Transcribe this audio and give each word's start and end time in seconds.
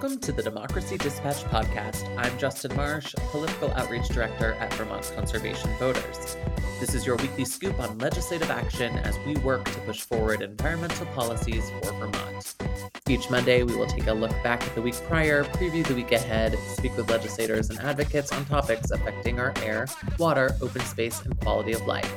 Welcome 0.00 0.20
to 0.20 0.30
the 0.30 0.44
Democracy 0.44 0.96
Dispatch 0.96 1.42
podcast. 1.46 2.08
I'm 2.16 2.38
Justin 2.38 2.76
Marsh, 2.76 3.16
Political 3.32 3.72
Outreach 3.72 4.06
Director 4.06 4.52
at 4.60 4.72
Vermont 4.74 5.12
Conservation 5.16 5.74
Voters. 5.76 6.36
This 6.78 6.94
is 6.94 7.04
your 7.04 7.16
weekly 7.16 7.44
scoop 7.44 7.80
on 7.80 7.98
legislative 7.98 8.48
action 8.48 8.96
as 8.98 9.18
we 9.26 9.34
work 9.38 9.64
to 9.64 9.80
push 9.80 10.02
forward 10.02 10.40
environmental 10.40 11.04
policies 11.06 11.68
for 11.70 11.90
Vermont. 11.94 12.54
Each 13.08 13.28
Monday, 13.28 13.64
we 13.64 13.74
will 13.74 13.88
take 13.88 14.06
a 14.06 14.12
look 14.12 14.30
back 14.44 14.62
at 14.62 14.72
the 14.76 14.82
week 14.82 14.94
prior, 15.08 15.42
preview 15.42 15.84
the 15.84 15.96
week 15.96 16.12
ahead, 16.12 16.56
speak 16.76 16.96
with 16.96 17.10
legislators 17.10 17.70
and 17.70 17.80
advocates 17.80 18.30
on 18.30 18.44
topics 18.44 18.92
affecting 18.92 19.40
our 19.40 19.52
air, 19.64 19.88
water, 20.16 20.56
open 20.62 20.82
space, 20.82 21.20
and 21.22 21.36
quality 21.40 21.72
of 21.72 21.84
life. 21.88 22.14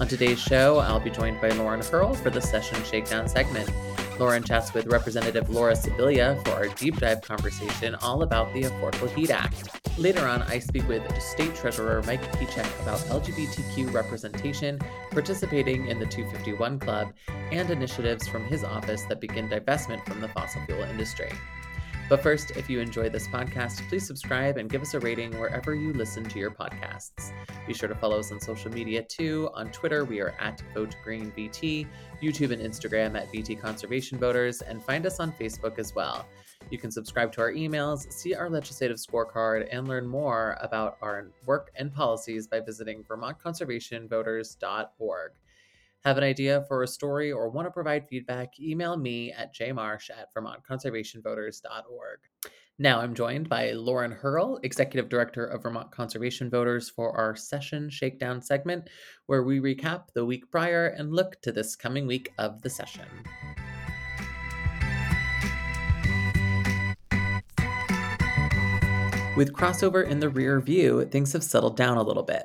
On 0.00 0.08
today's 0.08 0.40
show, 0.40 0.78
I'll 0.78 0.98
be 0.98 1.10
joined 1.10 1.40
by 1.40 1.50
Lauren 1.50 1.78
Hierl 1.78 2.16
for 2.16 2.30
the 2.30 2.40
Session 2.40 2.82
Shakedown 2.82 3.28
segment. 3.28 3.70
Lauren 4.18 4.42
chats 4.42 4.74
with 4.74 4.86
Representative 4.86 5.48
Laura 5.48 5.74
Sibilia 5.74 6.44
for 6.44 6.54
our 6.54 6.66
deep 6.74 6.98
dive 6.98 7.22
conversation 7.22 7.94
all 7.96 8.22
about 8.22 8.52
the 8.52 8.62
Affordable 8.62 9.08
Heat 9.14 9.30
Act. 9.30 9.70
Later 9.96 10.26
on, 10.26 10.42
I 10.42 10.58
speak 10.58 10.88
with 10.88 11.02
State 11.22 11.54
Treasurer 11.54 12.02
Mike 12.04 12.22
Pieciak 12.32 12.82
about 12.82 12.98
LGBTQ 12.98 13.92
representation, 13.92 14.80
participating 15.12 15.86
in 15.86 16.00
the 16.00 16.06
251 16.06 16.80
Club, 16.80 17.12
and 17.52 17.70
initiatives 17.70 18.26
from 18.26 18.44
his 18.44 18.64
office 18.64 19.02
that 19.04 19.20
begin 19.20 19.48
divestment 19.48 20.04
from 20.04 20.20
the 20.20 20.28
fossil 20.28 20.64
fuel 20.66 20.82
industry. 20.82 21.30
But 22.08 22.22
first, 22.22 22.52
if 22.52 22.70
you 22.70 22.80
enjoy 22.80 23.10
this 23.10 23.28
podcast, 23.28 23.86
please 23.90 24.06
subscribe 24.06 24.56
and 24.56 24.70
give 24.70 24.80
us 24.80 24.94
a 24.94 25.00
rating 25.00 25.38
wherever 25.38 25.74
you 25.74 25.92
listen 25.92 26.24
to 26.24 26.38
your 26.38 26.50
podcasts. 26.50 27.32
Be 27.66 27.74
sure 27.74 27.88
to 27.88 27.94
follow 27.94 28.18
us 28.18 28.32
on 28.32 28.40
social 28.40 28.72
media 28.72 29.02
too. 29.02 29.50
On 29.52 29.70
Twitter, 29.70 30.06
we 30.06 30.20
are 30.20 30.34
at 30.40 30.62
VoteGreenVT, 30.74 31.86
YouTube 32.22 32.52
and 32.52 32.62
Instagram 32.62 33.16
at 33.16 33.32
VT 33.32 33.60
Conservation 33.60 34.18
Voters, 34.18 34.62
and 34.62 34.82
find 34.82 35.06
us 35.06 35.20
on 35.20 35.32
Facebook 35.32 35.78
as 35.78 35.94
well. 35.94 36.26
You 36.70 36.78
can 36.78 36.90
subscribe 36.90 37.32
to 37.32 37.40
our 37.40 37.52
emails, 37.52 38.12
see 38.12 38.34
our 38.34 38.50
legislative 38.50 38.98
scorecard, 38.98 39.66
and 39.70 39.88
learn 39.88 40.06
more 40.06 40.58
about 40.60 40.98
our 41.00 41.30
work 41.46 41.70
and 41.76 41.90
policies 41.92 42.46
by 42.46 42.60
visiting 42.60 43.02
vermontconservationvoters.org. 43.04 45.30
Have 46.04 46.16
an 46.16 46.24
idea 46.24 46.64
for 46.68 46.82
a 46.82 46.86
story 46.86 47.32
or 47.32 47.48
want 47.48 47.66
to 47.66 47.72
provide 47.72 48.08
feedback? 48.08 48.60
Email 48.60 48.96
me 48.96 49.32
at 49.32 49.54
jmarsh 49.54 50.10
at 50.10 50.32
vermontconservationvoters.org. 50.34 52.18
Now 52.80 53.00
I'm 53.00 53.12
joined 53.12 53.48
by 53.48 53.72
Lauren 53.72 54.16
Hierl, 54.22 54.60
Executive 54.62 55.08
Director 55.08 55.44
of 55.44 55.64
Vermont 55.64 55.90
Conservation 55.90 56.48
Voters, 56.48 56.88
for 56.88 57.10
our 57.16 57.34
Session 57.34 57.90
Shakedown 57.90 58.40
segment, 58.40 58.88
where 59.26 59.42
we 59.42 59.58
recap 59.58 60.12
the 60.14 60.24
week 60.24 60.48
prior 60.48 60.86
and 60.86 61.12
look 61.12 61.42
to 61.42 61.50
this 61.50 61.74
coming 61.74 62.06
week 62.06 62.32
of 62.38 62.62
the 62.62 62.70
session. 62.70 63.04
With 69.36 69.52
crossover 69.52 70.08
in 70.08 70.20
the 70.20 70.28
rear 70.28 70.60
view, 70.60 71.04
things 71.06 71.32
have 71.32 71.42
settled 71.42 71.76
down 71.76 71.96
a 71.96 72.02
little 72.04 72.22
bit. 72.22 72.44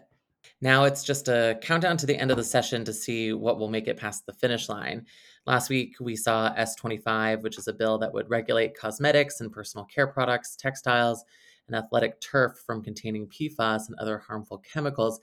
Now 0.62 0.86
it's 0.86 1.04
just 1.04 1.28
a 1.28 1.60
countdown 1.62 1.98
to 1.98 2.08
the 2.08 2.18
end 2.18 2.32
of 2.32 2.38
the 2.38 2.44
session 2.44 2.84
to 2.86 2.94
see 2.94 3.34
what 3.34 3.60
will 3.60 3.70
make 3.70 3.88
it 3.88 3.98
past 3.98 4.26
the 4.26 4.34
finish 4.34 4.68
line. 4.68 5.06
Last 5.46 5.70
week, 5.70 5.96
we 6.00 6.16
saw 6.16 6.54
S25, 6.56 7.42
which 7.42 7.58
is 7.58 7.68
a 7.68 7.74
bill 7.74 7.98
that 7.98 8.14
would 8.14 8.30
regulate 8.30 8.78
cosmetics 8.78 9.42
and 9.42 9.52
personal 9.52 9.86
care 9.86 10.08
products, 10.08 10.56
textiles, 10.56 11.26
and 11.68 11.76
athletic 11.76 12.22
turf 12.22 12.64
from 12.66 12.82
containing 12.82 13.28
PFAS 13.28 13.88
and 13.88 13.98
other 14.00 14.20
harmful 14.20 14.60
chemicals, 14.60 15.20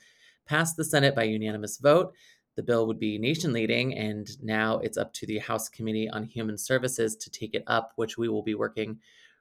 pass 0.46 0.74
the 0.74 0.84
Senate 0.84 1.14
by 1.14 1.22
unanimous 1.22 1.78
vote. 1.78 2.12
The 2.56 2.62
bill 2.62 2.86
would 2.86 2.98
be 2.98 3.16
nation 3.18 3.54
leading, 3.54 3.96
and 3.96 4.28
now 4.42 4.78
it's 4.80 4.98
up 4.98 5.14
to 5.14 5.26
the 5.26 5.38
House 5.38 5.70
Committee 5.70 6.10
on 6.10 6.24
Human 6.24 6.58
Services 6.58 7.16
to 7.16 7.30
take 7.30 7.54
it 7.54 7.64
up, 7.66 7.92
which 7.96 8.18
we 8.18 8.28
will 8.28 8.42
be 8.42 8.54
working 8.54 8.98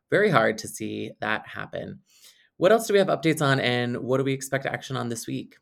very 0.09 0.29
hard 0.29 0.57
to 0.59 0.67
see 0.67 1.11
that 1.19 1.45
happen. 1.45 1.99
What 2.55 2.71
else 2.71 2.87
do 2.87 2.93
we 2.93 2.99
have 2.99 3.07
updates 3.09 3.41
on, 3.41 3.59
and 3.59 3.97
what 3.97 4.17
do 4.17 4.23
we 4.23 4.33
expect 4.33 4.65
action 4.65 4.95
on 4.95 5.09
this 5.09 5.27
week? 5.27 5.57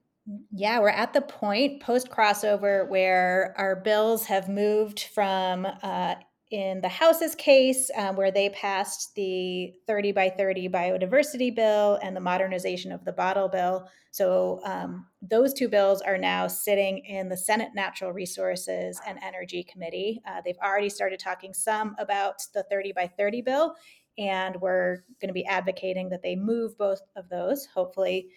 Yeah, 0.52 0.80
we're 0.80 0.90
at 0.90 1.14
the 1.14 1.22
point 1.22 1.82
post 1.82 2.10
crossover 2.10 2.88
where 2.90 3.54
our 3.58 3.78
bills 3.78 4.26
have 4.26 4.50
moved 4.50 5.04
from, 5.14 5.66
uh, 5.66 6.16
in 6.50 6.80
the 6.80 6.90
House's 6.90 7.36
case, 7.36 7.92
um, 7.96 8.16
where 8.16 8.32
they 8.32 8.50
passed 8.50 9.16
the 9.16 9.74
30 9.86 10.14
by 10.14 10.30
30 10.30 10.70
biodiversity 10.70 11.54
bill 11.54 12.00
and 12.02 12.16
the 12.16 12.22
modernization 12.22 12.92
of 12.92 13.04
the 13.04 13.12
bottle 13.12 13.50
bill. 13.50 13.88
So 14.12 14.62
um, 14.64 15.08
those 15.22 15.54
two 15.54 15.68
bills 15.68 16.02
are 16.02 16.18
now 16.18 16.48
sitting 16.48 17.00
in 17.00 17.28
the 17.28 17.38
Senate 17.38 17.72
Natural 17.76 18.12
Resources 18.12 19.00
and 19.06 19.20
Energy 19.22 19.64
Committee. 19.64 20.22
Uh, 20.26 20.42
they've 20.44 20.58
already 20.64 20.90
started 20.90 21.20
talking 21.20 21.54
some 21.54 21.96
about 22.00 22.36
the 22.54 22.64
30 22.64 22.94
by 22.94 23.08
30 23.08 23.42
bill, 23.42 23.76
and 24.18 24.56
we're 24.62 25.04
going 25.22 25.28
to 25.30 25.34
be 25.34 25.46
advocating 25.46 26.10
that 26.10 26.24
they 26.24 26.36
move 26.36 26.78
both 26.78 27.02
of 27.16 27.28
those, 27.30 27.66
hopefully 27.66 28.30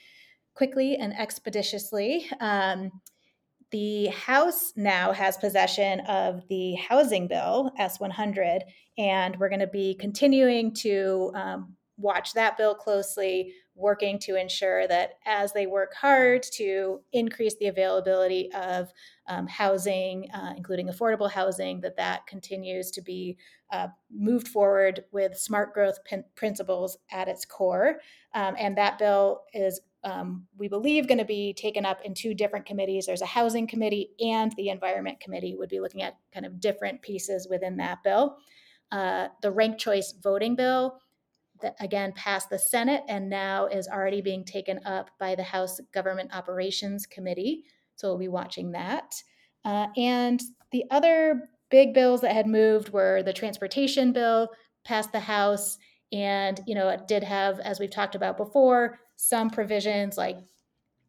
quickly 0.54 0.96
and 0.96 1.12
expeditiously. 1.16 2.28
Um, 2.40 2.90
the 3.70 4.06
House 4.08 4.72
now 4.76 5.12
has 5.12 5.36
possession 5.36 6.00
of 6.00 6.46
the 6.48 6.74
housing 6.74 7.28
bill, 7.28 7.70
S100, 7.78 8.62
and 8.98 9.38
we're 9.38 9.48
going 9.48 9.60
to 9.60 9.68
be 9.68 9.94
continuing 9.94 10.74
to 10.74 11.30
um, 11.34 11.76
watch 11.96 12.32
that 12.32 12.56
bill 12.56 12.74
closely, 12.74 13.54
working 13.76 14.18
to 14.18 14.34
ensure 14.34 14.86
that 14.88 15.12
as 15.24 15.52
they 15.52 15.66
work 15.66 15.94
hard 15.94 16.42
to 16.42 17.00
increase 17.12 17.54
the 17.58 17.68
availability 17.68 18.50
of 18.52 18.92
um, 19.28 19.46
housing, 19.46 20.28
uh, 20.32 20.52
including 20.56 20.88
affordable 20.88 21.30
housing, 21.30 21.80
that 21.80 21.96
that 21.96 22.26
continues 22.26 22.90
to 22.90 23.00
be 23.00 23.38
uh, 23.72 23.86
moved 24.12 24.48
forward 24.48 25.04
with 25.12 25.38
smart 25.38 25.72
growth 25.72 26.02
pin- 26.04 26.24
principles 26.34 26.98
at 27.12 27.28
its 27.28 27.44
core. 27.44 28.00
Um, 28.34 28.56
and 28.58 28.76
that 28.76 28.98
bill 28.98 29.42
is 29.54 29.80
um, 30.02 30.46
we 30.56 30.68
believe 30.68 31.08
going 31.08 31.18
to 31.18 31.24
be 31.24 31.52
taken 31.52 31.84
up 31.84 32.00
in 32.04 32.14
two 32.14 32.34
different 32.34 32.66
committees. 32.66 33.06
There's 33.06 33.22
a 33.22 33.26
housing 33.26 33.66
committee 33.66 34.10
and 34.20 34.52
the 34.56 34.70
environment 34.70 35.20
committee 35.20 35.54
would 35.54 35.68
be 35.68 35.80
looking 35.80 36.02
at 36.02 36.16
kind 36.32 36.46
of 36.46 36.60
different 36.60 37.02
pieces 37.02 37.46
within 37.50 37.76
that 37.76 38.02
bill. 38.02 38.38
Uh, 38.90 39.28
the 39.42 39.52
ranked 39.52 39.80
choice 39.80 40.14
voting 40.22 40.56
bill 40.56 40.98
that 41.60 41.76
again 41.80 42.12
passed 42.16 42.48
the 42.48 42.58
Senate 42.58 43.02
and 43.08 43.28
now 43.28 43.66
is 43.66 43.88
already 43.88 44.22
being 44.22 44.44
taken 44.44 44.80
up 44.86 45.10
by 45.18 45.34
the 45.34 45.42
House 45.42 45.78
Government 45.92 46.34
Operations 46.34 47.06
Committee. 47.06 47.64
So 47.96 48.08
we'll 48.08 48.18
be 48.18 48.28
watching 48.28 48.72
that. 48.72 49.14
Uh, 49.64 49.88
and 49.96 50.40
the 50.72 50.84
other 50.90 51.50
big 51.70 51.92
bills 51.92 52.22
that 52.22 52.34
had 52.34 52.46
moved 52.46 52.88
were 52.88 53.22
the 53.22 53.32
transportation 53.32 54.12
bill 54.12 54.48
passed 54.84 55.12
the 55.12 55.20
House 55.20 55.76
and 56.12 56.60
you 56.66 56.74
know 56.74 56.88
it 56.88 57.06
did 57.06 57.22
have 57.22 57.60
as 57.60 57.78
we've 57.78 57.90
talked 57.90 58.14
about 58.14 58.36
before 58.36 58.98
some 59.20 59.50
provisions 59.50 60.16
like 60.16 60.38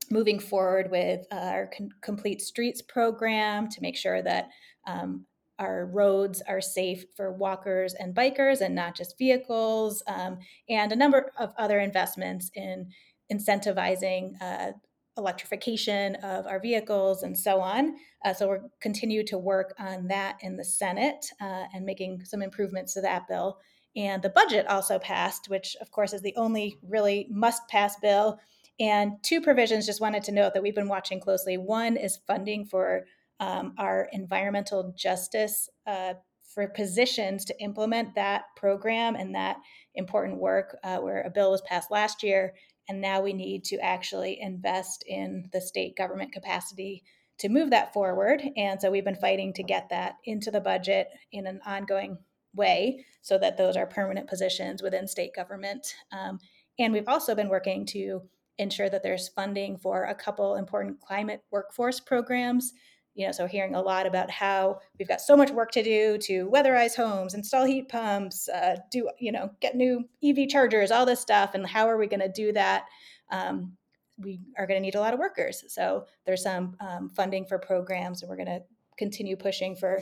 moving 0.09 0.37
forward 0.37 0.91
with 0.91 1.25
uh, 1.31 1.35
our 1.35 1.69
con- 1.75 1.89
complete 2.01 2.41
streets 2.41 2.81
program 2.81 3.69
to 3.69 3.81
make 3.81 3.95
sure 3.95 4.21
that 4.21 4.49
um, 4.85 5.25
our 5.57 5.85
roads 5.85 6.41
are 6.47 6.59
safe 6.59 7.05
for 7.15 7.31
walkers 7.31 7.93
and 7.93 8.13
bikers 8.13 8.59
and 8.59 8.75
not 8.75 8.95
just 8.95 9.17
vehicles, 9.17 10.03
um, 10.07 10.39
and 10.67 10.91
a 10.91 10.95
number 10.95 11.31
of 11.37 11.53
other 11.57 11.79
investments 11.79 12.51
in 12.53 12.89
incentivizing 13.31 14.33
uh, 14.41 14.71
electrification 15.17 16.15
of 16.15 16.45
our 16.47 16.59
vehicles 16.59 17.23
and 17.23 17.37
so 17.37 17.61
on. 17.61 17.95
Uh, 18.25 18.33
so 18.33 18.47
we're 18.47 18.61
continue 18.81 19.23
to 19.25 19.37
work 19.37 19.73
on 19.79 20.07
that 20.07 20.37
in 20.41 20.57
the 20.57 20.65
Senate 20.65 21.27
uh, 21.39 21.63
and 21.73 21.85
making 21.85 22.25
some 22.25 22.41
improvements 22.41 22.93
to 22.93 23.01
that 23.01 23.27
bill. 23.29 23.59
And 23.95 24.21
the 24.21 24.29
budget 24.29 24.67
also 24.67 24.99
passed, 24.99 25.49
which, 25.49 25.75
of 25.81 25.91
course, 25.91 26.13
is 26.13 26.21
the 26.21 26.35
only 26.37 26.77
really 26.81 27.27
must 27.29 27.67
pass 27.67 27.97
bill. 27.99 28.39
And 28.79 29.21
two 29.21 29.41
provisions 29.41 29.85
just 29.85 30.01
wanted 30.01 30.23
to 30.23 30.31
note 30.31 30.53
that 30.53 30.63
we've 30.63 30.75
been 30.75 30.87
watching 30.87 31.19
closely. 31.19 31.57
One 31.57 31.97
is 31.97 32.19
funding 32.25 32.65
for 32.65 33.05
um, 33.39 33.73
our 33.77 34.07
environmental 34.11 34.93
justice 34.97 35.69
uh, 35.85 36.13
for 36.53 36.67
positions 36.67 37.45
to 37.45 37.59
implement 37.59 38.15
that 38.15 38.43
program 38.55 39.15
and 39.15 39.35
that 39.35 39.57
important 39.95 40.39
work, 40.39 40.77
uh, 40.83 40.97
where 40.97 41.21
a 41.21 41.29
bill 41.29 41.51
was 41.51 41.61
passed 41.61 41.91
last 41.91 42.23
year. 42.23 42.53
And 42.87 43.01
now 43.01 43.21
we 43.21 43.33
need 43.33 43.63
to 43.65 43.77
actually 43.77 44.39
invest 44.41 45.03
in 45.07 45.49
the 45.53 45.61
state 45.61 45.95
government 45.95 46.33
capacity 46.33 47.03
to 47.39 47.49
move 47.49 47.71
that 47.71 47.93
forward. 47.93 48.41
And 48.55 48.81
so 48.81 48.91
we've 48.91 49.05
been 49.05 49.15
fighting 49.15 49.53
to 49.53 49.63
get 49.63 49.89
that 49.89 50.15
into 50.25 50.51
the 50.51 50.61
budget 50.61 51.07
in 51.31 51.47
an 51.47 51.59
ongoing 51.65 52.17
way 52.55 53.05
so 53.21 53.37
that 53.37 53.57
those 53.57 53.77
are 53.77 53.85
permanent 53.85 54.27
positions 54.27 54.81
within 54.81 55.07
state 55.07 55.33
government. 55.35 55.95
Um, 56.11 56.39
and 56.79 56.93
we've 56.93 57.07
also 57.07 57.35
been 57.35 57.49
working 57.49 57.85
to 57.87 58.21
ensure 58.57 58.89
that 58.89 59.03
there's 59.03 59.29
funding 59.29 59.77
for 59.77 60.05
a 60.05 60.15
couple 60.15 60.55
important 60.55 60.99
climate 61.01 61.41
workforce 61.51 61.99
programs. 61.99 62.73
You 63.13 63.25
know, 63.25 63.31
so 63.33 63.45
hearing 63.45 63.75
a 63.75 63.81
lot 63.81 64.05
about 64.05 64.31
how 64.31 64.79
we've 64.97 65.07
got 65.07 65.19
so 65.19 65.35
much 65.35 65.51
work 65.51 65.71
to 65.71 65.83
do 65.83 66.17
to 66.19 66.49
weatherize 66.49 66.95
homes, 66.95 67.33
install 67.33 67.65
heat 67.65 67.89
pumps, 67.89 68.47
uh, 68.47 68.77
do 68.89 69.09
you 69.19 69.33
know, 69.33 69.51
get 69.59 69.75
new 69.75 70.05
EV 70.23 70.47
chargers, 70.47 70.91
all 70.91 71.05
this 71.05 71.19
stuff, 71.19 71.53
and 71.53 71.67
how 71.67 71.89
are 71.89 71.97
we 71.97 72.07
going 72.07 72.21
to 72.21 72.31
do 72.31 72.53
that? 72.53 72.85
Um, 73.29 73.73
we 74.17 74.39
are 74.57 74.65
going 74.65 74.77
to 74.77 74.81
need 74.81 74.95
a 74.95 74.99
lot 74.99 75.13
of 75.13 75.19
workers. 75.19 75.63
So 75.67 76.05
there's 76.25 76.43
some 76.43 76.77
um, 76.79 77.09
funding 77.09 77.45
for 77.45 77.59
programs, 77.59 78.21
and 78.21 78.29
we're 78.29 78.37
going 78.37 78.45
to 78.45 78.61
continue 78.97 79.35
pushing 79.35 79.75
for 79.75 80.01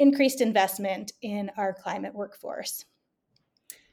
increased 0.00 0.40
investment 0.40 1.12
in 1.22 1.50
our 1.56 1.72
climate 1.72 2.14
workforce. 2.14 2.84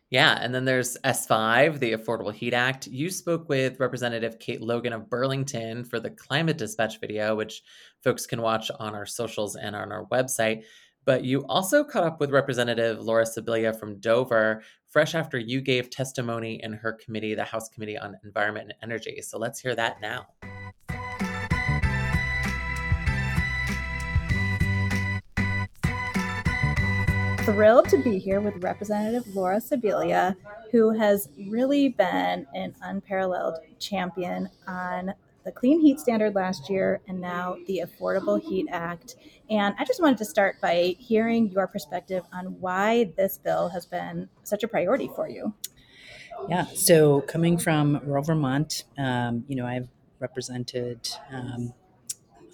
Yeah, 0.09 0.39
and 0.41 0.55
then 0.55 0.63
there's 0.63 0.97
S5, 1.03 1.79
the 1.79 1.91
Affordable 1.91 2.33
Heat 2.33 2.53
Act. 2.53 2.87
You 2.87 3.09
spoke 3.09 3.49
with 3.49 3.79
Representative 3.79 4.39
Kate 4.39 4.61
Logan 4.61 4.93
of 4.93 5.09
Burlington 5.09 5.83
for 5.83 5.99
the 5.99 6.09
climate 6.09 6.57
dispatch 6.57 7.01
video, 7.01 7.35
which 7.35 7.61
folks 8.01 8.25
can 8.25 8.41
watch 8.41 8.71
on 8.79 8.95
our 8.95 9.05
socials 9.05 9.57
and 9.57 9.75
on 9.75 9.91
our 9.91 10.05
website. 10.05 10.63
But 11.03 11.25
you 11.25 11.45
also 11.47 11.83
caught 11.83 12.05
up 12.05 12.21
with 12.21 12.31
Representative 12.31 13.01
Laura 13.01 13.25
Sibilia 13.25 13.77
from 13.77 13.99
Dover, 13.99 14.63
fresh 14.87 15.13
after 15.13 15.37
you 15.37 15.59
gave 15.59 15.89
testimony 15.89 16.61
in 16.63 16.71
her 16.71 16.93
committee, 16.93 17.35
the 17.35 17.43
House 17.43 17.67
Committee 17.67 17.97
on 17.97 18.17
Environment 18.23 18.71
and 18.81 18.91
Energy. 18.91 19.21
So 19.21 19.37
let's 19.37 19.59
hear 19.59 19.75
that 19.75 19.99
now. 20.01 20.27
Thrilled 27.47 27.87
to 27.87 28.03
be 28.03 28.19
here 28.19 28.41
with 28.41 28.61
Representative 28.61 29.25
Laura 29.33 29.55
Sibilia, 29.61 30.35
who 30.69 30.89
has 30.89 31.29
really 31.47 31.87
been 31.87 32.45
an 32.53 32.75
unparalleled 32.81 33.59
champion 33.79 34.49
on 34.67 35.13
the 35.45 35.51
Clean 35.53 35.79
Heat 35.79 35.97
Standard 35.97 36.35
last 36.35 36.69
year 36.69 36.99
and 37.07 37.21
now 37.21 37.55
the 37.65 37.85
Affordable 37.85 38.41
Heat 38.41 38.67
Act. 38.69 39.15
And 39.49 39.73
I 39.79 39.85
just 39.85 40.01
wanted 40.01 40.17
to 40.17 40.25
start 40.25 40.59
by 40.59 40.97
hearing 40.99 41.49
your 41.49 41.67
perspective 41.67 42.25
on 42.33 42.59
why 42.59 43.13
this 43.15 43.37
bill 43.37 43.69
has 43.69 43.85
been 43.85 44.27
such 44.43 44.63
a 44.63 44.67
priority 44.67 45.09
for 45.15 45.29
you. 45.29 45.53
Yeah, 46.49 46.65
so 46.75 47.21
coming 47.21 47.57
from 47.57 48.01
rural 48.03 48.23
Vermont, 48.23 48.83
um, 48.97 49.45
you 49.47 49.55
know, 49.55 49.65
I've 49.65 49.87
represented 50.19 51.07
um, 51.31 51.73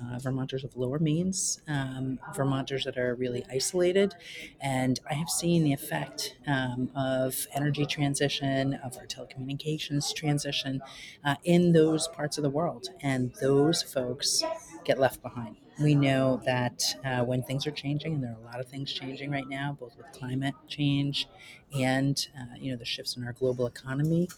uh, 0.01 0.19
Vermonters 0.19 0.63
of 0.63 0.75
lower 0.75 0.99
means, 0.99 1.61
um, 1.67 2.19
Vermonters 2.35 2.85
that 2.85 2.97
are 2.97 3.15
really 3.15 3.45
isolated. 3.51 4.13
And 4.61 4.99
I 5.09 5.13
have 5.13 5.29
seen 5.29 5.63
the 5.63 5.73
effect 5.73 6.35
um, 6.47 6.89
of 6.95 7.47
energy 7.55 7.85
transition, 7.85 8.75
of 8.83 8.97
our 8.97 9.05
telecommunications 9.05 10.13
transition 10.15 10.81
uh, 11.23 11.35
in 11.43 11.73
those 11.73 12.07
parts 12.07 12.37
of 12.37 12.43
the 12.43 12.49
world. 12.49 12.89
And 13.01 13.33
those 13.41 13.81
folks 13.83 14.43
get 14.85 14.99
left 14.99 15.21
behind. 15.21 15.57
We 15.81 15.95
know 15.95 16.39
that 16.45 16.83
uh, 17.03 17.23
when 17.23 17.41
things 17.41 17.65
are 17.65 17.71
changing, 17.71 18.13
and 18.15 18.23
there 18.23 18.31
are 18.31 18.41
a 18.41 18.45
lot 18.45 18.59
of 18.59 18.67
things 18.67 18.93
changing 18.93 19.31
right 19.31 19.47
now, 19.47 19.75
both 19.79 19.97
with 19.97 20.11
climate 20.11 20.53
change 20.67 21.27
and 21.75 22.27
uh, 22.39 22.55
you 22.59 22.71
know 22.71 22.77
the 22.77 22.85
shifts 22.85 23.17
in 23.17 23.23
our 23.23 23.33
global 23.33 23.65
economy, 23.65 24.29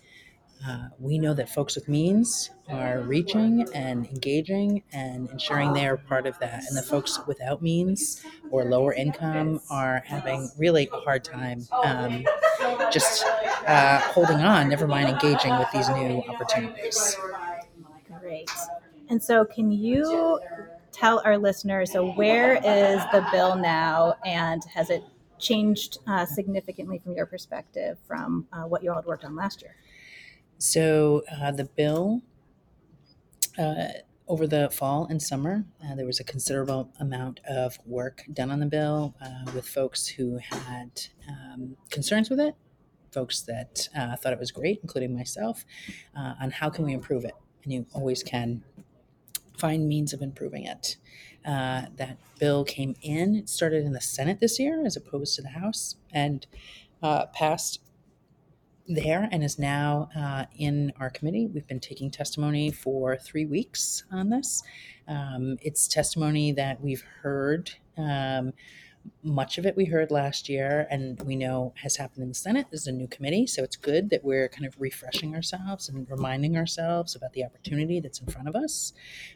uh, 0.68 0.88
we 1.00 1.18
know 1.18 1.34
that 1.34 1.50
folks 1.50 1.76
with 1.76 1.88
means 1.88 2.50
are 2.70 3.02
reaching 3.02 3.68
and 3.74 4.08
engaging 4.08 4.84
and 4.92 5.30
ensuring 5.30 5.74
they 5.74 5.86
are 5.86 5.98
part 5.98 6.26
of 6.26 6.38
that. 6.40 6.64
And 6.68 6.78
the 6.78 6.82
folks 6.82 7.20
without 7.28 7.62
means 7.62 8.24
or 8.50 8.66
lower 8.66 8.94
income 8.94 9.62
are 9.70 10.04
having 10.06 10.50
really 10.58 10.90
a 10.92 10.98
hard 10.98 11.24
time 11.24 11.68
um, 11.84 12.26
just 12.92 13.26
uh, 13.68 14.00
holding 14.00 14.38
on, 14.38 14.70
never 14.70 14.88
mind 14.88 15.10
engaging 15.10 15.58
with 15.58 15.68
these 15.72 15.90
new 15.90 16.24
opportunities. 16.28 17.18
Great. 18.22 18.50
And 19.10 19.22
so, 19.22 19.46
can 19.46 19.72
you 19.72 20.40
tell 20.92 21.22
our 21.26 21.38
listeners 21.38 21.92
so 21.92 22.12
where 22.14 22.56
is 22.56 23.04
the 23.12 23.28
bill 23.32 23.56
now 23.56 24.16
and 24.26 24.64
has 24.74 24.90
it 24.90 25.04
changed 25.38 26.00
uh, 26.08 26.26
significantly 26.26 27.00
from 27.00 27.14
your 27.16 27.26
perspective 27.26 27.98
from 28.08 28.48
uh, 28.54 28.62
what 28.62 28.82
you 28.82 28.90
all 28.90 28.96
had 28.96 29.06
worked 29.06 29.26
on 29.26 29.36
last 29.36 29.62
year? 29.62 29.76
So 30.58 31.24
uh, 31.32 31.52
the 31.52 31.66
bill 31.66 32.22
uh, 33.58 33.88
over 34.28 34.48
the 34.48 34.70
fall 34.72 35.06
and 35.10 35.22
summer, 35.22 35.66
uh, 35.84 35.96
there 35.96 36.06
was 36.06 36.20
a 36.20 36.24
considerable 36.24 36.92
amount 37.00 37.42
of 37.48 37.78
work 37.86 38.24
done 38.34 38.52
on 38.52 38.60
the 38.60 38.66
bill 38.66 39.16
uh, 39.22 39.52
with 39.54 39.68
folks 39.68 40.08
who 40.08 40.38
had 40.38 40.90
um, 41.30 41.78
concerns 41.90 42.30
with 42.30 42.40
it, 42.40 42.56
folks 43.12 43.42
that 43.42 43.88
uh, 43.96 44.16
thought 44.16 44.34
it 44.34 44.40
was 44.40 44.52
great, 44.52 44.80
including 44.82 45.16
myself, 45.16 45.66
uh, 46.18 46.34
on 46.42 46.52
how 46.52 46.70
can 46.70 46.86
we 46.86 46.94
improve 46.94 47.26
it. 47.26 47.34
And 47.64 47.74
you 47.74 47.86
always 47.94 48.24
can 48.24 48.64
find 49.58 49.88
means 49.88 50.14
of 50.14 50.22
improving 50.22 50.66
it. 50.66 50.98
that 51.44 52.18
bill 52.40 52.64
came 52.64 52.96
in, 53.02 53.36
it 53.36 53.50
started 53.50 53.86
in 53.86 53.94
the 53.94 54.02
Senate 54.02 54.40
this 54.40 54.60
year 54.60 54.86
as 54.86 54.98
opposed 54.98 55.36
to 55.36 55.42
the 55.42 55.50
House, 55.50 55.96
and 56.12 56.48
passed 57.34 57.80
there 58.88 59.28
and 59.32 59.44
is 59.44 59.58
now 59.58 60.10
uh, 60.16 60.46
in 60.58 60.94
our 61.00 61.10
committee. 61.10 61.48
We've 61.48 61.68
been 61.68 61.80
taking 61.80 62.12
testimony 62.12 62.72
for 62.72 63.18
three 63.18 63.46
weeks 63.46 64.04
on 64.12 64.30
this. 64.30 64.64
Um, 65.08 65.58
it's 65.62 65.88
testimony 65.88 66.52
that 66.54 66.82
we've 66.82 67.04
heard. 67.22 67.72
Um, 67.98 68.54
much 69.24 69.58
of 69.58 69.66
it 69.66 69.76
we 69.76 69.86
heard 69.86 70.10
last 70.10 70.50
year, 70.50 70.88
and 70.90 71.22
we 71.24 71.36
know 71.36 71.74
has 71.82 71.96
happened 71.96 72.24
in 72.24 72.30
the 72.30 72.36
Senate. 72.36 72.68
This 72.72 72.82
is 72.82 72.88
a 72.88 72.92
new 72.92 73.08
committee, 73.08 73.46
so 73.46 73.64
it's 73.64 73.76
good 73.76 74.10
that 74.10 74.24
we're 74.24 74.50
kind 74.50 74.66
of 74.66 74.76
refreshing 74.80 75.36
ourselves 75.36 75.90
and 75.90 76.10
reminding 76.10 76.58
ourselves 76.58 77.16
about 77.16 77.34
the 77.34 77.46
opportunity 77.46 78.00
that's 78.00 78.20
in 78.20 78.28
front 78.28 78.48
of 78.48 78.56
us. 78.56 78.94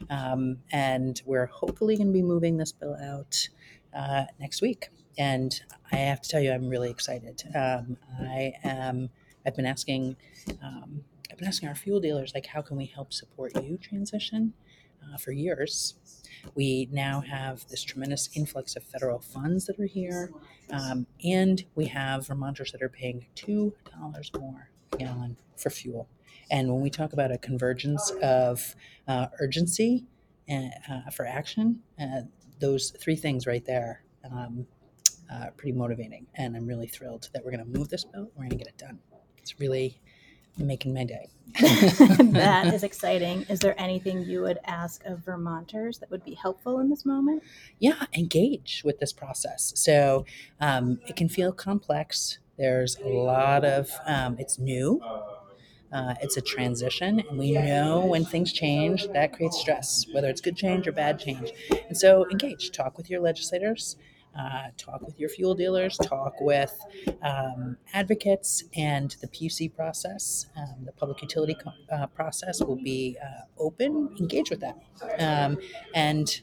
Um, 0.08 0.58
and 0.72 1.22
we're 1.24 1.46
hopefully 1.46 1.96
going 1.96 2.08
to 2.08 2.12
be 2.12 2.22
moving 2.22 2.56
this 2.56 2.72
bill 2.72 2.96
out 3.00 3.48
uh, 3.94 4.24
next 4.38 4.60
week. 4.60 4.88
And 5.18 5.60
I 5.92 5.96
have 5.96 6.20
to 6.22 6.28
tell 6.28 6.40
you, 6.40 6.52
I'm 6.52 6.68
really 6.68 6.90
excited. 6.90 7.42
Um, 7.54 7.96
I 8.20 8.54
am 8.64 9.10
I've 9.46 9.56
been 9.56 9.66
asking, 9.66 10.16
um, 10.62 11.04
I've 11.30 11.38
been 11.38 11.48
asking 11.48 11.68
our 11.68 11.74
fuel 11.74 12.00
dealers, 12.00 12.32
like, 12.34 12.46
how 12.46 12.62
can 12.62 12.76
we 12.76 12.86
help 12.86 13.12
support 13.12 13.52
you 13.62 13.78
transition 13.78 14.52
uh, 15.02 15.16
for 15.16 15.32
years? 15.32 15.94
We 16.54 16.88
now 16.90 17.20
have 17.20 17.66
this 17.68 17.82
tremendous 17.82 18.30
influx 18.34 18.76
of 18.76 18.82
federal 18.84 19.20
funds 19.20 19.66
that 19.66 19.78
are 19.78 19.86
here, 19.86 20.30
um, 20.70 21.06
and 21.24 21.64
we 21.74 21.86
have 21.86 22.26
Vermonters 22.26 22.72
that 22.72 22.82
are 22.82 22.88
paying 22.88 23.26
two 23.34 23.74
dollars 23.98 24.30
more 24.38 24.70
a 24.92 24.96
gallon 24.96 25.36
for 25.56 25.70
fuel. 25.70 26.08
And 26.50 26.68
when 26.70 26.80
we 26.80 26.90
talk 26.90 27.12
about 27.12 27.30
a 27.30 27.38
convergence 27.38 28.10
of 28.22 28.74
uh, 29.06 29.26
urgency 29.38 30.06
and, 30.48 30.72
uh, 30.90 31.10
for 31.10 31.26
action, 31.26 31.80
uh, 32.00 32.22
those 32.58 32.90
three 32.90 33.16
things 33.16 33.46
right 33.46 33.64
there 33.64 34.02
um, 34.30 34.66
uh, 35.32 35.46
pretty 35.56 35.72
motivating. 35.72 36.26
And 36.34 36.56
I'm 36.56 36.66
really 36.66 36.88
thrilled 36.88 37.28
that 37.32 37.44
we're 37.44 37.52
going 37.52 37.64
to 37.64 37.78
move 37.78 37.88
this 37.88 38.04
bill. 38.04 38.30
We're 38.34 38.44
going 38.44 38.50
to 38.50 38.56
get 38.56 38.66
it 38.66 38.78
done 38.78 38.98
it's 39.40 39.58
really 39.60 39.98
making 40.56 40.94
my 40.94 41.04
day. 41.04 41.28
that 41.60 42.66
is 42.74 42.82
exciting. 42.84 43.44
Is 43.48 43.58
there 43.60 43.74
anything 43.80 44.22
you 44.22 44.42
would 44.42 44.58
ask 44.64 45.04
of 45.04 45.24
Vermonters 45.24 45.98
that 45.98 46.10
would 46.10 46.24
be 46.24 46.34
helpful 46.34 46.78
in 46.78 46.90
this 46.90 47.04
moment? 47.04 47.42
Yeah, 47.78 48.04
engage 48.16 48.82
with 48.84 49.00
this 49.00 49.12
process. 49.12 49.72
So 49.76 50.24
um, 50.60 51.00
it 51.06 51.16
can 51.16 51.28
feel 51.28 51.52
complex. 51.52 52.38
There's 52.56 52.96
a 52.98 53.08
lot 53.08 53.64
of, 53.64 53.90
um, 54.06 54.36
it's 54.38 54.58
new. 54.58 55.02
Uh, 55.92 56.14
it's 56.22 56.36
a 56.36 56.40
transition, 56.40 57.18
and 57.18 57.36
we 57.36 57.50
know 57.50 58.06
when 58.06 58.24
things 58.24 58.52
change, 58.52 59.08
that 59.08 59.32
creates 59.32 59.58
stress, 59.58 60.06
whether 60.12 60.28
it's 60.28 60.40
good 60.40 60.56
change 60.56 60.86
or 60.86 60.92
bad 60.92 61.18
change. 61.18 61.50
And 61.88 61.96
so, 61.96 62.30
engage, 62.30 62.70
talk 62.70 62.96
with 62.96 63.10
your 63.10 63.20
legislators, 63.20 63.96
uh, 64.38 64.68
talk 64.76 65.02
with 65.02 65.18
your 65.18 65.28
fuel 65.28 65.54
dealers, 65.54 65.96
talk 65.98 66.40
with 66.40 66.78
um, 67.22 67.76
advocates, 67.92 68.64
and 68.76 69.16
the 69.20 69.28
PUC 69.28 69.74
process, 69.74 70.46
um, 70.56 70.84
the 70.84 70.92
public 70.92 71.20
utility 71.22 71.54
co- 71.54 71.72
uh, 71.92 72.06
process 72.06 72.62
will 72.62 72.76
be 72.82 73.16
uh, 73.22 73.42
open. 73.58 74.14
Engage 74.18 74.50
with 74.50 74.60
that. 74.60 74.78
Um, 75.18 75.58
and 75.94 76.40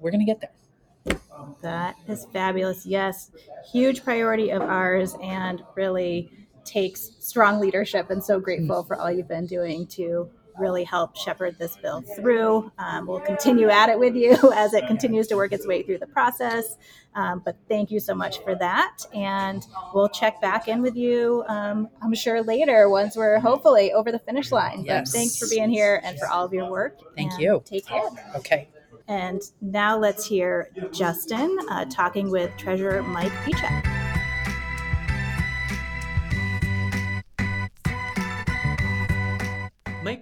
we're 0.00 0.10
going 0.10 0.24
to 0.24 0.26
get 0.26 0.40
there. 0.40 1.18
That 1.62 1.96
is 2.08 2.26
fabulous. 2.32 2.86
Yes, 2.86 3.30
huge 3.70 4.04
priority 4.04 4.50
of 4.50 4.62
ours, 4.62 5.16
and 5.22 5.62
really 5.74 6.30
takes 6.64 7.12
strong 7.20 7.60
leadership. 7.60 8.10
And 8.10 8.22
so 8.22 8.40
grateful 8.40 8.82
for 8.84 8.96
all 8.96 9.10
you've 9.10 9.28
been 9.28 9.46
doing 9.46 9.86
to 9.88 10.30
really 10.58 10.84
help 10.84 11.16
shepherd 11.16 11.58
this 11.58 11.76
bill 11.76 12.02
through. 12.16 12.70
Um, 12.78 13.06
we'll 13.06 13.20
continue 13.20 13.68
at 13.68 13.88
it 13.88 13.98
with 13.98 14.14
you 14.14 14.36
as 14.54 14.74
it 14.74 14.86
continues 14.86 15.26
to 15.28 15.36
work 15.36 15.52
its 15.52 15.66
way 15.66 15.82
through 15.82 15.98
the 15.98 16.06
process. 16.06 16.76
Um, 17.14 17.42
but 17.44 17.56
thank 17.68 17.90
you 17.90 18.00
so 18.00 18.14
much 18.14 18.42
for 18.42 18.54
that. 18.56 18.98
And 19.14 19.64
we'll 19.94 20.08
check 20.08 20.40
back 20.40 20.68
in 20.68 20.82
with 20.82 20.96
you, 20.96 21.44
um, 21.48 21.88
I'm 22.02 22.14
sure, 22.14 22.42
later 22.42 22.88
once 22.88 23.16
we're 23.16 23.38
hopefully 23.38 23.92
over 23.92 24.10
the 24.10 24.18
finish 24.18 24.50
line. 24.50 24.84
Yes. 24.84 25.10
But 25.10 25.18
thanks 25.18 25.38
for 25.38 25.48
being 25.48 25.70
here 25.70 26.00
and 26.02 26.18
for 26.18 26.28
all 26.28 26.44
of 26.44 26.52
your 26.52 26.70
work. 26.70 26.98
Thank 27.16 27.38
you. 27.38 27.62
Take 27.64 27.86
care. 27.86 28.08
Okay. 28.36 28.68
And 29.06 29.42
now 29.60 29.98
let's 29.98 30.26
hear 30.26 30.70
Justin 30.90 31.56
uh, 31.68 31.84
talking 31.86 32.30
with 32.30 32.50
Treasurer 32.56 33.02
Mike 33.02 33.32
Pieciak. 33.44 33.93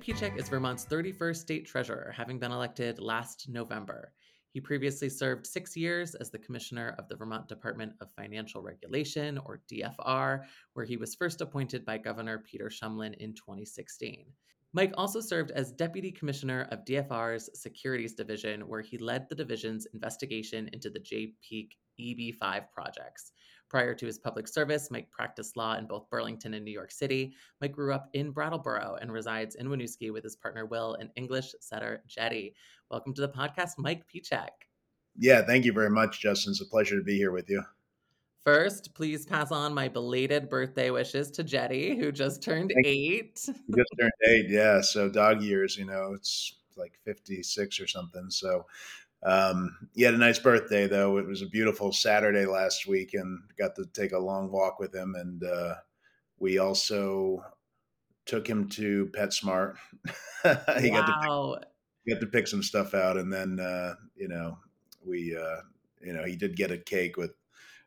Mike 0.02 0.16
Pieciak 0.16 0.36
is 0.36 0.48
Vermont's 0.48 0.84
31st 0.84 1.36
state 1.36 1.64
treasurer, 1.64 2.12
having 2.16 2.36
been 2.36 2.50
elected 2.50 2.98
last 2.98 3.48
November. 3.48 4.12
He 4.52 4.60
previously 4.60 5.08
served 5.08 5.46
six 5.46 5.76
years 5.76 6.16
as 6.16 6.28
the 6.28 6.40
commissioner 6.40 6.96
of 6.98 7.06
the 7.08 7.14
Vermont 7.14 7.46
Department 7.46 7.92
of 8.00 8.10
Financial 8.10 8.62
Regulation, 8.62 9.38
or 9.44 9.62
DFR, 9.70 10.40
where 10.72 10.84
he 10.84 10.96
was 10.96 11.14
first 11.14 11.40
appointed 11.40 11.84
by 11.84 11.98
Governor 11.98 12.38
Peter 12.38 12.68
Shumlin 12.68 13.14
in 13.18 13.32
2016. 13.34 14.26
Mike 14.72 14.92
also 14.96 15.20
served 15.20 15.52
as 15.52 15.70
Deputy 15.70 16.10
Commissioner 16.10 16.66
of 16.72 16.84
DFR's 16.84 17.48
Securities 17.54 18.14
Division, 18.14 18.62
where 18.62 18.82
he 18.82 18.98
led 18.98 19.28
the 19.28 19.36
division's 19.36 19.86
investigation 19.94 20.68
into 20.72 20.90
the 20.90 20.98
Jay 20.98 21.34
Peak 21.48 21.76
EB5 22.00 22.64
projects. 22.74 23.30
Prior 23.72 23.94
to 23.94 24.04
his 24.04 24.18
public 24.18 24.46
service, 24.46 24.90
Mike 24.90 25.10
practiced 25.10 25.56
law 25.56 25.78
in 25.78 25.86
both 25.86 26.10
Burlington 26.10 26.52
and 26.52 26.62
New 26.62 26.70
York 26.70 26.92
City. 26.92 27.32
Mike 27.62 27.72
grew 27.72 27.94
up 27.94 28.10
in 28.12 28.30
Brattleboro 28.30 28.98
and 29.00 29.10
resides 29.10 29.54
in 29.54 29.66
Winooski 29.66 30.12
with 30.12 30.22
his 30.22 30.36
partner 30.36 30.66
Will 30.66 30.94
and 31.00 31.08
English 31.16 31.54
setter 31.58 32.02
Jetty. 32.06 32.54
Welcome 32.90 33.14
to 33.14 33.22
the 33.22 33.30
podcast, 33.30 33.78
Mike 33.78 34.04
Pieciak. 34.14 34.50
Yeah, 35.16 35.40
thank 35.40 35.64
you 35.64 35.72
very 35.72 35.88
much, 35.88 36.20
Justin. 36.20 36.50
It's 36.50 36.60
a 36.60 36.66
pleasure 36.66 36.98
to 36.98 37.02
be 37.02 37.16
here 37.16 37.32
with 37.32 37.48
you. 37.48 37.62
First, 38.44 38.92
please 38.92 39.24
pass 39.24 39.50
on 39.50 39.72
my 39.72 39.88
belated 39.88 40.50
birthday 40.50 40.90
wishes 40.90 41.30
to 41.30 41.42
Jetty, 41.42 41.96
who 41.96 42.12
just 42.12 42.42
turned 42.42 42.72
Thank 42.74 42.86
eight. 42.86 43.36
Just 43.36 43.94
turned 43.98 44.12
eight, 44.28 44.50
yeah. 44.50 44.82
So 44.82 45.08
dog 45.08 45.40
years, 45.40 45.78
you 45.78 45.86
know, 45.86 46.12
it's 46.12 46.56
like 46.76 46.98
56 47.06 47.80
or 47.80 47.86
something. 47.86 48.28
So 48.28 48.66
um, 49.24 49.88
he 49.94 50.02
had 50.02 50.14
a 50.14 50.18
nice 50.18 50.38
birthday, 50.38 50.86
though. 50.86 51.18
It 51.18 51.26
was 51.26 51.42
a 51.42 51.46
beautiful 51.46 51.92
Saturday 51.92 52.44
last 52.44 52.86
week 52.86 53.14
and 53.14 53.40
got 53.58 53.76
to 53.76 53.86
take 53.86 54.12
a 54.12 54.18
long 54.18 54.50
walk 54.50 54.80
with 54.80 54.94
him. 54.94 55.14
And 55.16 55.44
uh, 55.44 55.74
we 56.38 56.58
also 56.58 57.44
took 58.26 58.46
him 58.46 58.68
to 58.70 59.10
PetSmart. 59.16 59.76
he 60.80 60.90
wow. 60.90 61.00
got 61.00 61.06
to 61.06 61.60
pick, 62.04 62.14
got 62.14 62.20
to 62.20 62.26
pick 62.26 62.48
some 62.48 62.62
stuff 62.62 62.94
out, 62.94 63.16
and 63.16 63.32
then 63.32 63.60
uh, 63.60 63.94
you 64.16 64.28
know 64.28 64.58
we 65.06 65.36
uh, 65.36 65.60
you 66.00 66.12
know 66.12 66.24
he 66.24 66.36
did 66.36 66.56
get 66.56 66.70
a 66.70 66.78
cake 66.78 67.16
with 67.16 67.32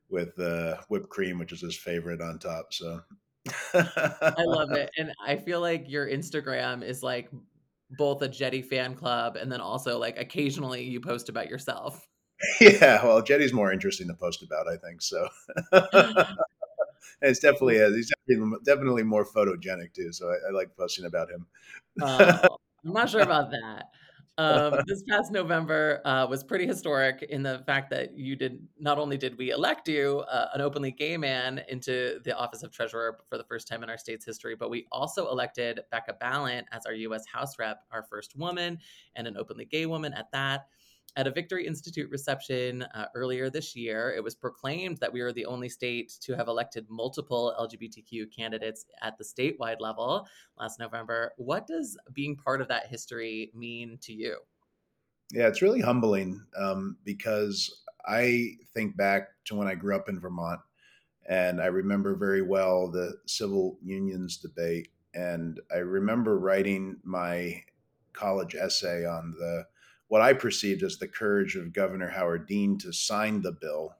with 0.10 0.39
uh, 0.39 0.77
whipped 0.89 1.10
cream, 1.10 1.38
which 1.38 1.51
is 1.51 1.62
his 1.62 1.75
favorite 1.75 2.22
on 2.22 2.39
top. 2.39 2.74
So 2.74 3.01
I 3.74 4.34
love 4.46 4.72
it, 4.74 4.89
and 4.98 5.12
I 5.25 5.36
feel 5.36 5.60
like 5.60 5.89
your 5.89 6.08
Instagram 6.08 6.82
is 6.82 7.04
like 7.04 7.30
both 7.92 8.22
a 8.22 8.27
Jetty 8.27 8.62
fan 8.62 8.96
club 8.96 9.36
and 9.36 9.51
then 9.51 9.62
also 9.62 9.98
like 10.00 10.20
occasionally 10.20 10.84
you 10.84 11.00
post 11.00 11.30
about 11.30 11.50
yourself. 11.50 12.08
Yeah, 12.60 13.01
well, 13.04 13.22
Jetty's 13.22 13.54
more 13.54 13.72
interesting 13.72 14.10
to 14.10 14.13
post 14.13 14.44
about, 14.44 14.68
I 14.68 14.75
think. 14.75 15.01
So 15.01 15.27
it's 17.22 17.39
definitely 17.39 17.75
he's 17.96 18.12
definitely, 18.27 18.58
definitely 18.65 19.04
more 19.04 19.25
photogenic 19.25 19.94
too. 19.94 20.12
So 20.12 20.30
I, 20.30 20.50
I 20.50 20.51
like 20.51 20.75
posting 20.77 21.06
about 21.06 21.30
him. 21.32 21.48
uh, 22.01 22.38
I'm 22.86 22.94
not 22.94 23.10
sure 23.10 23.22
about 23.22 23.51
that 23.51 23.86
um, 24.38 24.82
this 24.86 25.01
past 25.10 25.32
November 25.32 26.01
uh, 26.04 26.27
was 26.30 26.44
pretty 26.44 26.68
historic 26.68 27.24
in 27.30 27.42
the 27.42 27.63
fact 27.65 27.89
that 27.92 28.18
you 28.18 28.36
did 28.36 28.60
not 28.77 28.98
only 28.98 29.18
did 29.18 29.38
we 29.38 29.51
elect 29.51 29.88
you, 29.88 30.24
uh, 30.30 30.48
an 30.54 30.62
openly 30.62 30.92
gay 30.92 31.15
man, 31.15 31.62
into 31.70 32.20
the 32.25 32.36
office 32.38 32.62
of 32.62 32.72
treasurer 32.72 33.20
for 33.30 33.38
the 33.38 33.46
first 33.46 33.68
time 33.68 33.82
in 33.82 33.89
our 33.89 33.98
state's 33.98 34.25
history, 34.25 34.56
but 34.56 34.70
we 34.70 34.86
also 34.92 35.30
elected 35.30 35.80
Becca 35.89 36.15
Balint 36.22 36.63
as 36.72 36.86
our 36.86 36.94
U.S. 36.94 37.25
House 37.32 37.58
rep, 37.58 37.84
our 37.92 38.04
first 38.04 38.36
woman, 38.36 38.77
and 39.15 39.25
an 39.25 39.38
openly 39.38 39.65
gay 39.65 39.86
woman 39.86 40.13
at 40.13 40.30
that. 40.32 40.68
At 41.17 41.27
a 41.27 41.31
Victory 41.31 41.65
Institute 41.65 42.10
reception 42.10 42.84
uh, 42.84 43.05
earlier 43.15 43.50
this 43.50 43.74
year, 43.74 44.13
it 44.13 44.22
was 44.22 44.36
proclaimed 44.36 44.98
that 44.98 45.13
we 45.13 45.22
were 45.22 45.31
the 45.31 45.45
only 45.45 45.69
state 45.69 46.12
to 46.19 46.36
have 46.36 46.50
elected 46.50 46.86
multiple 46.89 47.55
LGBTQ 47.57 48.36
candidates 48.36 48.86
at 49.01 49.17
the 49.17 49.24
statewide 49.24 49.79
level 49.79 50.27
last 50.60 50.77
November. 50.77 51.31
What 51.38 51.67
does 51.67 51.98
being 52.12 52.36
part 52.36 52.62
of 52.62 52.67
that 52.67 52.88
history 52.88 53.50
mean 53.55 53.98
to 54.01 54.12
you? 54.12 54.39
Yeah, 55.31 55.48
it's 55.48 55.62
really 55.62 55.79
humbling 55.79 56.41
um, 56.57 56.98
because 57.05 57.84
I 58.05 58.57
think 58.74 58.98
back 58.98 59.29
to 59.45 59.55
when 59.55 59.69
I 59.69 59.75
grew 59.75 59.95
up 59.95 60.10
in 60.10 60.19
Vermont, 60.19 60.60
and 61.29 61.62
I 61.62 61.67
remember 61.67 62.15
very 62.15 62.41
well 62.41 62.91
the 62.91 63.13
civil 63.25 63.77
unions 63.81 64.36
debate. 64.38 64.89
And 65.13 65.62
I 65.74 65.77
remember 65.77 66.38
writing 66.38 66.98
my 67.05 67.63
college 68.12 68.53
essay 68.53 69.05
on 69.05 69.34
the 69.39 69.65
what 70.07 70.21
I 70.21 70.33
perceived 70.33 70.83
as 70.83 70.97
the 70.97 71.07
courage 71.07 71.55
of 71.55 71.74
Governor 71.74 72.09
Howard 72.09 72.47
Dean 72.47 72.77
to 72.79 72.91
sign 72.93 73.41
the 73.41 73.51
bill, 73.51 73.95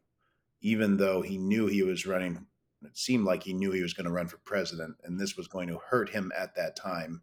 even 0.62 0.97
though 0.97 1.21
he 1.21 1.38
knew 1.38 1.67
he 1.67 1.83
was 1.83 2.05
running. 2.05 2.45
It 2.83 2.97
seemed 2.97 3.25
like 3.25 3.43
he 3.43 3.53
knew 3.53 3.71
he 3.71 3.81
was 3.81 3.93
going 3.93 4.05
to 4.05 4.13
run 4.13 4.27
for 4.27 4.38
president, 4.38 4.95
and 5.03 5.19
this 5.19 5.35
was 5.35 5.47
going 5.47 5.67
to 5.69 5.79
hurt 5.89 6.09
him 6.09 6.31
at 6.38 6.55
that 6.55 6.75
time 6.75 7.21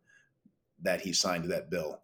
that 0.82 1.00
he 1.00 1.12
signed 1.12 1.44
that 1.44 1.70
bill. 1.70 2.00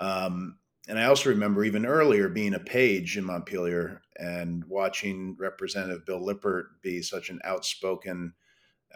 Um, 0.00 0.58
and 0.88 0.98
I 0.98 1.04
also 1.04 1.30
remember 1.30 1.64
even 1.64 1.86
earlier 1.86 2.28
being 2.28 2.54
a 2.54 2.60
page 2.60 3.16
in 3.16 3.24
Montpelier 3.24 4.02
and 4.16 4.64
watching 4.64 5.36
Representative 5.38 6.04
Bill 6.04 6.22
Lippert 6.22 6.82
be 6.82 7.00
such 7.02 7.30
an 7.30 7.40
outspoken 7.44 8.34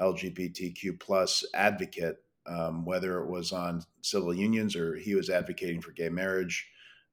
LGBTQ 0.00 0.99
plus 0.99 1.44
advocate, 1.54 2.18
um, 2.46 2.85
whether 2.85 3.20
it 3.20 3.30
was 3.30 3.52
on 3.52 3.82
civil 4.02 4.35
unions 4.35 4.76
or 4.76 4.96
he 4.96 5.14
was 5.14 5.30
advocating 5.30 5.80
for 5.80 5.92
gay 5.92 6.08
marriage 6.08 6.66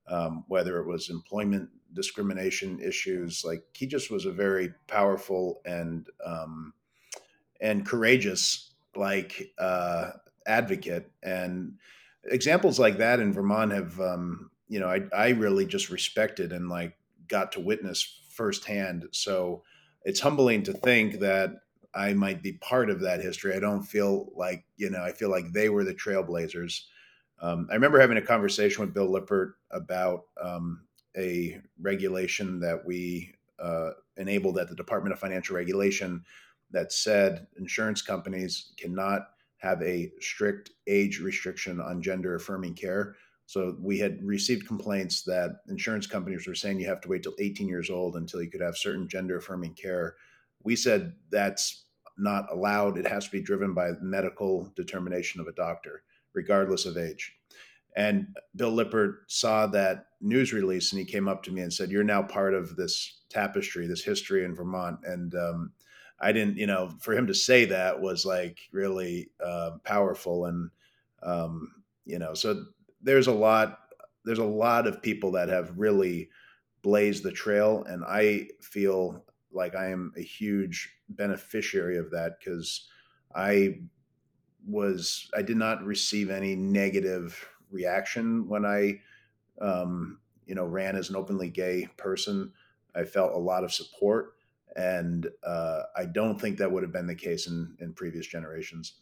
um, 0.08 0.44
whether 0.48 0.80
it 0.80 0.88
was 0.88 1.10
employment 1.10 1.70
discrimination 1.94 2.80
issues. 2.80 3.44
Like 3.46 3.64
he 3.74 3.86
just 3.88 4.12
was 4.12 4.26
a 4.26 4.32
very 4.32 4.74
powerful 4.88 5.62
and 5.66 6.08
um, 6.26 6.74
and 7.62 7.86
courageous 7.86 8.74
like 8.96 9.54
uh, 9.58 10.12
advocate. 10.46 11.12
And 11.22 11.76
examples 12.26 12.80
like 12.80 12.98
that 12.98 13.20
in 13.20 13.34
Vermont 13.34 13.72
have 13.72 14.00
um, 14.00 14.52
you 14.68 14.80
know 14.80 14.88
I 14.88 15.02
I 15.16 15.30
really 15.30 15.66
just 15.66 15.90
respected 15.90 16.52
and 16.52 16.70
like 16.70 16.98
got 17.28 17.52
to 17.54 17.60
witness 17.60 18.22
firsthand. 18.30 19.08
So 19.12 19.64
it's 20.04 20.20
humbling 20.20 20.64
to 20.64 20.74
think 20.74 21.20
that 21.20 21.52
I 21.96 22.14
might 22.14 22.42
be 22.42 22.54
part 22.54 22.90
of 22.90 23.02
that 23.02 23.22
history. 23.22 23.56
I 23.56 23.60
don't 23.60 23.84
feel 23.84 24.32
like, 24.36 24.66
you 24.78 24.90
know, 24.90 25.04
I 25.04 25.12
feel 25.12 25.30
like 25.30 25.52
they 25.52 25.70
were 25.70 25.84
the 25.84 25.94
trailblazers. 25.94 26.82
Um, 27.44 27.68
I 27.70 27.74
remember 27.74 28.00
having 28.00 28.18
a 28.18 28.22
conversation 28.22 28.86
with 28.86 28.94
Bill 28.94 29.12
Lippert 29.12 29.56
about 29.72 30.28
um, 30.42 30.86
a 31.18 31.60
regulation 31.82 32.58
that 32.62 32.86
we 32.86 33.34
uh, 33.60 33.90
enabled 34.16 34.58
at 34.58 34.70
the 34.70 34.76
Department 34.76 35.12
of 35.12 35.20
Financial 35.20 35.54
Regulation 35.54 36.24
that 36.72 36.94
said 36.94 37.46
insurance 37.60 38.02
companies 38.02 38.72
cannot 38.78 39.28
have 39.58 39.82
a 39.82 40.10
strict 40.22 40.72
age 40.88 41.20
restriction 41.20 41.82
on 41.82 42.02
gender 42.02 42.36
affirming 42.36 42.76
care. 42.76 43.18
So 43.46 43.76
we 43.78 44.00
had 44.00 44.24
received 44.24 44.66
complaints 44.66 45.24
that 45.24 45.58
insurance 45.68 46.08
companies 46.08 46.48
were 46.48 46.56
saying 46.56 46.80
you 46.80 46.88
have 46.88 47.02
to 47.02 47.10
wait 47.10 47.24
till 47.24 47.36
18 47.40 47.68
years 47.68 47.90
old 47.90 48.16
until 48.16 48.42
you 48.42 48.50
could 48.50 48.62
have 48.62 48.78
certain 48.78 49.06
gender 49.10 49.38
affirming 49.38 49.74
care. 49.74 50.16
We 50.64 50.78
said 50.78 51.14
that's 51.30 51.88
not 52.18 52.50
allowed. 52.50 52.98
It 52.98 53.08
has 53.08 53.26
to 53.26 53.32
be 53.32 53.42
driven 53.42 53.74
by 53.74 53.92
medical 54.02 54.72
determination 54.78 55.42
of 55.42 55.48
a 55.48 55.52
doctor 55.52 56.04
regardless 56.34 56.86
of 56.86 56.98
age. 56.98 57.34
And 57.96 58.36
Bill 58.56 58.72
Lippert 58.72 59.26
saw 59.28 59.68
that 59.68 60.08
news 60.20 60.54
release 60.54 60.92
and 60.92 61.00
he 61.00 61.06
came 61.06 61.28
up 61.28 61.44
to 61.44 61.52
me 61.52 61.62
and 61.62 61.72
said, 61.72 61.92
You're 61.92 62.04
now 62.04 62.24
part 62.24 62.54
of 62.54 62.76
this 62.76 63.22
tapestry, 63.30 63.88
this 63.88 64.04
history 64.04 64.46
in 64.46 64.56
Vermont. 64.56 65.00
And 65.04 65.36
um, 65.36 65.72
I 66.20 66.32
didn't, 66.32 66.58
you 66.58 66.68
know, 66.68 66.90
for 67.02 67.14
him 67.14 67.28
to 67.28 67.34
say 67.34 67.66
that 67.66 68.02
was 68.02 68.26
like 68.26 68.60
really 68.72 69.30
uh, 69.44 69.72
powerful. 69.84 70.46
And, 70.46 70.70
um, 71.22 71.70
you 72.06 72.18
know, 72.18 72.34
so 72.34 72.66
there's 73.02 73.28
a 73.28 73.34
lot, 73.34 73.80
there's 74.26 74.40
a 74.40 74.44
lot 74.44 74.88
of 74.88 75.02
people 75.02 75.32
that 75.34 75.50
have 75.50 75.78
really 75.78 76.30
blazed 76.82 77.24
the 77.24 77.32
trail. 77.32 77.84
And 77.88 78.04
I 78.06 78.48
feel 78.62 79.24
like 79.52 79.76
I 79.76 79.90
am 79.90 80.14
a 80.18 80.22
huge 80.22 80.92
beneficiary 81.10 81.98
of 81.98 82.12
that 82.12 82.40
because 82.40 82.88
I 83.36 83.80
was 84.66 85.30
I 85.36 85.42
did 85.42 85.58
not 85.58 85.84
receive 85.84 86.30
any 86.30 86.56
negative 86.56 87.48
reaction 87.70 88.48
when 88.48 88.66
I, 88.66 89.02
um, 89.62 90.20
you 90.46 90.56
know, 90.56 90.66
ran 90.66 90.96
as 90.96 91.10
an 91.10 91.16
openly 91.16 91.50
gay 91.50 91.88
person. 91.98 92.54
I 92.96 93.04
felt 93.04 93.34
a 93.34 93.38
lot 93.38 93.64
of 93.64 93.74
support, 93.74 94.36
and 94.76 95.28
uh, 95.46 95.84
I 95.96 96.06
don't 96.06 96.40
think 96.40 96.58
that 96.58 96.72
would 96.72 96.84
have 96.84 96.94
been 96.94 97.08
the 97.08 97.16
case 97.16 97.48
in 97.48 97.76
in 97.80 97.94
previous 97.94 98.28
generations. 98.28 98.94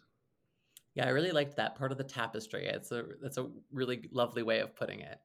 Yeah, 0.93 1.05
I 1.05 1.09
really 1.09 1.31
liked 1.31 1.55
that 1.55 1.75
part 1.75 1.91
of 1.91 1.97
the 1.97 2.03
tapestry. 2.03 2.65
It's 2.65 2.91
a 2.91 3.03
that's 3.21 3.37
a 3.37 3.47
really 3.71 4.09
lovely 4.11 4.43
way 4.43 4.59
of 4.59 4.75
putting 4.75 5.01
it. 5.01 5.19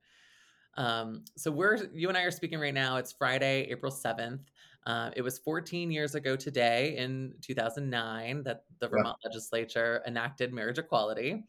Um, 0.76 1.24
so 1.36 1.50
we're 1.50 1.88
you 1.94 2.08
and 2.08 2.18
I 2.18 2.22
are 2.22 2.30
speaking 2.30 2.58
right 2.58 2.74
now. 2.74 2.96
It's 2.96 3.12
Friday, 3.12 3.66
April 3.70 3.90
seventh. 3.90 4.42
Uh, 4.86 5.10
it 5.16 5.22
was 5.22 5.38
14 5.38 5.90
years 5.90 6.14
ago 6.14 6.36
today, 6.36 6.96
in 6.96 7.34
2009, 7.42 8.44
that 8.44 8.62
the 8.78 8.86
Vermont 8.86 9.18
yeah. 9.22 9.28
legislature 9.28 10.00
enacted 10.06 10.52
marriage 10.52 10.78
equality. 10.78 11.44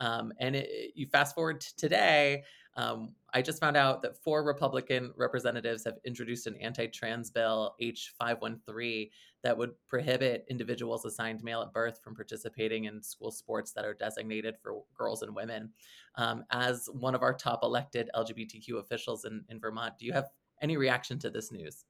Um, 0.00 0.32
and 0.40 0.56
it, 0.56 0.92
you 0.96 1.06
fast 1.06 1.34
forward 1.34 1.60
to 1.60 1.76
today, 1.76 2.42
um, 2.76 3.14
I 3.32 3.42
just 3.42 3.60
found 3.60 3.76
out 3.76 4.02
that 4.02 4.16
four 4.16 4.42
Republican 4.42 5.12
representatives 5.16 5.84
have 5.84 5.98
introduced 6.04 6.46
an 6.46 6.56
anti 6.56 6.86
trans 6.88 7.30
bill, 7.30 7.76
H513, 7.80 9.10
that 9.42 9.56
would 9.56 9.72
prohibit 9.88 10.46
individuals 10.48 11.04
assigned 11.04 11.44
male 11.44 11.62
at 11.62 11.72
birth 11.72 12.00
from 12.02 12.14
participating 12.14 12.84
in 12.84 13.02
school 13.02 13.30
sports 13.30 13.72
that 13.72 13.84
are 13.84 13.94
designated 13.94 14.56
for 14.62 14.82
girls 14.96 15.22
and 15.22 15.34
women. 15.34 15.70
Um, 16.16 16.44
as 16.50 16.88
one 16.92 17.14
of 17.14 17.22
our 17.22 17.34
top 17.34 17.60
elected 17.62 18.10
LGBTQ 18.14 18.80
officials 18.80 19.24
in, 19.24 19.44
in 19.48 19.60
Vermont, 19.60 19.94
do 19.98 20.06
you 20.06 20.12
have 20.12 20.28
any 20.60 20.76
reaction 20.76 21.18
to 21.20 21.30
this 21.30 21.52
news? 21.52 21.84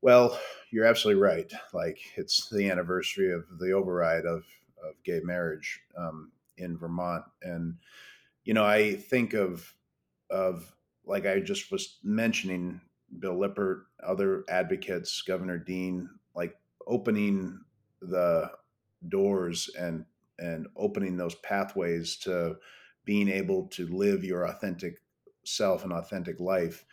Well, 0.00 0.38
you're 0.70 0.86
absolutely 0.86 1.22
right. 1.22 1.50
Like 1.72 1.98
it's 2.16 2.48
the 2.48 2.70
anniversary 2.70 3.32
of 3.32 3.44
the 3.58 3.72
override 3.72 4.26
of, 4.26 4.44
of 4.82 5.02
gay 5.04 5.20
marriage. 5.24 5.80
Um, 5.96 6.32
in 6.58 6.76
Vermont. 6.76 7.24
And 7.42 7.76
you 8.44 8.54
know, 8.54 8.64
I 8.64 8.96
think 8.96 9.34
of 9.34 9.74
of 10.30 10.74
like 11.06 11.26
I 11.26 11.40
just 11.40 11.70
was 11.72 11.98
mentioning 12.02 12.80
Bill 13.18 13.38
Lippert, 13.38 13.86
other 14.02 14.44
advocates, 14.48 15.22
Governor 15.22 15.58
Dean, 15.58 16.08
like 16.34 16.56
opening 16.86 17.60
the 18.02 18.50
doors 19.08 19.70
and 19.78 20.04
and 20.38 20.68
opening 20.76 21.16
those 21.16 21.34
pathways 21.36 22.16
to 22.18 22.56
being 23.04 23.28
able 23.28 23.66
to 23.68 23.86
live 23.86 24.22
your 24.24 24.44
authentic 24.44 24.98
self 25.44 25.84
and 25.84 25.92
authentic 25.92 26.38
life. 26.40 26.84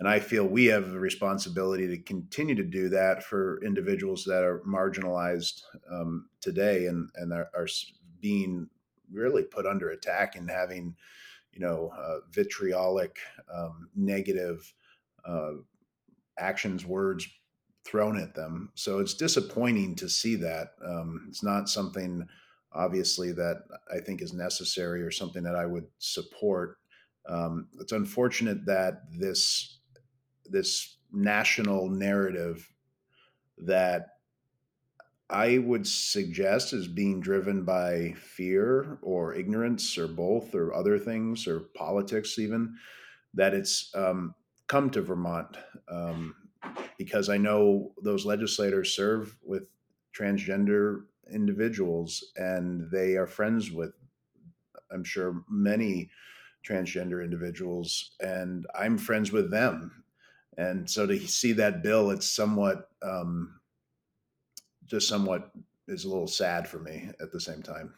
And 0.00 0.08
I 0.08 0.18
feel 0.18 0.46
we 0.46 0.64
have 0.66 0.94
a 0.94 0.98
responsibility 0.98 1.86
to 1.86 1.98
continue 1.98 2.54
to 2.54 2.64
do 2.64 2.88
that 2.88 3.22
for 3.22 3.62
individuals 3.62 4.24
that 4.24 4.42
are 4.42 4.62
marginalized 4.66 5.60
um, 5.92 6.30
today 6.40 6.86
and, 6.86 7.10
and 7.16 7.34
are, 7.34 7.50
are, 7.54 7.68
being 8.22 8.68
really 9.10 9.42
put 9.42 9.66
under 9.66 9.90
attack 9.90 10.36
and 10.36 10.50
having, 10.50 10.94
you 11.52 11.60
know, 11.60 11.90
uh, 11.98 12.18
vitriolic, 12.30 13.18
um, 13.54 13.88
negative 13.94 14.72
uh, 15.26 15.52
actions, 16.38 16.84
words 16.84 17.26
thrown 17.86 18.18
at 18.18 18.34
them. 18.34 18.70
So 18.74 19.00
it's 19.00 19.14
disappointing 19.14 19.96
to 19.96 20.08
see 20.08 20.36
that. 20.36 20.72
Um, 20.86 21.26
it's 21.28 21.42
not 21.42 21.68
something, 21.68 22.26
obviously, 22.72 23.32
that 23.32 23.64
I 23.94 24.00
think 24.00 24.20
is 24.20 24.32
necessary 24.32 25.02
or 25.02 25.10
something 25.10 25.42
that 25.42 25.56
I 25.56 25.64
would 25.64 25.86
support. 25.98 26.76
Um, 27.26 27.68
it's 27.80 27.92
unfortunate 27.92 28.66
that 28.66 29.02
this 29.10 29.79
this 30.50 30.96
national 31.12 31.88
narrative 31.88 32.72
that 33.58 34.06
I 35.28 35.58
would 35.58 35.86
suggest 35.86 36.72
is 36.72 36.88
being 36.88 37.20
driven 37.20 37.64
by 37.64 38.14
fear 38.18 38.98
or 39.02 39.34
ignorance 39.34 39.96
or 39.96 40.08
both 40.08 40.54
or 40.54 40.74
other 40.74 40.98
things 40.98 41.46
or 41.46 41.60
politics 41.76 42.38
even 42.38 42.74
that 43.34 43.54
it's 43.54 43.92
um, 43.94 44.34
come 44.66 44.90
to 44.90 45.02
Vermont 45.02 45.56
um, 45.88 46.34
because 46.98 47.28
I 47.28 47.36
know 47.36 47.92
those 48.02 48.26
legislators 48.26 48.94
serve 48.94 49.36
with 49.42 49.68
transgender 50.16 51.04
individuals 51.32 52.32
and 52.36 52.90
they 52.90 53.14
are 53.14 53.26
friends 53.26 53.70
with, 53.70 53.92
I'm 54.92 55.04
sure, 55.04 55.44
many 55.48 56.10
transgender 56.66 57.24
individuals, 57.24 58.12
and 58.20 58.66
I'm 58.78 58.98
friends 58.98 59.32
with 59.32 59.50
them. 59.50 60.04
And 60.56 60.88
so 60.88 61.06
to 61.06 61.18
see 61.26 61.52
that 61.52 61.82
bill, 61.82 62.10
it's 62.10 62.28
somewhat, 62.28 62.88
um, 63.02 63.60
just 64.86 65.08
somewhat 65.08 65.50
is 65.88 66.04
a 66.04 66.08
little 66.08 66.26
sad 66.26 66.68
for 66.68 66.78
me 66.78 67.10
at 67.20 67.32
the 67.32 67.40
same 67.40 67.62
time. 67.62 67.94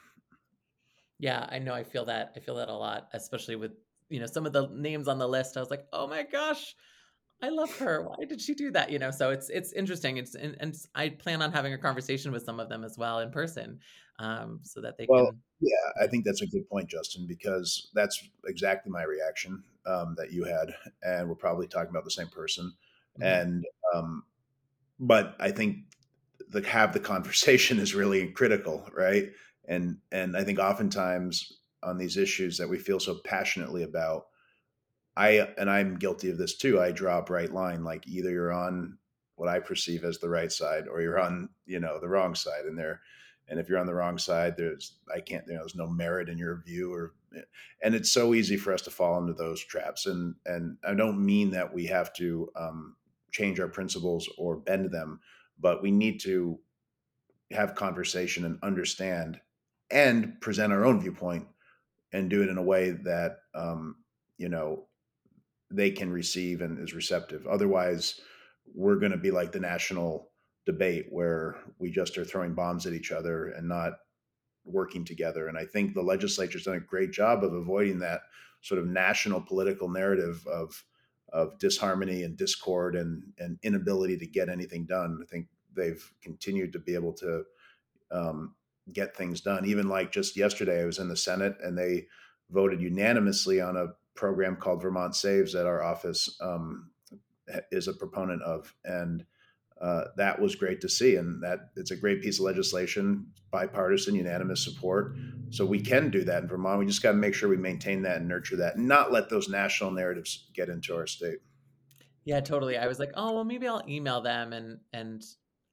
Yeah, 1.19 1.47
I 1.51 1.59
know. 1.59 1.73
I 1.73 1.85
feel 1.85 2.05
that. 2.07 2.33
I 2.37 2.41
feel 2.41 2.57
that 2.57 2.69
a 2.69 2.75
lot, 2.75 3.09
especially 3.13 3.57
with 3.57 3.73
you 4.09 4.21
know 4.21 4.27
some 4.27 4.45
of 4.45 4.53
the 4.53 4.69
names 4.69 5.09
on 5.09 5.19
the 5.19 5.29
list. 5.29 5.57
I 5.57 5.61
was 5.61 5.71
like, 5.71 5.87
oh 5.93 6.07
my 6.07 6.25
gosh, 6.25 6.75
I 7.43 7.49
love 7.49 7.77
her. 7.79 8.03
Why 8.03 8.25
did 8.25 8.41
she 8.41 8.55
do 8.55 8.71
that? 8.71 8.91
You 8.91 9.01
know, 9.01 9.11
so 9.11 9.31
it's 9.31 9.51
it's 9.51 9.73
interesting. 9.73 10.17
It's 10.17 10.37
and, 10.37 10.57
and 10.61 10.77
I 10.95 11.09
plan 11.09 11.43
on 11.43 11.51
having 11.53 11.73
a 11.73 11.79
conversation 11.79 12.31
with 12.31 12.45
some 12.45 12.61
of 12.61 12.69
them 12.69 12.85
as 12.85 12.97
well 12.97 13.19
in 13.19 13.33
person, 13.33 13.81
um, 14.21 14.61
so 14.63 14.81
that 14.81 14.97
they 14.97 15.07
well, 15.09 15.27
can. 15.27 15.41
Yeah, 15.61 16.05
I 16.05 16.07
think 16.07 16.25
that's 16.25 16.43
a 16.43 16.47
good 16.47 16.69
point, 16.71 16.89
Justin, 16.89 17.27
because 17.27 17.91
that's 17.95 18.29
exactly 18.47 18.93
my 18.93 19.03
reaction 19.03 19.63
um, 19.87 20.15
that 20.19 20.33
you 20.33 20.45
had, 20.45 20.73
and 21.03 21.29
we're 21.29 21.35
probably 21.35 21.67
talking 21.67 21.91
about 21.91 22.05
the 22.05 22.13
same 22.13 22.29
person. 22.29 22.73
Mm-hmm. 23.21 23.23
And 23.23 23.65
um, 23.93 24.23
but 25.01 25.35
I 25.41 25.51
think 25.51 25.79
the 26.49 26.63
have 26.63 26.93
the 26.93 27.01
conversation 27.01 27.79
is 27.81 27.93
really 27.95 28.29
critical, 28.29 28.89
right? 28.97 29.31
And 29.67 29.99
and 30.13 30.37
I 30.37 30.45
think 30.45 30.61
oftentimes 30.61 31.53
on 31.83 31.99
these 31.99 32.17
issues 32.17 32.57
that 32.59 32.69
we 32.69 32.79
feel 32.79 33.01
so 33.01 33.19
passionately 33.25 33.83
about 33.83 34.27
I 35.17 35.49
and 35.59 35.71
I'm 35.71 35.97
guilty 35.97 36.31
of 36.31 36.39
this 36.39 36.57
too. 36.57 36.81
I 36.81 36.93
draw 36.93 37.19
a 37.19 37.23
bright 37.23 37.53
line. 37.53 37.85
Like 37.85 38.07
either 38.07 38.31
you're 38.31 38.53
on 38.53 38.99
what 39.37 39.49
I 39.49 39.61
perceive 39.61 40.05
as 40.05 40.19
the 40.19 40.29
right 40.29 40.53
side, 40.53 40.89
or 40.89 41.01
you're 41.03 41.21
on 41.21 41.49
you 41.67 41.81
know 41.81 41.99
the 42.01 42.09
wrong 42.09 42.35
side. 42.35 42.65
And 42.65 42.79
there, 42.79 43.01
and 43.49 43.61
if 43.61 43.69
you're 43.69 43.79
on 43.79 43.87
the 43.87 43.95
wrong 43.95 44.19
side, 44.19 44.57
there's 44.57 44.99
I 45.15 45.21
can't 45.21 45.45
you 45.47 45.55
know 45.55 45.61
there's 45.61 45.75
no 45.75 45.89
merit 45.89 46.29
in 46.29 46.39
your 46.39 46.63
view, 46.67 46.93
or 46.93 47.13
and 47.83 47.95
it's 47.95 48.11
so 48.11 48.35
easy 48.35 48.57
for 48.57 48.73
us 48.73 48.83
to 48.83 48.91
fall 48.91 49.19
into 49.19 49.35
those 49.35 49.63
traps. 49.63 50.07
And 50.07 50.35
and 50.47 50.79
I 50.87 50.95
don't 50.95 51.25
mean 51.25 51.51
that 51.51 51.73
we 51.73 51.87
have 51.87 52.13
to 52.15 52.49
um, 52.57 52.97
change 53.31 53.61
our 53.61 53.69
principles 53.69 54.29
or 54.39 54.57
bend 54.57 54.91
them, 54.91 55.21
but 55.61 55.83
we 55.83 55.91
need 55.91 56.21
to 56.21 56.59
have 57.51 57.75
conversation 57.75 58.47
and 58.47 58.59
understand 58.63 59.39
and 59.91 60.41
present 60.41 60.73
our 60.73 60.87
own 60.87 61.01
viewpoint 61.01 61.47
and 62.15 62.31
do 62.31 62.43
it 62.43 62.49
in 62.49 62.57
a 62.57 62.63
way 62.63 62.91
that 62.91 63.41
um, 63.55 63.97
you 64.39 64.49
know 64.49 64.87
they 65.73 65.91
can 65.91 66.13
receive 66.13 66.61
and 66.61 66.79
is 66.79 66.95
receptive. 66.95 67.47
Otherwise, 67.47 68.21
we're 68.75 68.97
going 68.97 69.13
to 69.13 69.19
be 69.19 69.31
like 69.31 69.53
the 69.53 69.61
national 69.61 70.31
debate 70.67 71.07
where 71.11 71.57
we 71.79 71.91
just 71.91 72.17
are 72.19 72.25
throwing 72.25 72.55
bombs 72.55 72.87
at 72.87 72.93
each 72.93 73.11
other 73.11 73.49
and 73.49 73.69
not 73.69 73.95
working 74.65 75.05
together. 75.05 75.49
And 75.49 75.59
I 75.59 75.65
think 75.65 75.95
the 75.95 76.03
legislature's 76.03 76.65
done 76.65 76.77
a 76.77 76.81
great 76.81 77.11
job 77.11 77.43
of 77.43 77.53
avoiding 77.53 77.99
that 78.01 78.21
sort 78.61 78.81
of 78.81 78.87
national 78.87 79.41
political 79.41 79.89
narrative 79.89 80.47
of 80.47 80.85
of 81.33 81.59
disharmony 81.59 82.25
and 82.25 82.37
discord 82.37 82.95
and 82.95 83.23
and 83.39 83.59
inability 83.63 84.19
to 84.19 84.27
get 84.27 84.49
anything 84.49 84.85
done. 84.85 85.19
I 85.21 85.27
think 85.27 85.47
they've 85.75 86.13
continued 86.23 86.73
to 86.75 86.79
be 86.79 86.95
able 86.95 87.15
to 87.15 87.45
um, 88.13 88.55
get 88.93 89.17
things 89.17 89.41
done. 89.41 89.65
Even 89.65 89.89
like 89.89 90.13
just 90.13 90.37
yesterday, 90.37 90.83
I 90.83 90.85
was 90.85 90.99
in 90.99 91.09
the 91.09 91.17
Senate 91.17 91.57
and 91.63 91.77
they 91.77 92.07
voted 92.51 92.81
unanimously 92.81 93.61
on 93.61 93.77
a 93.77 93.87
program 94.15 94.57
called 94.57 94.83
Vermont 94.83 95.15
Saves 95.15 95.53
that 95.53 95.67
our 95.67 95.83
office 95.83 96.37
um, 96.41 96.91
is 97.71 97.89
a 97.89 97.93
proponent 97.93 98.43
of, 98.43 98.75
and 98.85 99.25
uh, 99.81 100.05
that 100.17 100.41
was 100.41 100.55
great 100.55 100.81
to 100.81 100.89
see. 100.89 101.17
And 101.17 101.43
that 101.43 101.71
it's 101.77 101.91
a 101.91 101.97
great 101.97 102.23
piece 102.23 102.39
of 102.39 102.45
legislation, 102.45 103.27
bipartisan, 103.51 104.15
unanimous 104.15 104.65
support. 104.65 105.17
So 105.51 105.67
we 105.67 105.81
can 105.81 106.11
do 106.11 106.25
that 106.25 106.43
in 106.43 106.49
Vermont. 106.49 106.79
We 106.79 106.87
just 106.87 107.03
got 107.03 107.13
to 107.13 107.19
make 107.19 107.35
sure 107.35 107.49
we 107.49 107.57
maintain 107.57 108.03
that 108.03 108.19
and 108.19 108.29
nurture 108.29 108.57
that, 108.57 108.77
and 108.77 108.87
not 108.87 109.13
let 109.13 109.29
those 109.29 109.49
national 109.49 109.91
narratives 109.91 110.49
get 110.55 110.69
into 110.69 110.95
our 110.95 111.07
state. 111.07 111.39
Yeah, 112.25 112.41
totally. 112.41 112.79
I 112.79 112.87
was 112.87 112.99
like, 112.99 113.11
oh 113.15 113.35
well, 113.35 113.45
maybe 113.45 113.67
I'll 113.67 113.83
email 113.89 114.21
them, 114.21 114.53
and 114.53 114.79
and 114.93 115.23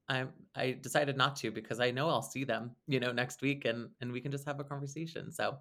I 0.08 0.26
I 0.56 0.72
decided 0.72 1.16
not 1.16 1.36
to 1.36 1.52
because 1.52 1.78
I 1.78 1.92
know 1.92 2.08
I'll 2.08 2.22
see 2.22 2.44
them, 2.44 2.72
you 2.88 2.98
know, 2.98 3.12
next 3.12 3.40
week, 3.40 3.64
and 3.64 3.90
and 4.00 4.10
we 4.10 4.20
can 4.20 4.32
just 4.32 4.46
have 4.46 4.58
a 4.58 4.64
conversation. 4.64 5.30
So 5.30 5.58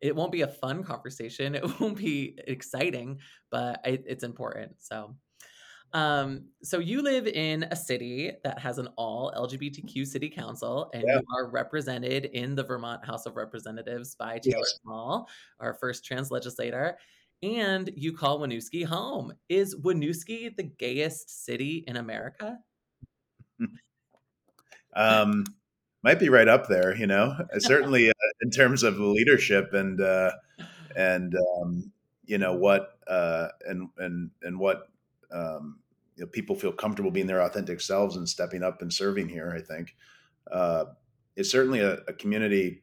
it 0.00 0.14
won't 0.14 0.32
be 0.32 0.42
a 0.42 0.48
fun 0.48 0.84
conversation. 0.84 1.54
It 1.58 1.80
won't 1.80 1.96
be 1.96 2.38
exciting, 2.46 3.18
but 3.50 3.80
it, 3.84 4.04
it's 4.06 4.24
important. 4.24 4.76
So, 4.78 5.16
um, 5.92 6.46
so 6.62 6.78
you 6.78 7.02
live 7.02 7.26
in 7.26 7.64
a 7.64 7.76
city 7.76 8.32
that 8.44 8.58
has 8.58 8.78
an 8.78 8.88
all 8.96 9.32
LGBTQ 9.36 10.06
city 10.06 10.28
council, 10.28 10.90
and 10.92 11.04
yeah. 11.06 11.16
you 11.16 11.22
are 11.36 11.48
represented 11.48 12.26
in 12.26 12.54
the 12.54 12.62
Vermont 12.62 13.04
House 13.04 13.26
of 13.26 13.36
Representatives 13.36 14.14
by 14.14 14.38
Taylor 14.38 14.58
yes. 14.58 14.78
Small, 14.82 15.28
our 15.60 15.74
first 15.74 16.04
trans 16.04 16.30
legislator. 16.30 16.98
And 17.42 17.90
you 17.94 18.12
call 18.12 18.40
Winooski 18.40 18.84
home. 18.84 19.32
Is 19.48 19.76
Winooski 19.76 20.54
the 20.56 20.64
gayest 20.64 21.44
city 21.44 21.84
in 21.86 21.96
America? 21.96 22.58
um, 24.94 25.44
might 26.02 26.18
be 26.18 26.28
right 26.28 26.48
up 26.48 26.68
there. 26.68 26.96
You 26.96 27.06
know, 27.06 27.36
certainly 27.58 28.10
uh, 28.10 28.30
in 28.42 28.50
terms 28.50 28.82
of 28.82 28.98
leadership 28.98 29.72
and 29.72 30.00
uh, 30.00 30.32
and 30.96 31.34
um, 31.34 31.92
you 32.26 32.38
know 32.38 32.54
what 32.54 32.98
uh, 33.06 33.48
and 33.66 33.88
and 33.98 34.30
and 34.42 34.58
what 34.58 34.88
um, 35.32 35.78
you 36.16 36.24
know, 36.24 36.30
people 36.30 36.56
feel 36.56 36.72
comfortable 36.72 37.10
being 37.10 37.26
their 37.26 37.42
authentic 37.42 37.80
selves 37.80 38.16
and 38.16 38.28
stepping 38.28 38.62
up 38.62 38.82
and 38.82 38.92
serving 38.92 39.28
here. 39.28 39.52
I 39.56 39.60
think 39.60 39.94
uh, 40.50 40.86
it's 41.36 41.50
certainly 41.50 41.80
a, 41.80 41.98
a, 42.08 42.12
community 42.12 42.82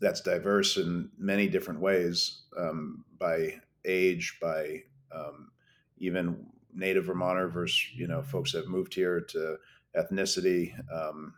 that's 0.00 0.20
diverse 0.20 0.76
in 0.76 1.10
many 1.18 1.48
different 1.48 1.80
ways 1.80 2.42
um, 2.56 3.04
by 3.18 3.60
age, 3.84 4.38
by 4.40 4.82
um, 5.14 5.50
even 5.98 6.46
native 6.74 7.06
Vermonter 7.06 7.48
versus 7.48 7.84
you 7.94 8.06
know 8.06 8.22
folks 8.22 8.52
that 8.52 8.58
have 8.58 8.68
moved 8.68 8.94
here 8.94 9.20
to 9.20 9.56
ethnicity. 9.96 10.72
Um, 10.92 11.34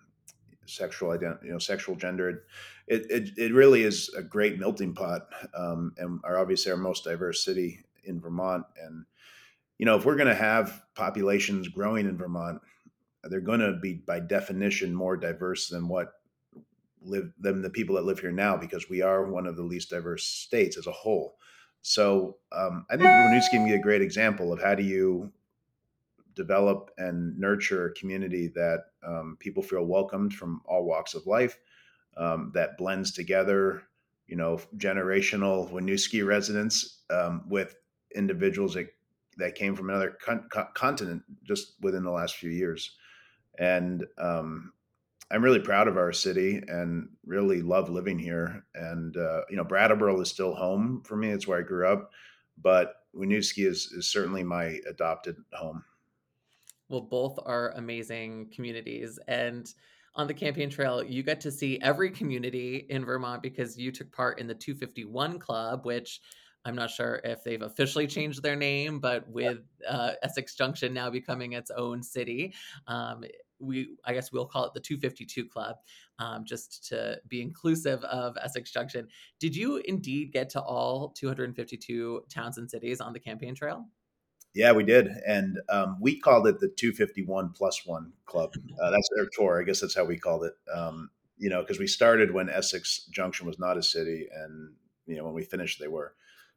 sexual 0.67 1.11
identity, 1.11 1.47
you 1.47 1.53
know, 1.53 1.59
sexual 1.59 1.97
gender. 1.97 2.45
It, 2.87 3.07
it, 3.11 3.31
it 3.37 3.53
really 3.53 3.83
is 3.83 4.11
a 4.17 4.23
great 4.23 4.59
melting 4.59 4.95
pot, 4.95 5.29
um, 5.57 5.95
and 5.97 6.21
are 6.25 6.39
obviously 6.39 6.73
our 6.73 6.79
most 6.79 7.05
diverse 7.05 7.45
city 7.45 7.85
in 8.05 8.21
Vermont. 8.21 8.65
And 8.83 9.07
you 9.79 9.87
know, 9.87 9.97
if 9.97 10.05
we're 10.05 10.17
going 10.17 10.29
to 10.29 10.35
have 10.35 10.83
populations 10.95 11.69
growing 11.69 12.07
in 12.07 12.17
Vermont, 12.17 12.61
they're 13.25 13.41
going 13.41 13.61
to 13.61 13.79
be 13.81 13.95
by 13.95 14.21
definition 14.21 14.95
more 14.95 15.17
diverse 15.17 15.69
than 15.69 15.89
what 15.89 16.13
live 17.03 17.33
than 17.39 17.63
the 17.63 17.71
people 17.71 17.97
that 17.97 18.05
live 18.05 18.21
here 18.21 18.33
now, 18.33 18.57
because 18.57 18.89
we 18.89 19.03
are 19.03 19.31
one 19.31 19.47
of 19.47 19.57
the 19.57 19.63
least 19.63 19.91
diverse 19.91 20.25
states 20.25 20.77
as 20.77 20.87
a 20.87 20.93
whole. 20.93 21.37
So 21.83 22.39
um, 22.53 22.87
I 22.91 22.97
think 22.97 23.09
Winooski 23.09 23.51
can 23.51 23.67
be 23.67 23.75
a 23.75 23.83
great 23.83 24.01
example 24.01 24.53
of 24.53 24.63
how 24.63 24.75
do 24.75 24.83
you 24.83 25.33
develop 26.35 26.91
and 26.99 27.39
nurture 27.39 27.87
a 27.87 27.95
community 27.95 28.49
that 28.55 28.81
um, 29.07 29.37
people 29.41 29.63
feel 29.63 29.85
welcomed 29.85 30.35
from 30.35 30.61
all 30.67 30.85
walks 30.85 31.15
of 31.15 31.27
life, 31.27 31.59
um, 32.17 32.51
that 32.55 32.77
blends 32.79 33.13
together 33.13 33.83
you 34.27 34.37
know, 34.37 34.59
generational 34.77 35.71
Winooski 35.71 36.27
residents 36.27 37.03
um, 37.11 37.45
with 37.49 37.77
individuals 38.15 38.75
that, 38.75 38.89
that 39.37 39.55
came 39.55 39.77
from 39.77 39.91
another 39.91 40.17
con- 40.23 40.49
continent 40.75 41.23
just 41.43 41.75
within 41.81 42.05
the 42.05 42.11
last 42.11 42.37
few 42.37 42.51
years. 42.51 42.97
And 43.59 44.05
um, 44.19 44.73
I'm 45.31 45.45
really 45.45 45.61
proud 45.61 45.89
of 45.89 45.97
our 45.97 46.13
city 46.13 46.63
and 46.67 47.09
really 47.27 47.63
love 47.63 47.89
living 47.89 48.19
here. 48.19 48.65
And, 48.75 49.17
uh, 49.17 49.43
you 49.51 49.57
know, 49.57 49.65
Brattleboro 49.65 50.21
is 50.21 50.31
still 50.31 50.55
home 50.55 51.03
for 51.05 51.17
me. 51.17 51.29
It's 51.29 51.47
where 51.47 51.59
I 51.59 51.63
grew 51.63 51.87
up. 51.87 52.11
But 52.61 52.95
Winooski 53.15 53.67
is, 53.67 53.93
is 53.93 54.09
certainly 54.09 54.43
my 54.43 54.79
adopted 54.89 55.37
home. 55.53 55.85
Well, 56.89 57.01
both 57.01 57.39
are 57.45 57.71
amazing 57.77 58.51
communities. 58.55 59.19
And 59.27 59.73
on 60.17 60.27
the 60.27 60.35
campaign 60.35 60.71
trail, 60.71 61.03
you 61.03 61.23
get 61.23 61.41
to 61.41 61.51
see 61.51 61.81
every 61.83 62.11
community 62.11 62.87
in 62.89 63.05
Vermont 63.05 63.43
because 63.43 63.77
you 63.77 63.91
took 63.91 64.13
part 64.13 64.39
in 64.39 64.47
the 64.47 64.55
251 64.55 65.39
Club, 65.39 65.85
which 65.85 66.21
I'm 66.65 66.75
not 66.75 66.91
sure 66.91 67.21
if 67.25 67.43
they've 67.45 67.61
officially 67.61 68.07
changed 68.07 68.43
their 68.43 68.57
name, 68.57 68.99
but 68.99 69.29
with 69.29 69.59
uh, 69.89 70.13
Essex 70.23 70.55
Junction 70.55 70.95
now 70.95 71.11
becoming 71.11 71.53
its 71.53 71.71
own 71.71 72.03
city, 72.03 72.55
um, 72.87 73.25
we 73.61 73.89
I 74.05 74.13
guess 74.15 74.33
we'll 74.33 74.47
call 74.47 74.65
it 74.65 74.75
the 74.75 74.81
252 74.81 75.47
Club, 75.47 75.77
um, 76.19 76.45
just 76.45 76.87
to 76.89 77.19
be 77.29 77.43
inclusive 77.43 78.03
of 78.05 78.37
Essex 78.43 78.71
Junction. 78.71 79.09
Did 79.41 79.55
you 79.55 79.77
indeed 79.85 80.33
get 80.33 80.49
to 80.51 80.61
all 80.61 81.11
252 81.11 82.25
towns 82.29 82.59
and 82.59 82.71
cities 82.71 83.01
on 83.01 83.13
the 83.13 83.21
campaign 83.21 83.55
trail? 83.55 83.87
Yeah, 84.55 84.71
we 84.73 84.85
did, 84.85 85.09
and 85.27 85.59
um, 85.69 85.97
we 86.01 86.19
called 86.21 86.47
it 86.47 86.61
the 86.61 86.69
251 86.69 87.51
plus 87.51 87.85
one 87.85 88.13
club. 88.27 88.53
Uh, 88.83 88.91
that's 88.91 89.09
their 89.15 89.29
tour. 89.33 89.61
I 89.61 89.65
guess 89.65 89.81
that's 89.81 89.95
how 89.95 90.05
we 90.05 90.19
called 90.19 90.45
it. 90.45 90.53
Um, 90.75 91.09
you 91.39 91.49
know, 91.49 91.61
because 91.63 91.79
we 91.79 91.87
started 91.87 92.33
when 92.35 92.51
Essex 92.51 93.07
Junction 93.11 93.47
was 93.47 93.59
not 93.59 93.79
a 93.79 93.83
city, 93.83 94.29
and 94.35 94.73
you 95.07 95.17
know 95.17 95.25
when 95.25 95.33
we 95.35 95.45
finished, 95.45 95.79
they 95.81 95.89
were. 95.89 96.15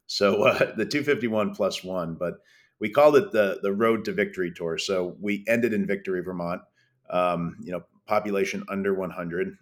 So 0.07 0.43
uh, 0.47 0.75
the 0.75 0.85
251 0.85 1.53
plus 1.53 1.83
one, 1.83 2.15
but 2.15 2.39
we 2.79 2.89
called 2.89 3.15
it 3.15 3.31
the 3.31 3.59
the 3.61 3.71
Road 3.73 4.03
to 4.05 4.11
Victory 4.13 4.51
tour. 4.55 4.77
So 4.77 5.15
we 5.21 5.45
ended 5.47 5.73
in 5.73 5.85
Victory, 5.85 6.21
Vermont. 6.21 6.61
Um, 7.09 7.57
you 7.61 7.71
know, 7.71 7.83
population 8.05 8.63
under 8.67 8.93
100. 8.93 9.55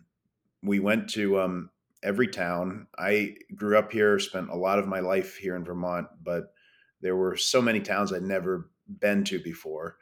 We 0.64 0.80
went 0.80 1.10
to 1.12 1.40
um, 1.42 1.70
every 2.04 2.28
town. 2.28 2.88
I 2.98 3.36
grew 3.56 3.78
up 3.78 3.92
here, 3.92 4.18
spent 4.20 4.50
a 4.50 4.56
lot 4.56 4.80
of 4.80 4.88
my 4.88 5.02
life 5.02 5.36
here 5.38 5.56
in 5.56 5.64
Vermont, 5.66 6.08
but 6.24 6.54
there 7.02 7.16
were 7.16 7.36
so 7.36 7.62
many 7.62 7.80
towns 7.80 8.12
I'd 8.12 8.24
never 8.24 8.70
been 8.88 9.24
to 9.26 9.40
before. 9.40 9.98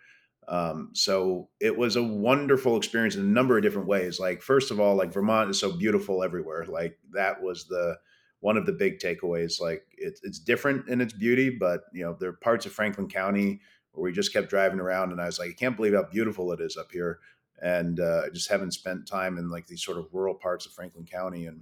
Um, 0.48 0.90
so 0.94 1.50
it 1.60 1.78
was 1.78 1.96
a 1.96 2.04
wonderful 2.04 2.76
experience 2.78 3.16
in 3.16 3.22
a 3.22 3.26
number 3.26 3.58
of 3.58 3.64
different 3.64 3.88
ways. 3.88 4.20
Like, 4.20 4.42
first 4.42 4.72
of 4.72 4.80
all, 4.80 4.96
like 4.96 5.14
Vermont 5.14 5.50
is 5.50 5.60
so 5.60 5.72
beautiful 5.72 6.24
everywhere. 6.24 6.66
Like 6.66 6.98
that 7.14 7.42
was 7.42 7.66
the 7.68 7.98
one 8.44 8.58
of 8.58 8.66
the 8.66 8.74
big 8.74 9.00
takeaways. 9.00 9.62
Like 9.62 9.86
it's 9.98 10.20
it's 10.24 10.40
different 10.40 10.90
in 10.90 11.00
its 11.00 11.14
beauty, 11.14 11.50
but 11.50 11.84
you 11.94 12.04
know 12.04 12.18
there 12.20 12.30
are 12.30 12.34
parts 12.34 12.66
of 12.66 12.74
Franklin 12.74 13.08
County 13.08 13.62
where 13.94 14.04
we 14.04 14.12
just 14.12 14.34
kept 14.34 14.50
driving 14.50 14.82
around, 14.82 15.12
and 15.12 15.22
I 15.22 15.28
was 15.28 15.40
like, 15.40 15.52
I 15.52 15.54
can't 15.54 15.78
believe 15.78 15.94
how 15.94 16.04
beautiful 16.04 16.52
it 16.52 16.60
is 16.60 16.76
up 16.76 16.92
here. 16.92 17.20
And 17.62 18.00
uh, 18.00 18.24
I 18.26 18.30
just 18.30 18.50
haven't 18.50 18.74
spent 18.74 19.08
time 19.08 19.38
in 19.38 19.50
like 19.50 19.68
these 19.68 19.84
sort 19.84 19.98
of 19.98 20.08
rural 20.12 20.36
parts 20.36 20.66
of 20.66 20.74
Franklin 20.74 21.06
County, 21.06 21.46
and 21.46 21.62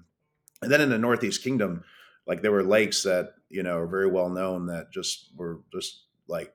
and 0.63 0.72
then 0.72 0.82
in 0.82 0.89
the 0.89 0.98
Northeast 0.98 1.44
Kingdom, 1.44 1.84
like 2.28 2.42
there 2.42 2.52
were 2.52 2.64
lakes 2.64 3.04
that 3.04 3.34
you 3.50 3.64
know 3.64 3.78
are 3.78 3.88
very 3.88 4.08
well 4.08 4.30
known 4.30 4.68
that 4.68 4.92
just 4.92 5.30
were 5.36 5.62
just 5.72 6.04
like 6.28 6.54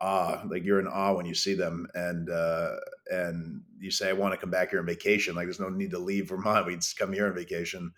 awe 0.00 0.42
like 0.48 0.64
you're 0.64 0.80
in 0.80 0.86
awe 0.86 1.14
when 1.14 1.26
you 1.26 1.34
see 1.34 1.54
them. 1.54 1.86
And 1.94 2.30
uh 2.30 2.76
and 3.10 3.62
you 3.80 3.90
say 3.90 4.10
i 4.10 4.12
want 4.12 4.34
to 4.34 4.38
come 4.38 4.50
back 4.50 4.70
here 4.70 4.80
on 4.80 4.86
vacation 4.86 5.34
like 5.34 5.46
there's 5.46 5.60
no 5.60 5.68
need 5.68 5.90
to 5.92 5.98
leave 5.98 6.28
vermont. 6.28 6.66
We 6.68 6.76
just 6.76 6.98
come 6.98 7.12
here 7.12 7.26
on 7.26 7.34
vacation. 7.34 7.92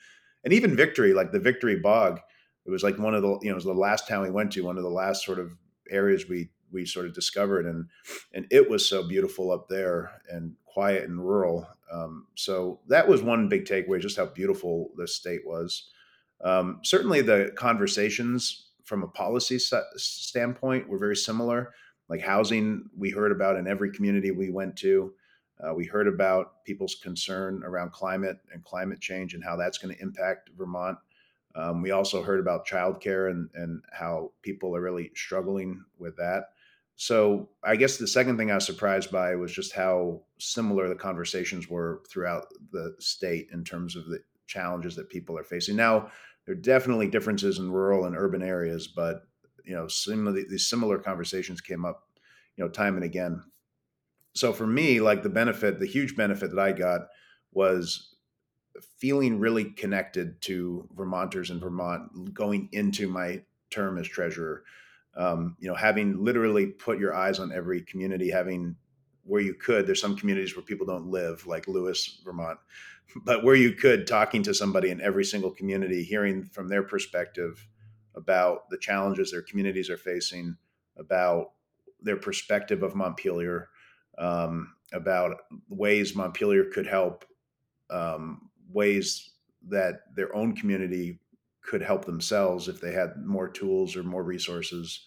And 0.44 0.52
even 0.52 0.76
victory 0.76 1.12
like 1.12 1.32
the 1.32 1.40
victory 1.40 1.76
bog 1.76 2.20
it 2.66 2.70
was 2.70 2.82
like 2.82 2.98
one 2.98 3.14
of 3.14 3.22
the 3.22 3.38
you 3.42 3.48
know 3.48 3.52
it 3.52 3.54
was 3.54 3.64
the 3.64 3.72
last 3.74 4.08
town 4.08 4.22
we 4.22 4.30
went 4.30 4.52
to 4.52 4.64
one 4.64 4.76
of 4.76 4.82
the 4.82 4.90
last 4.90 5.24
sort 5.24 5.38
of 5.38 5.52
areas 5.90 6.28
we 6.28 6.50
we 6.72 6.86
sort 6.86 7.06
of 7.06 7.14
discovered. 7.14 7.66
And 7.66 7.86
and 8.32 8.46
it 8.50 8.68
was 8.68 8.88
so 8.88 9.06
beautiful 9.06 9.50
up 9.50 9.68
there 9.68 10.12
and 10.30 10.54
quiet 10.64 11.08
and 11.08 11.18
rural. 11.18 11.68
Um, 11.92 12.26
so 12.36 12.80
that 12.88 13.08
was 13.08 13.22
one 13.22 13.48
big 13.48 13.64
takeaway 13.64 14.00
just 14.00 14.16
how 14.16 14.26
beautiful 14.26 14.90
this 14.96 15.16
state 15.16 15.44
was 15.44 15.90
um, 16.44 16.80
certainly, 16.82 17.22
the 17.22 17.52
conversations 17.56 18.70
from 18.84 19.02
a 19.02 19.08
policy 19.08 19.58
standpoint 19.58 20.88
were 20.88 20.98
very 20.98 21.16
similar. 21.16 21.72
Like 22.08 22.20
housing, 22.20 22.90
we 22.96 23.10
heard 23.10 23.30
about 23.30 23.56
in 23.56 23.68
every 23.68 23.92
community 23.92 24.30
we 24.30 24.50
went 24.50 24.76
to. 24.76 25.12
Uh, 25.62 25.74
we 25.74 25.84
heard 25.84 26.08
about 26.08 26.64
people's 26.64 26.96
concern 26.96 27.62
around 27.64 27.92
climate 27.92 28.38
and 28.52 28.64
climate 28.64 29.00
change 29.00 29.34
and 29.34 29.44
how 29.44 29.56
that's 29.56 29.78
going 29.78 29.94
to 29.94 30.02
impact 30.02 30.50
Vermont. 30.56 30.98
Um, 31.54 31.82
we 31.82 31.90
also 31.90 32.22
heard 32.22 32.40
about 32.40 32.66
childcare 32.66 33.30
and, 33.30 33.50
and 33.54 33.82
how 33.92 34.32
people 34.42 34.74
are 34.74 34.80
really 34.80 35.10
struggling 35.14 35.84
with 35.98 36.16
that. 36.16 36.44
So 36.96 37.48
I 37.62 37.76
guess 37.76 37.96
the 37.96 38.06
second 38.06 38.36
thing 38.36 38.50
I 38.50 38.56
was 38.56 38.66
surprised 38.66 39.10
by 39.10 39.34
was 39.34 39.52
just 39.52 39.72
how 39.72 40.22
similar 40.38 40.88
the 40.88 40.94
conversations 40.94 41.68
were 41.68 42.02
throughout 42.08 42.46
the 42.72 42.94
state 42.98 43.48
in 43.52 43.64
terms 43.64 43.96
of 43.96 44.06
the 44.06 44.20
challenges 44.46 44.96
that 44.96 45.08
people 45.08 45.38
are 45.38 45.44
facing. 45.44 45.76
Now, 45.76 46.10
there 46.50 46.56
are 46.56 46.60
definitely 46.60 47.06
differences 47.06 47.60
in 47.60 47.70
rural 47.70 48.06
and 48.06 48.16
urban 48.16 48.42
areas, 48.42 48.88
but 48.88 49.22
you 49.64 49.72
know, 49.72 49.86
some 49.86 50.26
of 50.26 50.34
the, 50.34 50.44
these 50.50 50.68
similar 50.68 50.98
conversations 50.98 51.60
came 51.60 51.84
up, 51.84 52.08
you 52.56 52.64
know, 52.64 52.68
time 52.68 52.96
and 52.96 53.04
again. 53.04 53.44
So 54.34 54.52
for 54.52 54.66
me, 54.66 55.00
like 55.00 55.22
the 55.22 55.28
benefit, 55.28 55.78
the 55.78 55.86
huge 55.86 56.16
benefit 56.16 56.50
that 56.50 56.58
I 56.58 56.72
got 56.72 57.02
was 57.52 58.16
feeling 58.98 59.38
really 59.38 59.66
connected 59.66 60.42
to 60.42 60.88
Vermonters 60.92 61.50
in 61.50 61.60
Vermont 61.60 62.34
going 62.34 62.68
into 62.72 63.06
my 63.06 63.42
term 63.70 63.96
as 63.96 64.08
treasurer. 64.08 64.64
Um, 65.16 65.56
you 65.60 65.68
know, 65.68 65.76
having 65.76 66.24
literally 66.24 66.66
put 66.66 66.98
your 66.98 67.14
eyes 67.14 67.38
on 67.38 67.52
every 67.52 67.82
community, 67.82 68.28
having 68.28 68.74
where 69.22 69.40
you 69.40 69.54
could. 69.54 69.86
There's 69.86 70.00
some 70.00 70.16
communities 70.16 70.56
where 70.56 70.64
people 70.64 70.86
don't 70.86 71.12
live, 71.12 71.46
like 71.46 71.68
Lewis, 71.68 72.20
Vermont 72.24 72.58
but 73.24 73.44
where 73.44 73.54
you 73.54 73.72
could 73.72 74.06
talking 74.06 74.42
to 74.42 74.54
somebody 74.54 74.90
in 74.90 75.00
every 75.00 75.24
single 75.24 75.50
community 75.50 76.02
hearing 76.02 76.44
from 76.44 76.68
their 76.68 76.82
perspective 76.82 77.66
about 78.14 78.68
the 78.70 78.78
challenges 78.78 79.30
their 79.30 79.42
communities 79.42 79.90
are 79.90 79.96
facing 79.96 80.56
about 80.98 81.52
their 82.00 82.16
perspective 82.16 82.82
of 82.82 82.94
montpelier 82.94 83.68
um, 84.18 84.74
about 84.92 85.36
ways 85.68 86.14
montpelier 86.14 86.64
could 86.64 86.86
help 86.86 87.24
um, 87.90 88.50
ways 88.72 89.30
that 89.68 90.14
their 90.14 90.34
own 90.34 90.54
community 90.54 91.20
could 91.62 91.82
help 91.82 92.04
themselves 92.04 92.68
if 92.68 92.80
they 92.80 92.92
had 92.92 93.10
more 93.24 93.48
tools 93.48 93.96
or 93.96 94.02
more 94.02 94.22
resources. 94.22 95.06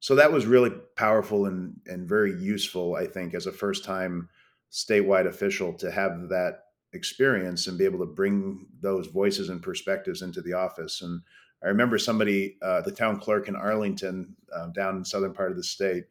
So 0.00 0.16
that 0.16 0.32
was 0.32 0.44
really 0.44 0.70
powerful 0.96 1.46
and, 1.46 1.80
and 1.86 2.08
very 2.08 2.34
useful 2.38 2.96
i 2.96 3.06
think 3.06 3.34
as 3.34 3.46
a 3.46 3.52
first 3.52 3.84
time 3.84 4.28
statewide 4.70 5.26
official 5.26 5.72
to 5.72 5.90
have 5.90 6.28
that 6.28 6.65
experience 6.96 7.66
and 7.66 7.78
be 7.78 7.84
able 7.84 8.00
to 8.00 8.12
bring 8.12 8.66
those 8.80 9.06
voices 9.06 9.48
and 9.48 9.62
perspectives 9.62 10.22
into 10.22 10.42
the 10.42 10.54
office. 10.54 11.02
And 11.02 11.20
I 11.62 11.68
remember 11.68 11.98
somebody, 11.98 12.56
uh, 12.60 12.80
the 12.80 12.92
town 12.92 13.20
clerk 13.20 13.48
in 13.48 13.54
Arlington, 13.56 14.34
uh, 14.52 14.68
down 14.68 14.96
in 14.96 15.00
the 15.00 15.06
southern 15.06 15.32
part 15.32 15.50
of 15.50 15.56
the 15.56 15.62
state, 15.62 16.04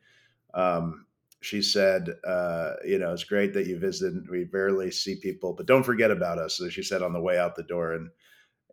um, 0.53 1.05
she 1.41 1.61
said, 1.61 2.15
uh, 2.25 2.73
"You 2.83 2.97
know, 2.97 3.13
it's 3.13 3.23
great 3.23 3.53
that 3.53 3.67
you 3.67 3.77
visited. 3.77 4.29
We 4.29 4.45
barely 4.45 4.89
see 4.89 5.15
people, 5.15 5.53
but 5.53 5.67
don't 5.67 5.83
forget 5.83 6.09
about 6.09 6.39
us." 6.39 6.57
So 6.57 6.69
she 6.69 6.81
said 6.81 7.03
on 7.03 7.13
the 7.13 7.21
way 7.21 7.37
out 7.37 7.55
the 7.55 7.63
door, 7.63 7.93
and 7.93 8.09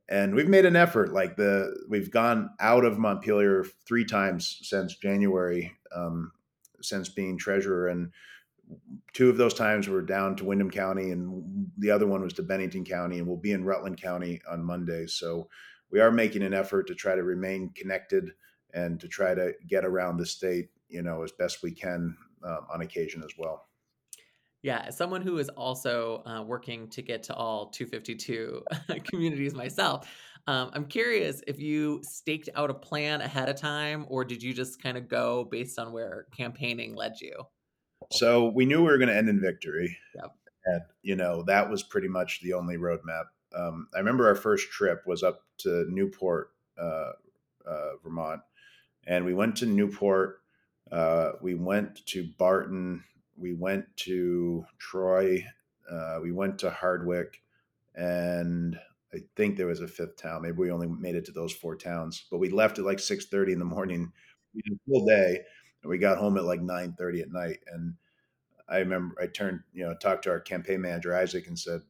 and 0.09 0.35
we've 0.35 0.49
made 0.49 0.65
an 0.65 0.77
effort. 0.77 1.13
Like 1.13 1.37
the 1.37 1.85
we've 1.89 2.11
gone 2.11 2.51
out 2.61 2.85
of 2.85 2.99
Montpelier 2.99 3.65
three 3.87 4.05
times 4.05 4.59
since 4.63 4.97
January, 4.97 5.77
um, 5.95 6.33
since 6.81 7.09
being 7.11 7.37
treasurer, 7.37 7.89
and 7.89 8.13
two 9.13 9.29
of 9.29 9.37
those 9.37 9.55
times 9.55 9.89
were 9.89 10.03
down 10.03 10.37
to 10.37 10.45
Windham 10.45 10.71
County, 10.71 11.11
and 11.11 11.71
the 11.79 11.91
other 11.91 12.07
one 12.07 12.23
was 12.23 12.33
to 12.35 12.43
Bennington 12.43 12.85
County, 12.85 13.19
and 13.19 13.27
we'll 13.27 13.37
be 13.37 13.53
in 13.53 13.65
Rutland 13.65 14.01
County 14.01 14.41
on 14.51 14.65
Monday. 14.65 15.07
So 15.07 15.49
we 15.91 16.01
are 16.01 16.11
making 16.11 16.43
an 16.43 16.55
effort 16.55 16.87
to 16.89 16.95
try 16.95 17.15
to 17.15 17.23
remain 17.23 17.71
connected 17.75 18.33
and 18.75 18.99
to 19.01 19.09
try 19.09 19.35
to 19.35 19.53
get 19.69 19.85
around 19.85 20.17
the 20.17 20.27
state, 20.27 20.71
you 20.89 21.03
know, 21.03 21.23
as 21.23 21.33
best 21.33 21.63
we 21.63 21.73
can 21.73 22.17
uh, 22.45 22.61
on 22.73 22.81
occasion 22.81 23.23
as 23.23 23.33
well. 23.39 23.69
Yeah, 24.63 24.85
as 24.87 24.97
someone 24.97 25.23
who 25.23 25.39
is 25.39 25.49
also 25.51 26.23
uh, 26.25 26.43
working 26.43 26.89
to 26.91 27.03
get 27.03 27.25
to 27.25 27.35
all 27.35 27.67
252 27.67 28.63
communities 29.05 29.55
myself, 29.55 30.09
um, 30.47 30.71
I'm 30.73 30.87
curious 30.87 31.43
if 31.47 31.61
you 31.61 32.01
staked 32.03 32.49
out 32.55 32.71
a 32.71 32.75
plan 32.75 33.21
ahead 33.21 33.49
of 33.49 33.57
time, 33.57 34.07
or 34.09 34.25
did 34.25 34.43
you 34.43 34.55
just 34.55 34.81
kind 34.81 34.97
of 34.97 35.09
go 35.09 35.45
based 35.45 35.79
on 35.79 35.93
where 35.93 36.27
campaigning 36.37 36.95
led 36.95 37.21
you? 37.21 37.35
So 38.13 38.49
we 38.49 38.67
knew 38.67 38.79
we 38.79 38.91
were 38.91 38.99
going 38.99 39.09
to 39.09 39.17
end 39.17 39.29
in 39.29 39.41
victory. 39.41 39.97
Yep. 40.15 40.35
And, 40.65 40.83
you 41.03 41.17
know, 41.17 41.43
that 41.45 41.71
was 41.71 41.83
pretty 41.83 42.09
much 42.09 42.41
the 42.43 42.53
only 42.53 42.77
roadmap. 42.77 43.25
Um, 43.55 43.89
I 43.95 43.99
remember 43.99 44.29
our 44.29 44.35
first 44.35 44.71
trip 44.71 45.03
was 45.07 45.23
up 45.23 45.45
to 45.59 45.87
Newport, 45.89 46.51
uh, 46.79 47.13
uh, 47.67 47.91
Vermont. 48.03 48.41
And 49.07 49.25
we 49.25 49.35
went 49.35 49.57
to 49.57 49.67
Newport. 49.67 50.41
Uh, 50.91 51.33
we 51.41 51.55
went 51.55 52.07
to 52.07 52.29
Barton. 52.39 53.03
We 53.37 53.55
went 53.55 53.87
to 53.99 54.65
Troy. 54.79 55.45
Uh, 55.91 56.21
we 56.23 56.33
went 56.33 56.59
to 56.61 56.71
Hardwick. 56.71 57.43
And 57.95 58.79
I 59.15 59.19
think 59.37 59.57
there 59.57 59.67
was 59.67 59.81
a 59.81 59.89
fifth 59.89 60.17
town. 60.17 60.43
Maybe 60.43 60.57
we 60.57 60.71
only 60.71 60.87
made 60.87 61.17
it 61.17 61.27
to 61.27 61.33
those 61.33 61.53
four 61.53 61.77
towns, 61.77 62.25
but 62.31 62.39
we 62.39 62.49
left 62.49 62.79
at 62.79 62.87
like 62.87 62.99
six 62.99 63.27
thirty 63.27 63.53
in 63.53 63.59
the 63.59 63.65
morning. 63.67 64.11
We 64.55 64.63
did 64.63 64.73
a 64.73 64.91
full 64.91 65.05
day, 65.05 65.41
and 65.83 65.91
we 65.91 65.99
got 65.99 66.17
home 66.17 66.39
at 66.39 66.45
like 66.45 66.63
nine 66.63 66.95
thirty 66.97 67.21
at 67.21 67.31
night. 67.31 67.59
And 67.71 67.95
I 68.69 68.79
remember 68.79 69.15
I 69.21 69.27
turned, 69.27 69.61
you 69.73 69.85
know, 69.85 69.95
talked 69.95 70.25
to 70.25 70.31
our 70.31 70.41
campaign 70.41 70.81
manager 70.81 71.15
Isaac 71.15 71.47
and 71.47 71.59
said, 71.59 71.83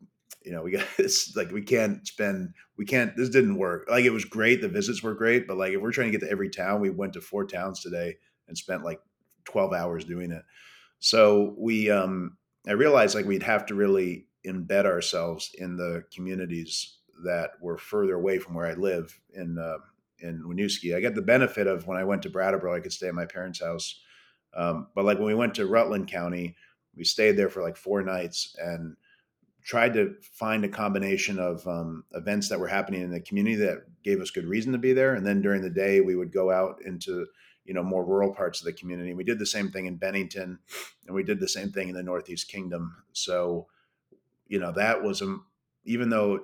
you 0.44 0.52
know, 0.52 0.62
we 0.62 0.72
got 0.72 0.86
this 0.96 1.34
like 1.36 1.50
we 1.50 1.62
can't 1.62 2.06
spend, 2.06 2.54
we 2.76 2.84
can't. 2.84 3.16
This 3.16 3.28
didn't 3.28 3.56
work. 3.56 3.86
Like 3.90 4.04
it 4.04 4.10
was 4.10 4.24
great, 4.24 4.60
the 4.60 4.68
visits 4.68 5.02
were 5.02 5.14
great, 5.14 5.46
but 5.46 5.56
like 5.56 5.72
if 5.72 5.80
we're 5.80 5.92
trying 5.92 6.10
to 6.10 6.18
get 6.18 6.24
to 6.26 6.30
every 6.30 6.50
town, 6.50 6.80
we 6.80 6.90
went 6.90 7.14
to 7.14 7.20
four 7.20 7.46
towns 7.46 7.80
today 7.80 8.16
and 8.48 8.56
spent 8.56 8.84
like 8.84 9.00
twelve 9.44 9.72
hours 9.72 10.04
doing 10.04 10.32
it. 10.32 10.42
So 10.98 11.54
we, 11.58 11.90
um, 11.90 12.36
I 12.66 12.72
realized 12.72 13.14
like 13.14 13.24
we'd 13.24 13.42
have 13.42 13.66
to 13.66 13.74
really 13.74 14.26
embed 14.46 14.86
ourselves 14.86 15.50
in 15.58 15.76
the 15.76 16.04
communities 16.14 16.98
that 17.24 17.50
were 17.60 17.78
further 17.78 18.14
away 18.14 18.38
from 18.38 18.54
where 18.54 18.66
I 18.66 18.74
live 18.74 19.18
in 19.34 19.58
uh, 19.58 19.78
in 20.20 20.42
Winooski. 20.44 20.94
I 20.94 21.00
got 21.00 21.14
the 21.14 21.22
benefit 21.22 21.66
of 21.66 21.86
when 21.86 21.98
I 21.98 22.04
went 22.04 22.22
to 22.22 22.30
Brattleboro, 22.30 22.74
I 22.74 22.80
could 22.80 22.92
stay 22.92 23.08
at 23.08 23.14
my 23.14 23.26
parents' 23.26 23.60
house. 23.60 24.00
Um, 24.54 24.88
but 24.94 25.04
like 25.04 25.18
when 25.18 25.26
we 25.26 25.34
went 25.34 25.54
to 25.56 25.66
Rutland 25.66 26.08
County, 26.08 26.56
we 26.94 27.04
stayed 27.04 27.36
there 27.36 27.48
for 27.48 27.62
like 27.62 27.76
four 27.76 28.02
nights 28.02 28.54
and 28.58 28.96
tried 29.64 29.94
to 29.94 30.14
find 30.20 30.64
a 30.64 30.68
combination 30.68 31.38
of 31.38 31.66
um, 31.66 32.04
events 32.12 32.48
that 32.48 32.58
were 32.58 32.66
happening 32.66 33.02
in 33.02 33.10
the 33.10 33.20
community 33.20 33.56
that 33.56 33.84
gave 34.02 34.20
us 34.20 34.30
good 34.30 34.46
reason 34.46 34.72
to 34.72 34.78
be 34.78 34.92
there. 34.92 35.14
And 35.14 35.26
then 35.26 35.40
during 35.40 35.62
the 35.62 35.70
day, 35.70 36.00
we 36.00 36.16
would 36.16 36.32
go 36.32 36.50
out 36.50 36.80
into 36.84 37.26
you 37.64 37.74
know 37.74 37.82
more 37.82 38.04
rural 38.04 38.34
parts 38.34 38.60
of 38.60 38.64
the 38.64 38.72
community. 38.72 39.14
We 39.14 39.24
did 39.24 39.38
the 39.38 39.46
same 39.46 39.70
thing 39.70 39.86
in 39.86 39.96
Bennington, 39.96 40.58
and 41.06 41.14
we 41.14 41.22
did 41.22 41.40
the 41.40 41.48
same 41.48 41.70
thing 41.70 41.88
in 41.88 41.94
the 41.94 42.02
Northeast 42.02 42.48
Kingdom. 42.48 43.04
So 43.12 43.68
you 44.48 44.58
know 44.58 44.72
that 44.72 45.02
was 45.02 45.22
a 45.22 45.38
even 45.84 46.10
though 46.10 46.34
it 46.34 46.42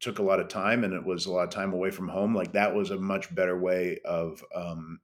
took 0.00 0.18
a 0.18 0.22
lot 0.22 0.40
of 0.40 0.48
time 0.48 0.84
and 0.84 0.92
it 0.92 1.04
was 1.04 1.26
a 1.26 1.32
lot 1.32 1.44
of 1.44 1.50
time 1.50 1.72
away 1.72 1.90
from 1.90 2.08
home 2.08 2.34
like 2.34 2.52
that 2.52 2.74
was 2.74 2.90
a 2.90 2.96
much 2.96 3.32
better 3.32 3.56
way 3.56 3.98
of 4.04 4.44
um, 4.54 4.98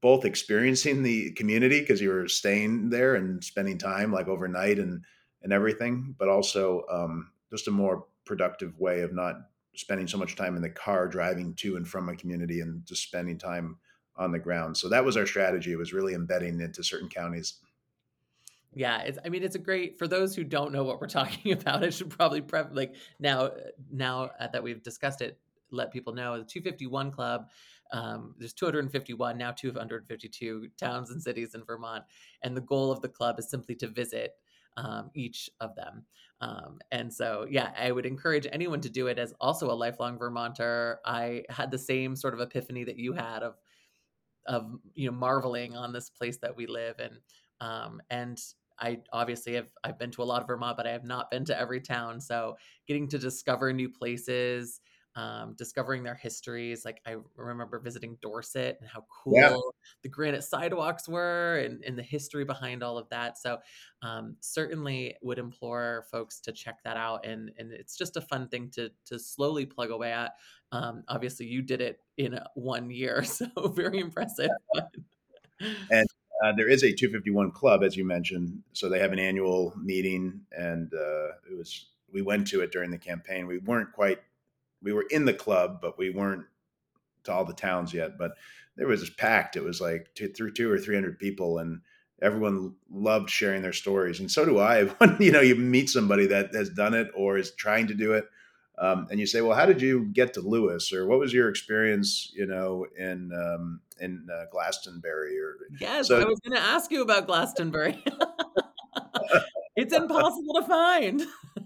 both 0.00 0.24
experiencing 0.24 1.02
the 1.02 1.30
community 1.32 1.80
because 1.80 2.00
you 2.00 2.08
were 2.08 2.28
staying 2.28 2.90
there 2.90 3.16
and 3.16 3.42
spending 3.42 3.78
time 3.78 4.12
like 4.12 4.28
overnight 4.28 4.78
and 4.78 5.04
and 5.42 5.52
everything 5.52 6.14
but 6.18 6.28
also 6.28 6.84
um, 6.90 7.30
just 7.50 7.68
a 7.68 7.70
more 7.70 8.06
productive 8.24 8.78
way 8.78 9.00
of 9.00 9.12
not 9.12 9.36
spending 9.74 10.06
so 10.06 10.18
much 10.18 10.36
time 10.36 10.56
in 10.56 10.62
the 10.62 10.70
car 10.70 11.08
driving 11.08 11.54
to 11.54 11.76
and 11.76 11.86
from 11.86 12.08
a 12.08 12.16
community 12.16 12.60
and 12.60 12.84
just 12.84 13.02
spending 13.02 13.38
time 13.38 13.76
on 14.16 14.32
the 14.32 14.38
ground 14.38 14.76
so 14.76 14.88
that 14.88 15.04
was 15.04 15.16
our 15.16 15.26
strategy 15.26 15.72
it 15.72 15.78
was 15.78 15.92
really 15.92 16.14
embedding 16.14 16.60
into 16.60 16.82
certain 16.82 17.08
counties 17.08 17.60
yeah, 18.72 19.00
it's 19.00 19.18
I 19.24 19.28
mean 19.28 19.42
it's 19.42 19.56
a 19.56 19.60
great 19.60 19.98
for 19.98 20.06
those 20.06 20.34
who 20.34 20.44
don't 20.44 20.72
know 20.72 20.84
what 20.84 21.00
we're 21.00 21.06
talking 21.08 21.52
about. 21.52 21.82
I 21.82 21.90
should 21.90 22.10
probably 22.10 22.40
prep 22.40 22.70
like 22.72 22.94
now 23.18 23.50
now 23.90 24.30
uh, 24.38 24.48
that 24.52 24.62
we've 24.62 24.82
discussed 24.82 25.22
it, 25.22 25.38
let 25.70 25.92
people 25.92 26.14
know 26.14 26.38
the 26.38 26.44
251 26.44 27.10
Club. 27.10 27.48
Um, 27.92 28.34
there's 28.38 28.52
251 28.52 29.36
now 29.36 29.50
252 29.52 30.68
towns 30.78 31.10
and 31.10 31.22
cities 31.22 31.54
in 31.54 31.64
Vermont, 31.64 32.04
and 32.42 32.56
the 32.56 32.60
goal 32.60 32.90
of 32.90 33.00
the 33.00 33.08
club 33.08 33.38
is 33.38 33.50
simply 33.50 33.74
to 33.76 33.88
visit 33.88 34.32
um, 34.76 35.10
each 35.14 35.50
of 35.60 35.74
them. 35.74 36.04
Um, 36.40 36.78
and 36.90 37.12
so, 37.12 37.46
yeah, 37.50 37.72
I 37.78 37.90
would 37.92 38.06
encourage 38.06 38.46
anyone 38.50 38.80
to 38.82 38.88
do 38.88 39.08
it. 39.08 39.18
As 39.18 39.34
also 39.40 39.70
a 39.70 39.74
lifelong 39.74 40.18
Vermonter, 40.18 41.00
I 41.04 41.44
had 41.50 41.70
the 41.70 41.78
same 41.78 42.16
sort 42.16 42.34
of 42.34 42.40
epiphany 42.40 42.84
that 42.84 42.96
you 42.96 43.12
had 43.12 43.42
of 43.42 43.56
of 44.46 44.72
you 44.94 45.10
know 45.10 45.16
marveling 45.16 45.76
on 45.76 45.92
this 45.92 46.08
place 46.08 46.38
that 46.38 46.56
we 46.56 46.66
live 46.66 46.98
and 46.98 47.18
um, 47.60 48.00
and 48.08 48.40
I 48.80 48.98
obviously 49.12 49.54
have 49.54 49.68
I've 49.84 49.98
been 49.98 50.10
to 50.12 50.22
a 50.22 50.24
lot 50.24 50.40
of 50.40 50.48
Vermont, 50.48 50.76
but 50.76 50.86
I 50.86 50.92
have 50.92 51.04
not 51.04 51.30
been 51.30 51.44
to 51.46 51.58
every 51.58 51.80
town. 51.80 52.20
So 52.20 52.56
getting 52.88 53.08
to 53.08 53.18
discover 53.18 53.72
new 53.72 53.90
places, 53.90 54.80
um, 55.16 55.54
discovering 55.58 56.02
their 56.02 56.14
histories. 56.14 56.84
Like 56.84 57.00
I 57.06 57.16
remember 57.36 57.78
visiting 57.80 58.16
Dorset 58.22 58.78
and 58.80 58.88
how 58.88 59.04
cool 59.22 59.34
yeah. 59.34 59.56
the 60.02 60.08
granite 60.08 60.44
sidewalks 60.44 61.08
were 61.08 61.58
and, 61.58 61.82
and, 61.84 61.98
the 61.98 62.02
history 62.02 62.44
behind 62.44 62.82
all 62.82 62.96
of 62.96 63.08
that. 63.10 63.36
So 63.36 63.58
um, 64.02 64.36
certainly 64.40 65.16
would 65.22 65.38
implore 65.38 66.06
folks 66.10 66.40
to 66.40 66.52
check 66.52 66.78
that 66.84 66.96
out. 66.96 67.26
And, 67.26 67.50
and 67.58 67.72
it's 67.72 67.96
just 67.96 68.16
a 68.16 68.20
fun 68.20 68.48
thing 68.48 68.70
to, 68.74 68.90
to 69.06 69.18
slowly 69.18 69.66
plug 69.66 69.90
away 69.90 70.12
at. 70.12 70.32
Um, 70.72 71.02
obviously 71.08 71.46
you 71.46 71.62
did 71.62 71.80
it 71.80 72.00
in 72.16 72.38
one 72.54 72.90
year, 72.90 73.22
so 73.24 73.46
very 73.74 73.98
impressive. 73.98 74.50
and 75.90 76.06
uh, 76.44 76.52
there 76.56 76.68
is 76.68 76.82
a 76.82 76.92
251 76.92 77.50
club, 77.50 77.82
as 77.82 77.96
you 77.96 78.04
mentioned. 78.04 78.62
So 78.72 78.88
they 78.88 79.00
have 79.00 79.12
an 79.12 79.18
annual 79.18 79.74
meeting, 79.76 80.40
and 80.52 80.92
uh, 80.94 81.32
it 81.50 81.56
was 81.56 81.86
we 82.12 82.22
went 82.22 82.46
to 82.48 82.60
it 82.62 82.72
during 82.72 82.90
the 82.90 82.98
campaign. 82.98 83.46
We 83.46 83.58
weren't 83.58 83.92
quite 83.92 84.18
we 84.82 84.92
were 84.92 85.06
in 85.10 85.24
the 85.24 85.34
club, 85.34 85.80
but 85.80 85.98
we 85.98 86.10
weren't 86.10 86.44
to 87.24 87.32
all 87.32 87.44
the 87.44 87.52
towns 87.52 87.92
yet. 87.92 88.18
But 88.18 88.32
there 88.76 88.86
was 88.86 89.00
this 89.00 89.10
packed. 89.10 89.56
It 89.56 89.64
was 89.64 89.80
like 89.80 90.08
two, 90.14 90.28
through 90.28 90.52
two 90.52 90.70
or 90.70 90.78
three 90.78 90.94
hundred 90.94 91.18
people, 91.18 91.58
and 91.58 91.80
everyone 92.22 92.74
loved 92.90 93.30
sharing 93.30 93.62
their 93.62 93.72
stories. 93.72 94.20
And 94.20 94.30
so 94.30 94.44
do 94.44 94.58
I. 94.58 94.84
When 94.98 95.16
you 95.20 95.32
know 95.32 95.40
you 95.40 95.54
meet 95.54 95.90
somebody 95.90 96.26
that 96.26 96.54
has 96.54 96.70
done 96.70 96.94
it 96.94 97.10
or 97.14 97.38
is 97.38 97.52
trying 97.52 97.88
to 97.88 97.94
do 97.94 98.12
it, 98.12 98.24
um, 98.78 99.06
and 99.10 99.20
you 99.20 99.26
say, 99.26 99.42
"Well, 99.42 99.56
how 99.56 99.66
did 99.66 99.82
you 99.82 100.06
get 100.06 100.34
to 100.34 100.40
Lewis?" 100.40 100.92
or 100.92 101.06
"What 101.06 101.18
was 101.18 101.32
your 101.32 101.48
experience?" 101.48 102.32
You 102.34 102.46
know, 102.46 102.86
in 102.96 103.30
um, 103.32 103.80
in 104.00 104.26
uh, 104.32 104.46
Glastenbury, 104.52 105.38
or 105.38 105.58
yes, 105.78 106.08
so, 106.08 106.20
I 106.20 106.24
was 106.24 106.40
going 106.40 106.56
to 106.56 106.62
ask 106.62 106.90
you 106.90 107.02
about 107.02 107.28
Glastenbury. 107.28 108.00
it's 109.76 109.94
impossible 109.94 110.54
to 110.54 110.62
find. 110.62 111.22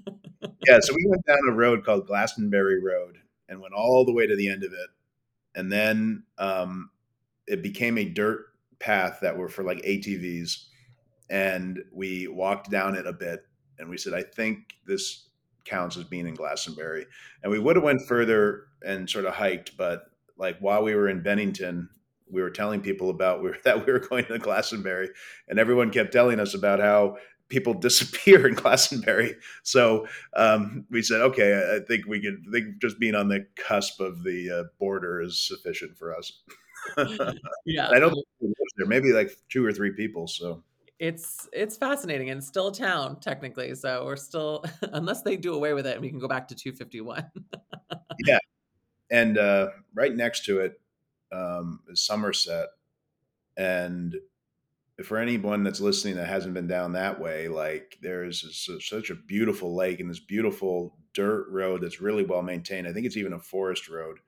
yeah, 0.66 0.80
so 0.80 0.94
we 0.94 1.06
went 1.06 1.26
down 1.26 1.38
a 1.48 1.52
road 1.52 1.84
called 1.84 2.08
Glastenbury 2.08 2.82
Road 2.82 3.18
and 3.48 3.60
went 3.60 3.74
all 3.74 4.04
the 4.04 4.12
way 4.12 4.26
to 4.26 4.36
the 4.36 4.48
end 4.48 4.64
of 4.64 4.72
it, 4.72 4.90
and 5.54 5.70
then 5.70 6.24
um, 6.38 6.90
it 7.46 7.62
became 7.62 7.98
a 7.98 8.04
dirt 8.04 8.46
path 8.78 9.18
that 9.22 9.36
were 9.36 9.48
for 9.48 9.62
like 9.64 9.82
ATVs, 9.82 10.64
and 11.30 11.82
we 11.92 12.28
walked 12.28 12.70
down 12.70 12.94
it 12.94 13.06
a 13.06 13.12
bit, 13.12 13.44
and 13.78 13.88
we 13.88 13.98
said, 13.98 14.14
"I 14.14 14.22
think 14.22 14.74
this." 14.86 15.28
counts 15.64 15.96
as 15.96 16.04
being 16.04 16.26
in 16.26 16.36
Glastenbury. 16.36 17.06
And 17.42 17.50
we 17.50 17.58
would 17.58 17.76
have 17.76 17.84
went 17.84 18.06
further 18.06 18.66
and 18.86 19.08
sort 19.08 19.24
of 19.24 19.34
hiked, 19.34 19.76
but 19.76 20.04
like 20.36 20.58
while 20.58 20.82
we 20.82 20.94
were 20.94 21.08
in 21.08 21.22
Bennington, 21.22 21.88
we 22.30 22.42
were 22.42 22.50
telling 22.50 22.80
people 22.80 23.10
about 23.10 23.38
we 23.42 23.50
were, 23.50 23.58
that 23.64 23.84
we 23.84 23.92
were 23.92 24.00
going 24.00 24.24
to 24.26 24.38
Glastenbury, 24.38 25.08
and 25.48 25.58
everyone 25.58 25.90
kept 25.90 26.12
telling 26.12 26.40
us 26.40 26.54
about 26.54 26.80
how 26.80 27.16
people 27.48 27.74
disappear 27.80 28.46
in 28.46 28.54
Glastenbury. 28.54 29.34
So 29.62 30.06
um, 30.36 30.86
we 30.90 31.02
said, 31.02 31.20
okay, 31.20 31.76
I 31.76 31.84
think 31.86 32.06
we 32.06 32.20
could 32.20 32.44
I 32.48 32.52
think 32.52 32.78
just 32.80 32.98
being 32.98 33.14
on 33.14 33.28
the 33.28 33.46
cusp 33.56 34.00
of 34.00 34.22
the 34.22 34.50
uh, 34.50 34.64
border 34.78 35.20
is 35.20 35.38
sufficient 35.38 35.96
for 35.96 36.16
us. 36.16 36.32
yeah, 37.64 37.88
I 37.90 37.98
don't 37.98 38.14
there 38.76 38.86
maybe 38.86 39.12
like 39.12 39.30
two 39.48 39.64
or 39.64 39.72
three 39.72 39.92
people. 39.92 40.26
So 40.26 40.62
it's 40.98 41.48
it's 41.52 41.76
fascinating 41.76 42.30
and 42.30 42.42
still 42.42 42.68
a 42.68 42.74
town 42.74 43.20
technically. 43.20 43.74
So 43.74 44.04
we're 44.04 44.16
still 44.16 44.64
unless 44.92 45.22
they 45.22 45.36
do 45.36 45.54
away 45.54 45.72
with 45.72 45.86
it, 45.86 45.94
and 45.94 46.02
we 46.02 46.10
can 46.10 46.18
go 46.18 46.28
back 46.28 46.48
to 46.48 46.54
251. 46.54 47.30
yeah, 48.26 48.38
and 49.10 49.38
uh, 49.38 49.68
right 49.94 50.14
next 50.14 50.44
to 50.46 50.60
it 50.60 50.80
um, 51.32 51.80
is 51.88 52.04
Somerset, 52.04 52.68
and 53.56 54.16
for 55.02 55.18
anyone 55.18 55.64
that's 55.64 55.80
listening 55.80 56.16
that 56.16 56.28
hasn't 56.28 56.54
been 56.54 56.68
down 56.68 56.92
that 56.92 57.20
way, 57.20 57.48
like 57.48 57.98
there's 58.00 58.44
a, 58.68 58.80
such 58.80 59.10
a 59.10 59.14
beautiful 59.14 59.74
lake 59.74 59.98
and 59.98 60.08
this 60.08 60.20
beautiful 60.20 60.96
dirt 61.14 61.48
road 61.50 61.82
that's 61.82 62.00
really 62.00 62.24
well 62.24 62.42
maintained. 62.42 62.86
I 62.86 62.92
think 62.92 63.06
it's 63.06 63.16
even 63.16 63.32
a 63.32 63.38
forest 63.38 63.88
road. 63.88 64.18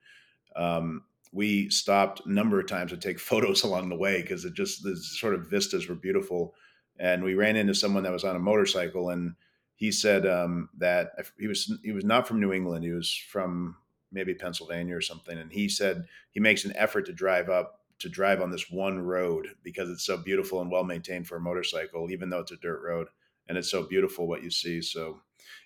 Um, 0.55 1.03
we 1.31 1.69
stopped 1.69 2.25
a 2.25 2.31
number 2.31 2.59
of 2.59 2.67
times 2.67 2.91
to 2.91 2.97
take 2.97 3.19
photos 3.31 3.63
along 3.63 3.89
the 3.89 3.95
way 3.95 4.21
because 4.21 4.43
it 4.43 4.53
just 4.53 4.83
the 4.83 4.95
sort 4.95 5.35
of 5.35 5.49
vistas 5.49 5.87
were 5.87 5.95
beautiful. 5.95 6.53
And 6.99 7.23
we 7.23 7.35
ran 7.35 7.55
into 7.55 7.75
someone 7.75 8.03
that 8.03 8.11
was 8.11 8.23
on 8.23 8.35
a 8.35 8.39
motorcycle, 8.39 9.11
and 9.11 9.35
he 9.75 9.91
said 9.91 10.25
um, 10.25 10.69
that 10.79 11.11
he 11.39 11.47
was 11.47 11.71
he 11.83 11.91
was 11.91 12.03
not 12.03 12.27
from 12.27 12.39
New 12.39 12.51
England. 12.51 12.83
He 12.83 12.91
was 12.91 13.13
from 13.29 13.75
maybe 14.11 14.33
Pennsylvania 14.33 14.95
or 14.95 15.01
something. 15.01 15.37
And 15.37 15.51
he 15.51 15.69
said 15.69 16.05
he 16.31 16.39
makes 16.39 16.65
an 16.65 16.73
effort 16.75 17.05
to 17.05 17.13
drive 17.13 17.49
up 17.49 17.81
to 17.99 18.09
drive 18.09 18.41
on 18.41 18.51
this 18.51 18.69
one 18.69 18.99
road 18.99 19.47
because 19.63 19.89
it's 19.89 20.05
so 20.05 20.17
beautiful 20.17 20.61
and 20.61 20.71
well 20.71 20.83
maintained 20.83 21.27
for 21.27 21.37
a 21.37 21.41
motorcycle, 21.41 22.11
even 22.11 22.29
though 22.29 22.39
it's 22.39 22.51
a 22.51 22.57
dirt 22.57 22.81
road. 22.83 23.07
And 23.49 23.57
it's 23.57 23.71
so 23.71 23.83
beautiful 23.83 24.27
what 24.27 24.43
you 24.43 24.51
see. 24.51 24.81
So, 24.81 25.21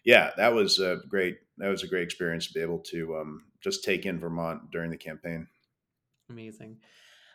yeah, 0.06 0.32
that 0.38 0.54
was 0.54 0.80
a 0.80 1.00
great. 1.10 1.38
That 1.58 1.70
was 1.70 1.84
a 1.84 1.88
great 1.88 2.04
experience 2.04 2.48
to 2.48 2.54
be 2.54 2.62
able 2.62 2.80
to 2.92 3.18
um, 3.18 3.44
just 3.60 3.84
take 3.84 4.06
in 4.06 4.20
Vermont 4.20 4.72
during 4.72 4.92
the 4.92 4.98
campaign. 4.98 5.48
Amazing. 6.30 6.78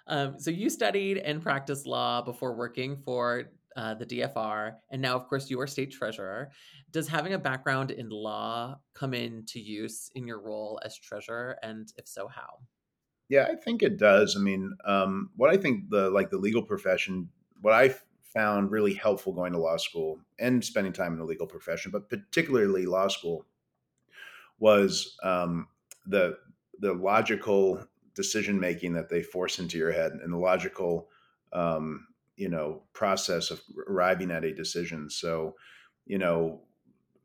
Um, 0.06 0.38
so 0.38 0.50
you 0.50 0.70
studied 0.70 1.18
and 1.18 1.42
practiced 1.42 1.86
law 1.86 2.22
before 2.22 2.54
working 2.54 2.96
for 2.96 3.44
uh, 3.76 3.94
the 3.94 4.06
DFR, 4.06 4.74
and 4.90 5.02
now, 5.02 5.16
of 5.16 5.26
course, 5.26 5.50
you 5.50 5.60
are 5.60 5.66
state 5.66 5.90
treasurer. 5.90 6.50
Does 6.92 7.08
having 7.08 7.34
a 7.34 7.38
background 7.38 7.90
in 7.90 8.08
law 8.08 8.76
come 8.94 9.12
into 9.12 9.60
use 9.60 10.10
in 10.14 10.26
your 10.26 10.40
role 10.40 10.80
as 10.84 10.96
treasurer, 10.96 11.58
and 11.62 11.92
if 11.98 12.08
so, 12.08 12.28
how? 12.28 12.60
Yeah, 13.28 13.48
I 13.50 13.56
think 13.56 13.82
it 13.82 13.98
does. 13.98 14.36
I 14.36 14.40
mean, 14.40 14.76
um, 14.84 15.30
what 15.36 15.50
I 15.50 15.56
think 15.56 15.90
the 15.90 16.10
like 16.10 16.30
the 16.30 16.38
legal 16.38 16.62
profession, 16.62 17.28
what 17.60 17.74
I 17.74 17.94
found 18.22 18.70
really 18.70 18.94
helpful 18.94 19.32
going 19.32 19.52
to 19.52 19.58
law 19.58 19.76
school 19.76 20.20
and 20.38 20.64
spending 20.64 20.92
time 20.92 21.12
in 21.12 21.18
the 21.18 21.24
legal 21.24 21.46
profession, 21.46 21.90
but 21.90 22.08
particularly 22.08 22.86
law 22.86 23.08
school, 23.08 23.46
was 24.58 25.16
um, 25.22 25.68
the 26.06 26.38
the 26.80 26.92
logical 26.92 27.82
decision 28.14 28.58
making 28.58 28.92
that 28.94 29.08
they 29.08 29.22
force 29.22 29.58
into 29.58 29.78
your 29.78 29.92
head 29.92 30.12
and 30.12 30.32
the 30.32 30.36
logical 30.38 31.08
um, 31.52 32.06
you 32.36 32.48
know 32.48 32.82
process 32.92 33.50
of 33.50 33.62
arriving 33.88 34.30
at 34.30 34.44
a 34.44 34.54
decision 34.54 35.08
so 35.10 35.54
you 36.06 36.18
know 36.18 36.62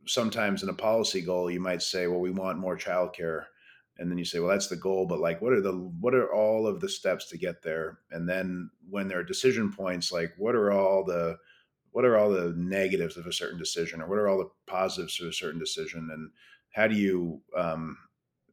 sometimes 0.07 0.63
in 0.63 0.69
a 0.69 0.73
policy 0.73 1.21
goal 1.21 1.51
you 1.51 1.59
might 1.59 1.81
say 1.81 2.07
well 2.07 2.19
we 2.19 2.31
want 2.31 2.59
more 2.59 2.77
childcare 2.77 3.45
and 4.01 4.11
then 4.11 4.17
you 4.17 4.25
say 4.25 4.39
well 4.39 4.49
that's 4.49 4.67
the 4.67 4.75
goal 4.75 5.05
but 5.05 5.19
like 5.19 5.41
what 5.41 5.53
are 5.53 5.61
the 5.61 5.71
what 5.71 6.13
are 6.13 6.33
all 6.33 6.67
of 6.67 6.81
the 6.81 6.89
steps 6.89 7.27
to 7.29 7.37
get 7.37 7.61
there? 7.61 7.99
And 8.11 8.27
then 8.27 8.69
when 8.89 9.07
there 9.07 9.19
are 9.19 9.23
decision 9.23 9.71
points 9.71 10.11
like 10.11 10.33
what 10.37 10.55
are 10.55 10.71
all 10.71 11.05
the 11.05 11.37
what 11.91 12.05
are 12.05 12.17
all 12.17 12.31
the 12.31 12.53
negatives 12.57 13.17
of 13.17 13.27
a 13.27 13.33
certain 13.33 13.59
decision 13.59 14.01
or 14.01 14.07
what 14.07 14.17
are 14.17 14.27
all 14.27 14.39
the 14.39 14.49
positives 14.65 15.19
of 15.21 15.27
a 15.27 15.33
certain 15.33 15.59
decision 15.59 16.09
and 16.11 16.31
how 16.71 16.87
do 16.87 16.95
you 16.95 17.41
um, 17.55 17.97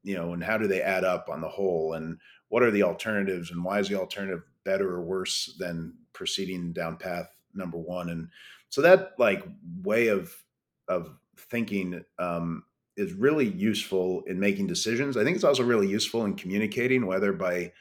you 0.03 0.15
know 0.15 0.33
and 0.33 0.45
how 0.45 0.59
do 0.59 0.67
they 0.67 0.83
add 0.83 1.05
up 1.05 1.29
on 1.29 1.41
the 1.41 1.49
whole 1.49 1.95
and 1.95 2.19
what 2.49 2.63
are 2.63 2.71
the 2.71 2.83
alternatives 2.83 3.51
and 3.51 3.63
why 3.63 3.79
is 3.79 3.89
the 3.89 3.99
alternative 3.99 4.43
better 4.65 4.91
or 4.91 5.03
worse 5.03 5.55
than 5.59 5.95
proceeding 6.13 6.73
down 6.73 6.97
path 6.97 7.29
number 7.55 7.79
one? 7.79 8.11
And 8.11 8.29
so 8.69 8.83
that 8.83 9.13
like 9.19 9.45
way 9.83 10.09
of 10.09 10.35
of 10.89 11.11
thinking 11.37 12.05
um, 12.19 12.65
is 12.99 13.13
really 13.13 13.47
useful 13.49 14.23
in 14.27 14.39
making 14.39 14.67
decisions. 14.67 15.17
I 15.17 15.25
think 15.25 15.37
it's 15.37 15.45
also 15.45 15.63
really 15.63 15.89
useful 15.89 16.25
in 16.25 16.35
communicating 16.35 17.07
whether 17.07 17.33
by 17.33 17.73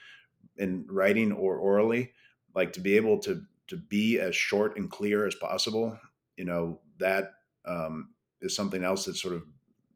in 0.57 0.85
writing 0.89 1.31
or 1.31 1.57
orally 1.57 2.11
like 2.55 2.73
to 2.73 2.79
be 2.79 2.95
able 2.95 3.19
to 3.19 3.41
to 3.67 3.75
be 3.75 4.19
as 4.19 4.35
short 4.35 4.77
and 4.77 4.89
clear 4.89 5.27
as 5.27 5.35
possible. 5.35 5.97
You 6.37 6.45
know 6.45 6.79
that 6.99 7.33
um, 7.65 8.13
is 8.41 8.55
something 8.55 8.83
else 8.83 9.05
that's 9.05 9.21
sort 9.21 9.35
of 9.35 9.43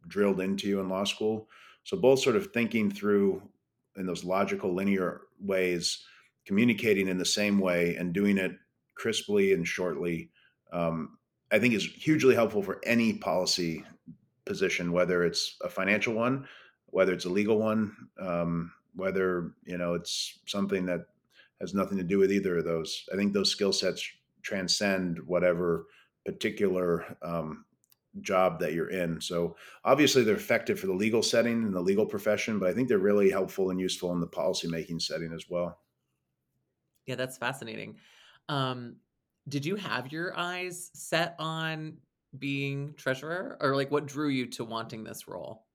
drilled 0.07 0.41
into 0.41 0.67
you 0.67 0.79
in 0.79 0.89
law 0.89 1.03
school. 1.03 1.47
So 1.83 1.97
both 1.97 2.19
sort 2.19 2.35
of 2.35 2.51
thinking 2.51 2.91
through 2.91 3.41
in 3.95 4.05
those 4.05 4.23
logical 4.23 4.73
linear 4.73 5.21
ways 5.39 6.03
communicating 6.45 7.07
in 7.07 7.17
the 7.17 7.25
same 7.25 7.59
way 7.59 7.95
and 7.95 8.13
doing 8.13 8.37
it 8.37 8.51
crisply 8.95 9.53
and 9.53 9.67
shortly 9.67 10.29
um, 10.71 11.17
i 11.51 11.59
think 11.59 11.73
is 11.73 11.85
hugely 11.85 12.35
helpful 12.35 12.61
for 12.61 12.79
any 12.83 13.13
policy 13.13 13.83
position 14.51 14.91
whether 14.91 15.23
it's 15.23 15.57
a 15.63 15.69
financial 15.69 16.13
one 16.13 16.45
whether 16.87 17.13
it's 17.13 17.25
a 17.25 17.35
legal 17.39 17.57
one 17.57 17.95
um, 18.19 18.71
whether 18.95 19.53
you 19.63 19.77
know 19.77 19.93
it's 19.93 20.39
something 20.45 20.85
that 20.85 21.01
has 21.59 21.73
nothing 21.73 21.97
to 21.97 22.03
do 22.03 22.17
with 22.17 22.31
either 22.31 22.57
of 22.57 22.65
those 22.65 23.05
i 23.13 23.15
think 23.15 23.33
those 23.33 23.51
skill 23.51 23.73
sets 23.73 24.01
transcend 24.41 25.19
whatever 25.25 25.85
particular 26.25 27.17
um, 27.21 27.65
job 28.19 28.59
that 28.59 28.73
you're 28.73 28.89
in. 28.89 29.21
So 29.21 29.55
obviously 29.85 30.23
they're 30.23 30.35
effective 30.35 30.79
for 30.79 30.87
the 30.87 30.93
legal 30.93 31.23
setting 31.23 31.63
and 31.63 31.73
the 31.73 31.81
legal 31.81 32.05
profession, 32.05 32.59
but 32.59 32.69
I 32.69 32.73
think 32.73 32.89
they're 32.89 32.97
really 32.97 33.29
helpful 33.29 33.69
and 33.69 33.79
useful 33.79 34.11
in 34.11 34.19
the 34.19 34.27
policymaking 34.27 35.01
setting 35.01 35.31
as 35.33 35.45
well. 35.49 35.79
Yeah, 37.05 37.15
that's 37.15 37.37
fascinating. 37.37 37.95
Um, 38.49 38.97
did 39.47 39.65
you 39.65 39.75
have 39.75 40.11
your 40.11 40.37
eyes 40.37 40.91
set 40.93 41.35
on 41.39 41.97
being 42.37 42.93
treasurer 42.95 43.57
or 43.59 43.75
like 43.75 43.91
what 43.91 44.05
drew 44.05 44.29
you 44.29 44.47
to 44.47 44.63
wanting 44.63 45.03
this 45.03 45.27
role? 45.27 45.65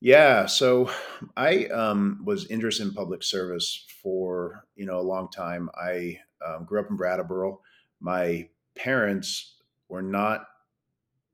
Yeah, 0.00 0.46
so 0.46 0.90
I 1.36 1.66
um, 1.66 2.22
was 2.24 2.50
interested 2.50 2.86
in 2.86 2.94
public 2.94 3.22
service 3.22 3.86
for 4.02 4.64
you 4.76 4.86
know 4.86 4.98
a 4.98 5.02
long 5.02 5.30
time. 5.30 5.70
I 5.74 6.18
um, 6.46 6.64
grew 6.64 6.80
up 6.80 6.90
in 6.90 6.96
Brattleboro. 6.96 7.60
My 8.00 8.48
parents 8.76 9.56
were 9.88 10.02
not 10.02 10.46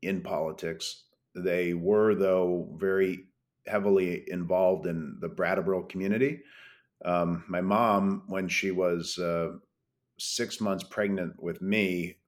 in 0.03 0.23
politics. 0.23 1.05
They 1.35 1.75
were, 1.75 2.15
though, 2.15 2.69
very 2.77 3.27
heavily 3.67 4.25
involved 4.29 4.87
in 4.87 5.19
the 5.21 5.29
Brattleboro 5.29 5.85
community. 5.85 6.41
Um, 7.05 7.45
my 7.49 7.61
mom, 7.61 8.23
when 8.29 8.49
she 8.49 8.71
was 8.71 9.19
uh, 9.19 9.53
six 10.19 10.61
months 10.61 10.85
pregnant 10.85 11.43
with 11.43 11.61
me, 11.61 12.19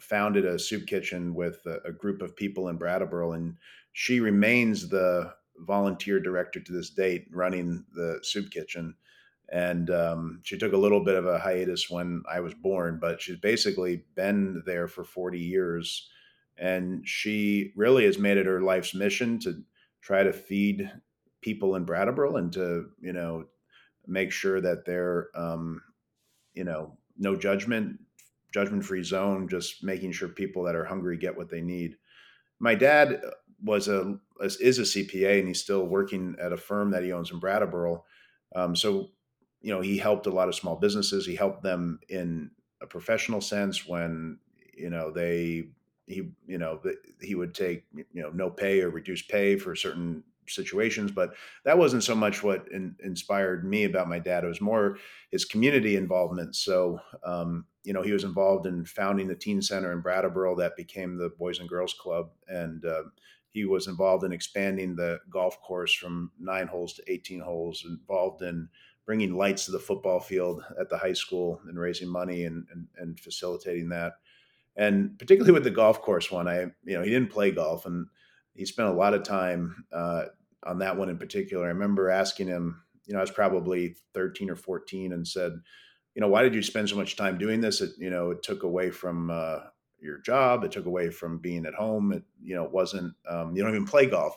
founded 0.00 0.44
a 0.44 0.58
soup 0.58 0.86
kitchen 0.86 1.34
with 1.34 1.60
a, 1.66 1.88
a, 1.88 1.92
group 1.92 2.22
of 2.22 2.36
people 2.36 2.68
in 2.68 2.76
Brattleboro, 2.76 3.32
and 3.32 3.56
she 3.92 4.20
remains 4.20 4.88
the 4.88 5.32
volunteer 5.58 6.20
director 6.20 6.60
to 6.60 6.72
this 6.72 6.90
date, 6.90 7.26
running 7.30 7.84
the 7.94 8.18
soup 8.22 8.50
kitchen. 8.50 8.94
And 9.50 9.90
um, 9.90 10.40
she 10.42 10.58
took 10.58 10.72
a 10.72 10.78
little 10.78 11.02
bit 11.02 11.14
of 11.14 11.26
a 11.26 11.38
hiatus 11.38 11.88
when 11.88 12.22
I 12.30 12.40
was 12.40 12.52
born, 12.52 12.98
but 13.00 13.22
she's 13.22 13.38
basically 13.38 14.04
been 14.14 14.62
there 14.66 14.88
for 14.88 15.04
40 15.04 15.38
years 15.38 16.08
and 16.58 17.06
she 17.06 17.72
really 17.76 18.04
has 18.04 18.18
made 18.18 18.36
it 18.38 18.46
her 18.46 18.62
life's 18.62 18.94
mission 18.94 19.38
to 19.40 19.62
try 20.00 20.22
to 20.22 20.32
feed 20.32 20.90
people 21.42 21.76
in 21.76 21.84
Brattleboro 21.84 22.36
and 22.36 22.52
to 22.52 22.86
you 23.00 23.12
know 23.12 23.44
make 24.06 24.32
sure 24.32 24.60
that 24.60 24.84
they're 24.84 25.28
um, 25.34 25.82
you 26.54 26.64
know 26.64 26.96
no 27.18 27.36
judgment 27.36 27.98
judgment 28.56 28.82
free 28.82 29.02
zone 29.02 29.46
just 29.48 29.84
making 29.84 30.10
sure 30.10 30.28
people 30.28 30.62
that 30.62 30.74
are 30.74 30.86
hungry 30.86 31.18
get 31.18 31.36
what 31.36 31.50
they 31.50 31.60
need. 31.60 31.94
My 32.58 32.74
dad 32.74 33.20
was 33.62 33.86
a 33.86 34.18
is 34.40 34.78
a 34.78 34.82
cpa 34.82 35.38
and 35.38 35.48
he's 35.48 35.60
still 35.60 35.84
working 35.84 36.36
at 36.40 36.54
a 36.54 36.56
firm 36.56 36.90
that 36.90 37.02
he 37.02 37.12
owns 37.12 37.30
in 37.30 37.38
brattleboro. 37.38 38.02
Um, 38.54 38.74
so 38.74 39.10
you 39.60 39.74
know 39.74 39.82
he 39.82 39.98
helped 39.98 40.26
a 40.26 40.30
lot 40.30 40.48
of 40.48 40.54
small 40.54 40.76
businesses. 40.76 41.26
He 41.26 41.36
helped 41.36 41.62
them 41.62 42.00
in 42.08 42.50
a 42.80 42.86
professional 42.86 43.42
sense 43.42 43.86
when 43.86 44.38
you 44.74 44.88
know 44.88 45.10
they 45.10 45.68
he 46.06 46.30
you 46.46 46.56
know 46.56 46.80
he 47.20 47.34
would 47.34 47.54
take 47.54 47.84
you 47.94 48.22
know 48.22 48.30
no 48.30 48.48
pay 48.48 48.80
or 48.80 48.88
reduced 48.88 49.28
pay 49.28 49.58
for 49.58 49.76
certain 49.76 50.24
situations 50.48 51.10
but 51.10 51.34
that 51.64 51.78
wasn't 51.78 52.02
so 52.02 52.14
much 52.14 52.42
what 52.42 52.66
in, 52.72 52.94
inspired 53.02 53.64
me 53.64 53.84
about 53.84 54.08
my 54.08 54.18
dad 54.18 54.44
it 54.44 54.48
was 54.48 54.60
more 54.60 54.98
his 55.30 55.44
community 55.44 55.96
involvement. 55.96 56.54
So 56.56 57.00
um, 57.24 57.66
you 57.84 57.92
know 57.92 58.02
he 58.02 58.12
was 58.12 58.24
involved 58.24 58.66
in 58.66 58.84
founding 58.84 59.28
the 59.28 59.34
teen 59.34 59.60
center 59.60 59.92
in 59.92 60.00
brattleboro 60.00 60.56
that 60.56 60.76
became 60.76 61.16
the 61.16 61.30
boys 61.38 61.58
and 61.58 61.68
girls 61.68 61.94
club 61.94 62.30
and 62.48 62.84
uh, 62.84 63.02
he 63.50 63.64
was 63.64 63.86
involved 63.86 64.24
in 64.24 64.32
expanding 64.32 64.94
the 64.94 65.18
golf 65.30 65.60
course 65.62 65.92
from 65.92 66.30
nine 66.38 66.66
holes 66.66 66.92
to 66.94 67.02
18 67.10 67.40
holes 67.40 67.84
involved 67.88 68.42
in 68.42 68.68
bringing 69.06 69.36
lights 69.36 69.64
to 69.64 69.72
the 69.72 69.78
football 69.78 70.20
field 70.20 70.62
at 70.78 70.90
the 70.90 70.98
high 70.98 71.12
school 71.12 71.60
and 71.68 71.78
raising 71.78 72.08
money 72.08 72.44
and, 72.44 72.66
and, 72.72 72.86
and 72.98 73.20
facilitating 73.20 73.88
that. 73.88 74.14
And 74.76 75.18
particularly 75.18 75.52
with 75.52 75.64
the 75.64 75.70
golf 75.70 76.02
course 76.02 76.30
one, 76.30 76.48
I 76.48 76.62
you 76.84 76.98
know 76.98 77.02
he 77.02 77.10
didn't 77.10 77.30
play 77.30 77.50
golf, 77.50 77.86
and 77.86 78.08
he 78.56 78.64
spent 78.64 78.88
a 78.88 78.92
lot 78.92 79.14
of 79.14 79.22
time 79.22 79.84
uh, 79.92 80.24
on 80.64 80.78
that 80.78 80.96
one 80.96 81.08
in 81.08 81.18
particular. 81.18 81.66
I 81.66 81.68
remember 81.68 82.10
asking 82.10 82.48
him, 82.48 82.82
you 83.06 83.12
know, 83.12 83.20
I 83.20 83.22
was 83.22 83.30
probably 83.30 83.96
thirteen 84.14 84.50
or 84.50 84.56
fourteen, 84.56 85.12
and 85.12 85.26
said, 85.26 85.52
you 86.14 86.20
know, 86.20 86.28
why 86.28 86.42
did 86.42 86.54
you 86.54 86.62
spend 86.62 86.88
so 86.88 86.96
much 86.96 87.16
time 87.16 87.38
doing 87.38 87.60
this? 87.60 87.80
It 87.80 87.90
you 87.98 88.10
know 88.10 88.30
it 88.30 88.42
took 88.42 88.62
away 88.62 88.90
from 88.90 89.30
uh, 89.30 89.58
your 90.00 90.18
job, 90.18 90.64
it 90.64 90.72
took 90.72 90.86
away 90.86 91.10
from 91.10 91.38
being 91.38 91.66
at 91.66 91.74
home. 91.74 92.12
It 92.12 92.24
you 92.42 92.54
know 92.54 92.64
it 92.64 92.72
wasn't 92.72 93.14
um, 93.28 93.54
you 93.54 93.62
don't 93.62 93.74
even 93.74 93.86
play 93.86 94.06
golf. 94.06 94.36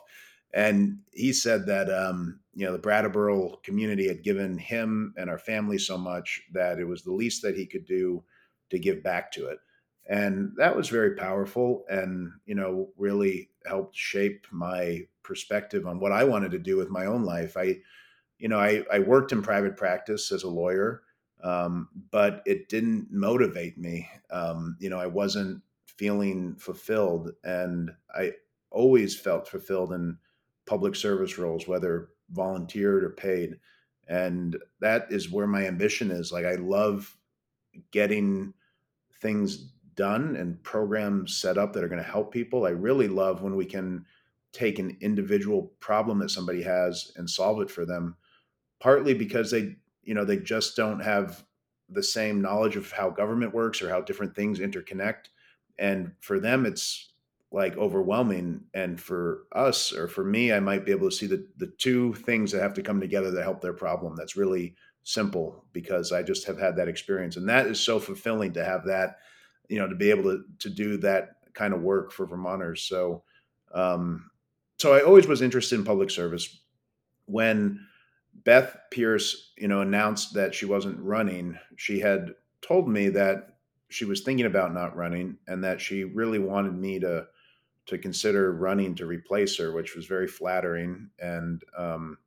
And 0.51 0.99
he 1.13 1.31
said 1.31 1.67
that 1.67 1.91
um, 1.91 2.39
you 2.53 2.65
know 2.65 2.73
the 2.73 2.79
Brattleboro 2.79 3.57
community 3.63 4.07
had 4.07 4.23
given 4.23 4.57
him 4.57 5.13
and 5.17 5.29
our 5.29 5.39
family 5.39 5.77
so 5.77 5.97
much 5.97 6.41
that 6.53 6.79
it 6.79 6.85
was 6.85 7.03
the 7.03 7.13
least 7.13 7.41
that 7.43 7.55
he 7.55 7.65
could 7.65 7.85
do 7.85 8.23
to 8.69 8.77
give 8.77 9.01
back 9.01 9.31
to 9.31 9.47
it 9.47 9.59
and 10.09 10.53
that 10.57 10.75
was 10.75 10.89
very 10.89 11.15
powerful 11.15 11.85
and 11.87 12.31
you 12.45 12.55
know 12.55 12.89
really 12.97 13.48
helped 13.65 13.95
shape 13.95 14.47
my 14.51 15.01
perspective 15.23 15.85
on 15.85 15.99
what 15.99 16.11
i 16.11 16.23
wanted 16.23 16.51
to 16.51 16.59
do 16.59 16.77
with 16.77 16.89
my 16.89 17.05
own 17.05 17.23
life. 17.23 17.55
I 17.57 17.77
you 18.37 18.47
know 18.47 18.59
i, 18.59 18.83
I 18.91 18.99
worked 18.99 19.31
in 19.31 19.41
private 19.41 19.77
practice 19.77 20.31
as 20.31 20.43
a 20.43 20.49
lawyer 20.49 21.03
um, 21.41 21.87
but 22.11 22.43
it 22.45 22.67
didn't 22.67 23.07
motivate 23.11 23.77
me. 23.77 24.09
Um, 24.31 24.75
you 24.79 24.89
know 24.89 24.99
i 24.99 25.07
wasn't 25.07 25.61
feeling 25.85 26.55
fulfilled 26.55 27.31
and 27.43 27.91
i 28.15 28.31
always 28.71 29.19
felt 29.19 29.47
fulfilled 29.47 29.91
in 29.93 30.17
public 30.65 30.95
service 30.95 31.37
roles 31.37 31.67
whether 31.67 32.09
volunteered 32.31 33.03
or 33.03 33.09
paid 33.09 33.59
and 34.07 34.57
that 34.79 35.07
is 35.11 35.31
where 35.31 35.47
my 35.47 35.65
ambition 35.67 36.11
is. 36.11 36.31
Like 36.31 36.45
i 36.45 36.55
love 36.55 37.15
getting 37.91 38.53
things 39.21 39.71
done 39.99 40.37
and 40.37 40.63
programs 40.63 41.35
set 41.35 41.57
up 41.57 41.73
that 41.73 41.83
are 41.83 41.89
going 41.89 42.01
to 42.01 42.09
help 42.09 42.31
people. 42.31 42.65
I 42.65 42.69
really 42.69 43.09
love 43.09 43.41
when 43.41 43.57
we 43.57 43.65
can 43.65 44.05
take 44.53 44.79
an 44.79 44.97
individual 45.01 45.73
problem 45.81 46.19
that 46.19 46.31
somebody 46.31 46.63
has 46.63 47.11
and 47.17 47.29
solve 47.29 47.59
it 47.61 47.69
for 47.69 47.85
them, 47.85 48.15
partly 48.79 49.13
because 49.13 49.51
they, 49.51 49.75
you 50.03 50.13
know, 50.13 50.23
they 50.23 50.37
just 50.37 50.77
don't 50.77 51.01
have 51.01 51.43
the 51.89 52.01
same 52.01 52.41
knowledge 52.41 52.77
of 52.77 52.89
how 52.93 53.09
government 53.09 53.53
works 53.53 53.81
or 53.81 53.89
how 53.89 53.99
different 53.99 54.33
things 54.33 54.59
interconnect. 54.59 55.25
And 55.77 56.13
for 56.21 56.39
them, 56.39 56.65
it's 56.65 57.11
like 57.51 57.75
overwhelming. 57.77 58.61
And 58.73 59.01
for 59.01 59.47
us, 59.53 59.91
or 59.91 60.07
for 60.07 60.23
me, 60.23 60.53
I 60.53 60.61
might 60.61 60.85
be 60.85 60.91
able 60.91 61.09
to 61.09 61.15
see 61.15 61.27
the, 61.27 61.45
the 61.57 61.73
two 61.77 62.13
things 62.13 62.53
that 62.53 62.61
have 62.61 62.75
to 62.75 62.81
come 62.83 63.01
together 63.01 63.33
to 63.33 63.43
help 63.43 63.59
their 63.59 63.73
problem. 63.73 64.15
That's 64.15 64.37
really 64.37 64.75
simple 65.03 65.65
because 65.73 66.13
I 66.13 66.23
just 66.23 66.47
have 66.47 66.57
had 66.57 66.77
that 66.77 66.87
experience. 66.87 67.35
And 67.35 67.49
that 67.49 67.67
is 67.67 67.81
so 67.81 67.99
fulfilling 67.99 68.53
to 68.53 68.63
have 68.63 68.85
that 68.85 69.17
you 69.69 69.77
know 69.77 69.87
to 69.87 69.95
be 69.95 70.09
able 70.09 70.23
to 70.23 70.43
to 70.59 70.69
do 70.69 70.97
that 70.97 71.37
kind 71.53 71.73
of 71.73 71.81
work 71.81 72.11
for 72.11 72.25
Vermonters. 72.25 72.81
So 72.81 73.23
um, 73.73 74.29
so 74.77 74.93
I 74.93 75.01
always 75.01 75.27
was 75.27 75.41
interested 75.41 75.75
in 75.75 75.85
public 75.85 76.09
service. 76.09 76.61
When 77.25 77.85
Beth 78.43 78.75
Pearce, 78.91 79.51
you 79.57 79.67
know, 79.67 79.81
announced 79.81 80.33
that 80.33 80.55
she 80.55 80.65
wasn't 80.65 80.99
running, 80.99 81.57
she 81.75 81.99
had 81.99 82.33
told 82.61 82.87
me 82.87 83.09
that 83.09 83.57
she 83.89 84.05
was 84.05 84.21
thinking 84.21 84.45
about 84.45 84.73
not 84.73 84.95
running 84.95 85.37
and 85.47 85.63
that 85.63 85.81
she 85.81 86.03
really 86.03 86.39
wanted 86.39 86.75
me 86.75 86.99
to 86.99 87.27
to 87.87 87.97
consider 87.97 88.53
running 88.53 88.93
to 88.93 89.07
replace 89.07 89.57
her, 89.57 89.71
which 89.71 89.95
was 89.95 90.05
very 90.05 90.27
flattering. 90.27 91.09
And 91.19 91.63
um, 91.75 92.17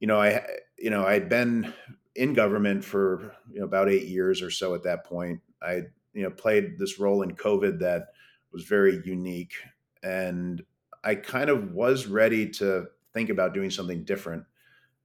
you 0.00 0.06
know, 0.06 0.20
I 0.20 0.44
you 0.78 0.90
know 0.90 1.06
I'd 1.06 1.28
been 1.28 1.72
in 2.16 2.34
government 2.34 2.84
for 2.84 3.34
you 3.52 3.60
know 3.60 3.66
about 3.66 3.88
eight 3.88 4.08
years 4.08 4.42
or 4.42 4.50
so 4.50 4.74
at 4.74 4.82
that 4.82 5.04
point. 5.04 5.40
I 5.62 5.82
you 6.14 6.22
know 6.22 6.30
played 6.30 6.78
this 6.78 6.98
role 6.98 7.22
in 7.22 7.34
COVID 7.34 7.80
that 7.80 8.08
was 8.52 8.64
very 8.64 9.00
unique, 9.04 9.54
and 10.02 10.62
I 11.04 11.14
kind 11.14 11.50
of 11.50 11.72
was 11.72 12.06
ready 12.06 12.48
to 12.50 12.86
think 13.12 13.30
about 13.30 13.54
doing 13.54 13.70
something 13.70 14.04
different. 14.04 14.44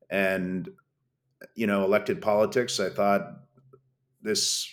And 0.10 0.70
you 1.54 1.68
know, 1.68 1.84
elected 1.84 2.22
politics, 2.22 2.80
I 2.80 2.90
thought 2.90 3.40
this 4.22 4.72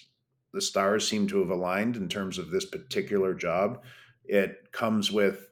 the 0.53 0.61
stars 0.61 1.09
seem 1.09 1.27
to 1.29 1.39
have 1.41 1.51
aligned 1.51 1.97
in 1.97 2.09
terms 2.09 2.39
of 2.39 2.51
this 2.51 2.67
particular 2.67 3.35
job. 3.35 3.83
It 4.25 4.71
comes 4.71 5.11
with 5.11 5.49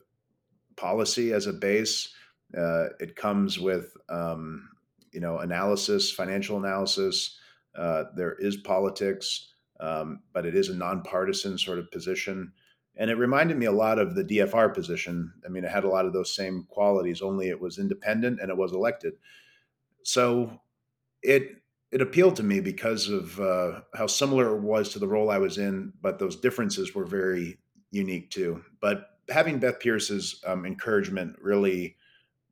policy 0.77 1.33
as 1.33 1.47
a 1.47 1.53
base. 1.53 2.13
Uh, 2.57 2.89
it 2.99 3.17
comes 3.17 3.59
with 3.59 3.97
um, 4.09 4.69
you 5.13 5.21
know 5.21 5.39
analysis, 5.39 6.11
financial 6.11 6.59
analysis. 6.59 7.39
Uh, 7.77 8.05
there 8.17 8.35
is 8.35 8.57
politics, 8.57 9.50
um, 9.81 10.21
but 10.33 10.47
it 10.47 10.55
is 10.55 10.69
a 10.69 10.77
nonpartisan 10.77 11.59
sort 11.59 11.79
of 11.79 11.91
position, 11.91 12.53
and 12.97 13.11
it 13.11 13.17
reminded 13.17 13.57
me 13.57 13.67
a 13.67 13.73
lot 13.73 13.99
of 13.99 14.15
the 14.15 14.25
DFR 14.25 14.75
position. 14.75 15.33
I 15.45 15.49
mean, 15.49 15.65
it 15.65 15.71
had 15.71 15.85
a 15.85 15.89
lot 15.89 16.07
of 16.07 16.13
those 16.13 16.35
same 16.35 16.67
qualities, 16.69 17.23
only 17.23 17.49
it 17.49 17.61
was 17.61 17.79
independent 17.79 18.41
and 18.41 18.51
it 18.51 18.57
was 18.57 18.73
elected. 18.73 19.15
So 20.03 20.61
it 21.23 21.57
it 21.91 22.01
appealed 22.01 22.37
to 22.37 22.43
me 22.43 22.61
because 22.61 23.09
of 23.09 23.41
uh, 23.41 23.81
how 23.95 24.07
similar 24.07 24.57
it 24.57 24.63
was 24.63 24.91
to 24.91 24.99
the 24.99 25.09
role 25.09 25.29
I 25.31 25.39
was 25.39 25.59
in, 25.59 25.93
but 26.01 26.19
those 26.19 26.37
differences 26.37 26.95
were 26.95 27.05
very 27.05 27.59
unique 27.91 28.31
too. 28.31 28.63
But 28.81 29.07
having 29.29 29.59
Beth 29.59 29.81
Pearce's 29.81 30.41
um, 30.47 30.65
encouragement 30.67 31.37
really 31.41 31.97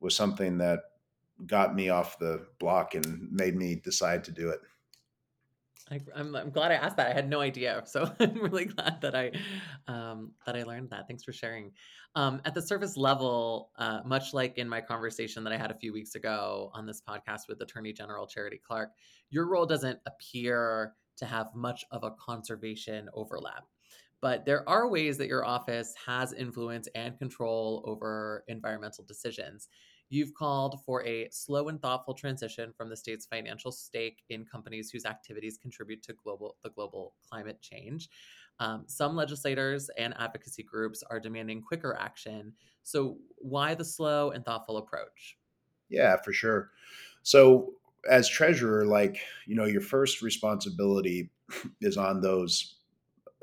was 0.00 0.16
something 0.16 0.58
that 0.58 0.80
got 1.46 1.74
me 1.74 1.88
off 1.88 2.18
the 2.18 2.46
block 2.58 2.94
and 2.94 3.30
made 3.30 3.54
me 3.54 3.76
decide 3.76 4.24
to 4.24 4.32
do 4.32 4.50
it. 4.50 4.60
I, 5.90 6.00
I'm, 6.14 6.34
I'm 6.34 6.50
glad 6.50 6.70
I 6.70 6.74
asked 6.74 6.96
that. 6.96 7.08
I 7.08 7.12
had 7.12 7.28
no 7.28 7.40
idea, 7.40 7.82
so 7.86 8.10
I'm 8.20 8.38
really 8.40 8.66
glad 8.66 9.00
that 9.00 9.14
I 9.14 9.32
um, 9.86 10.32
that 10.46 10.56
I 10.56 10.62
learned 10.62 10.90
that. 10.90 11.06
Thanks 11.08 11.24
for 11.24 11.32
sharing. 11.32 11.72
Um, 12.14 12.40
at 12.44 12.54
the 12.54 12.62
surface 12.62 12.96
level, 12.96 13.70
uh, 13.78 14.00
much 14.04 14.34
like 14.34 14.58
in 14.58 14.68
my 14.68 14.80
conversation 14.80 15.44
that 15.44 15.52
I 15.52 15.56
had 15.56 15.70
a 15.70 15.78
few 15.78 15.92
weeks 15.92 16.14
ago 16.14 16.70
on 16.74 16.86
this 16.86 17.02
podcast 17.06 17.42
with 17.48 17.60
Attorney 17.60 17.92
General 17.92 18.26
Charity 18.26 18.60
Clark, 18.66 18.90
your 19.30 19.46
role 19.48 19.66
doesn't 19.66 19.98
appear 20.06 20.94
to 21.18 21.26
have 21.26 21.48
much 21.54 21.84
of 21.90 22.04
a 22.04 22.12
conservation 22.12 23.08
overlap. 23.14 23.64
But 24.20 24.44
there 24.44 24.68
are 24.68 24.88
ways 24.88 25.16
that 25.18 25.28
your 25.28 25.44
office 25.44 25.94
has 26.06 26.32
influence 26.32 26.88
and 26.94 27.16
control 27.18 27.84
over 27.86 28.44
environmental 28.48 29.04
decisions. 29.04 29.68
You've 30.10 30.34
called 30.34 30.82
for 30.84 31.04
a 31.04 31.28
slow 31.30 31.68
and 31.68 31.80
thoughtful 31.80 32.14
transition 32.14 32.72
from 32.72 32.88
the 32.88 32.96
state's 32.96 33.26
financial 33.26 33.70
stake 33.70 34.22
in 34.28 34.44
companies 34.44 34.90
whose 34.90 35.04
activities 35.04 35.58
contribute 35.58 36.02
to 36.04 36.14
global 36.14 36.56
the 36.62 36.70
global 36.70 37.14
climate 37.28 37.60
change. 37.60 38.08
Um, 38.60 38.84
some 38.86 39.14
legislators 39.14 39.88
and 39.96 40.14
advocacy 40.18 40.62
groups 40.62 41.02
are 41.08 41.20
demanding 41.20 41.62
quicker 41.62 41.94
action. 41.94 42.54
So, 42.82 43.18
why 43.36 43.74
the 43.74 43.84
slow 43.84 44.30
and 44.30 44.44
thoughtful 44.44 44.78
approach? 44.78 45.38
Yeah, 45.88 46.16
for 46.16 46.32
sure. 46.32 46.70
So, 47.22 47.74
as 48.08 48.28
treasurer, 48.28 48.86
like 48.86 49.20
you 49.46 49.54
know, 49.54 49.66
your 49.66 49.80
first 49.80 50.22
responsibility 50.22 51.30
is 51.80 51.96
on 51.96 52.20
those 52.20 52.76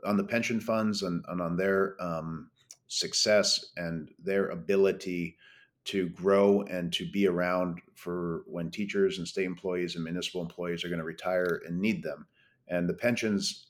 on 0.06 0.18
the 0.18 0.24
pension 0.24 0.60
funds 0.60 1.02
and, 1.02 1.24
and 1.28 1.42
on 1.42 1.58
their 1.58 1.96
um, 2.02 2.52
success 2.88 3.66
and 3.78 4.10
their 4.20 4.50
ability 4.50 5.38
to 5.86 6.10
grow 6.10 6.62
and 6.64 6.92
to 6.94 7.10
be 7.10 7.28
around 7.28 7.80
for 7.94 8.44
when 8.48 8.72
teachers 8.72 9.18
and 9.18 9.28
state 9.28 9.46
employees 9.46 9.96
and 9.96 10.04
municipal 10.04 10.42
employees 10.42 10.84
are 10.84 10.90
going 10.90 11.00
to 11.00 11.06
retire 11.06 11.62
and 11.66 11.80
need 11.80 12.04
them. 12.04 12.26
And 12.68 12.90
the 12.90 12.94
pensions 12.94 13.68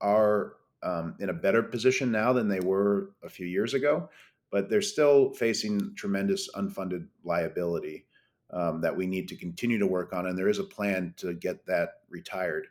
are 0.00 0.54
um, 0.82 1.14
in 1.20 1.28
a 1.28 1.34
better 1.34 1.62
position 1.62 2.10
now 2.10 2.32
than 2.32 2.48
they 2.48 2.60
were 2.60 3.10
a 3.22 3.28
few 3.28 3.46
years 3.46 3.74
ago, 3.74 4.08
but 4.50 4.68
they're 4.68 4.82
still 4.82 5.32
facing 5.32 5.94
tremendous 5.94 6.50
unfunded 6.54 7.06
liability 7.24 8.06
um, 8.50 8.80
that 8.80 8.96
we 8.96 9.06
need 9.06 9.28
to 9.28 9.36
continue 9.36 9.78
to 9.78 9.86
work 9.86 10.12
on. 10.12 10.26
And 10.26 10.36
there 10.36 10.48
is 10.48 10.58
a 10.58 10.64
plan 10.64 11.14
to 11.18 11.32
get 11.32 11.64
that 11.66 12.00
retired. 12.10 12.66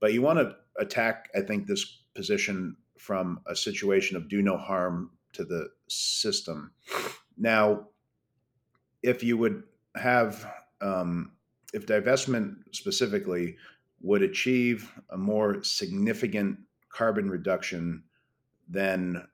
But 0.00 0.12
you 0.12 0.20
want 0.20 0.38
to 0.38 0.54
attack, 0.78 1.30
I 1.34 1.40
think, 1.40 1.66
this 1.66 2.02
position 2.14 2.76
from 2.98 3.40
a 3.46 3.56
situation 3.56 4.16
of 4.16 4.28
do 4.28 4.42
no 4.42 4.58
harm 4.58 5.10
to 5.32 5.44
the 5.44 5.70
system. 5.88 6.72
Now, 7.36 7.88
if 9.04 9.22
you 9.22 9.36
would 9.36 9.62
have 9.94 10.50
um, 10.80 11.32
if 11.74 11.86
divestment 11.86 12.56
specifically 12.72 13.56
would 14.00 14.22
achieve 14.22 14.90
a 15.10 15.16
more 15.16 15.62
significant 15.62 16.58
carbon 16.88 17.28
reduction 17.28 18.02
than 18.68 19.26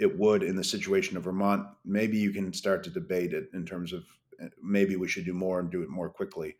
it 0.00 0.18
would 0.18 0.42
in 0.42 0.56
the 0.56 0.64
situation 0.64 1.16
of 1.16 1.22
Vermont, 1.22 1.66
maybe 1.84 2.18
you 2.18 2.32
can 2.32 2.52
start 2.52 2.82
to 2.82 2.90
debate 2.90 3.32
it 3.32 3.48
in 3.54 3.64
terms 3.64 3.92
of 3.92 4.04
eh, 4.40 4.48
maybe 4.60 4.96
we 4.96 5.06
should 5.06 5.24
do 5.24 5.32
more 5.32 5.60
and 5.60 5.70
do 5.70 5.82
it 5.82 5.88
more 5.88 6.10
quickly. 6.10 6.56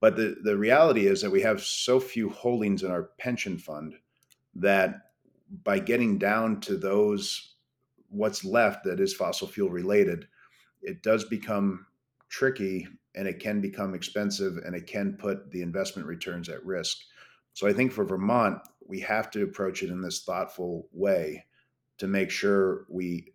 But 0.00 0.16
the, 0.16 0.36
the 0.42 0.56
reality 0.56 1.06
is 1.06 1.22
that 1.22 1.30
we 1.30 1.42
have 1.42 1.62
so 1.62 2.00
few 2.00 2.28
holdings 2.30 2.82
in 2.82 2.90
our 2.90 3.10
pension 3.18 3.58
fund 3.58 3.94
that 4.56 5.12
by 5.62 5.78
getting 5.78 6.18
down 6.18 6.60
to 6.62 6.76
those, 6.76 7.54
what's 8.08 8.44
left 8.44 8.84
that 8.84 8.98
is 8.98 9.14
fossil 9.14 9.46
fuel 9.46 9.70
related, 9.70 10.26
it 10.82 11.02
does 11.04 11.24
become 11.24 11.86
tricky 12.32 12.88
and 13.14 13.28
it 13.28 13.38
can 13.38 13.60
become 13.60 13.94
expensive 13.94 14.56
and 14.64 14.74
it 14.74 14.86
can 14.86 15.16
put 15.18 15.50
the 15.50 15.60
investment 15.60 16.08
returns 16.08 16.48
at 16.48 16.64
risk. 16.64 16.96
So 17.52 17.68
I 17.68 17.74
think 17.74 17.92
for 17.92 18.04
Vermont, 18.04 18.58
we 18.86 19.00
have 19.00 19.30
to 19.32 19.42
approach 19.42 19.82
it 19.82 19.90
in 19.90 20.00
this 20.00 20.24
thoughtful 20.24 20.88
way 20.92 21.44
to 21.98 22.06
make 22.06 22.30
sure 22.30 22.86
we 22.88 23.32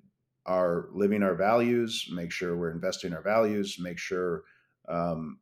are 0.48 0.88
living 0.92 1.22
our 1.22 1.36
values, 1.36 2.10
make 2.12 2.32
sure 2.32 2.58
we're 2.58 2.72
investing 2.72 3.14
our 3.14 3.22
values, 3.22 3.78
make 3.80 4.00
sure 4.00 4.44
um, 4.90 5.40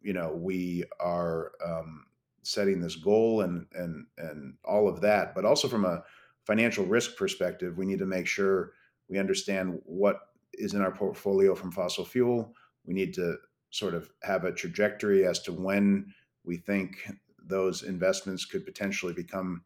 you 0.00 0.12
know 0.12 0.32
we 0.34 0.84
are 1.00 1.52
um, 1.66 2.04
setting 2.42 2.80
this 2.80 2.96
goal 2.96 3.40
and 3.40 3.66
and 3.74 4.06
and 4.18 4.54
all 4.64 4.88
of 4.88 5.00
that. 5.00 5.34
But 5.34 5.44
also 5.44 5.66
from 5.66 5.84
a 5.84 6.04
financial 6.46 6.84
risk 6.84 7.16
perspective, 7.16 7.76
we 7.76 7.86
need 7.86 7.98
to 7.98 8.06
make 8.06 8.26
sure 8.26 8.72
we 9.08 9.18
understand 9.18 9.80
what 9.84 10.20
is 10.52 10.74
in 10.74 10.82
our 10.82 10.92
portfolio 10.92 11.54
from 11.54 11.72
fossil 11.72 12.04
fuel, 12.04 12.54
we 12.84 12.94
need 12.94 13.14
to 13.14 13.36
sort 13.70 13.94
of 13.94 14.10
have 14.22 14.44
a 14.44 14.52
trajectory 14.52 15.26
as 15.26 15.40
to 15.40 15.52
when 15.52 16.12
we 16.44 16.56
think 16.56 17.10
those 17.46 17.82
investments 17.82 18.44
could 18.44 18.64
potentially 18.64 19.12
become 19.12 19.62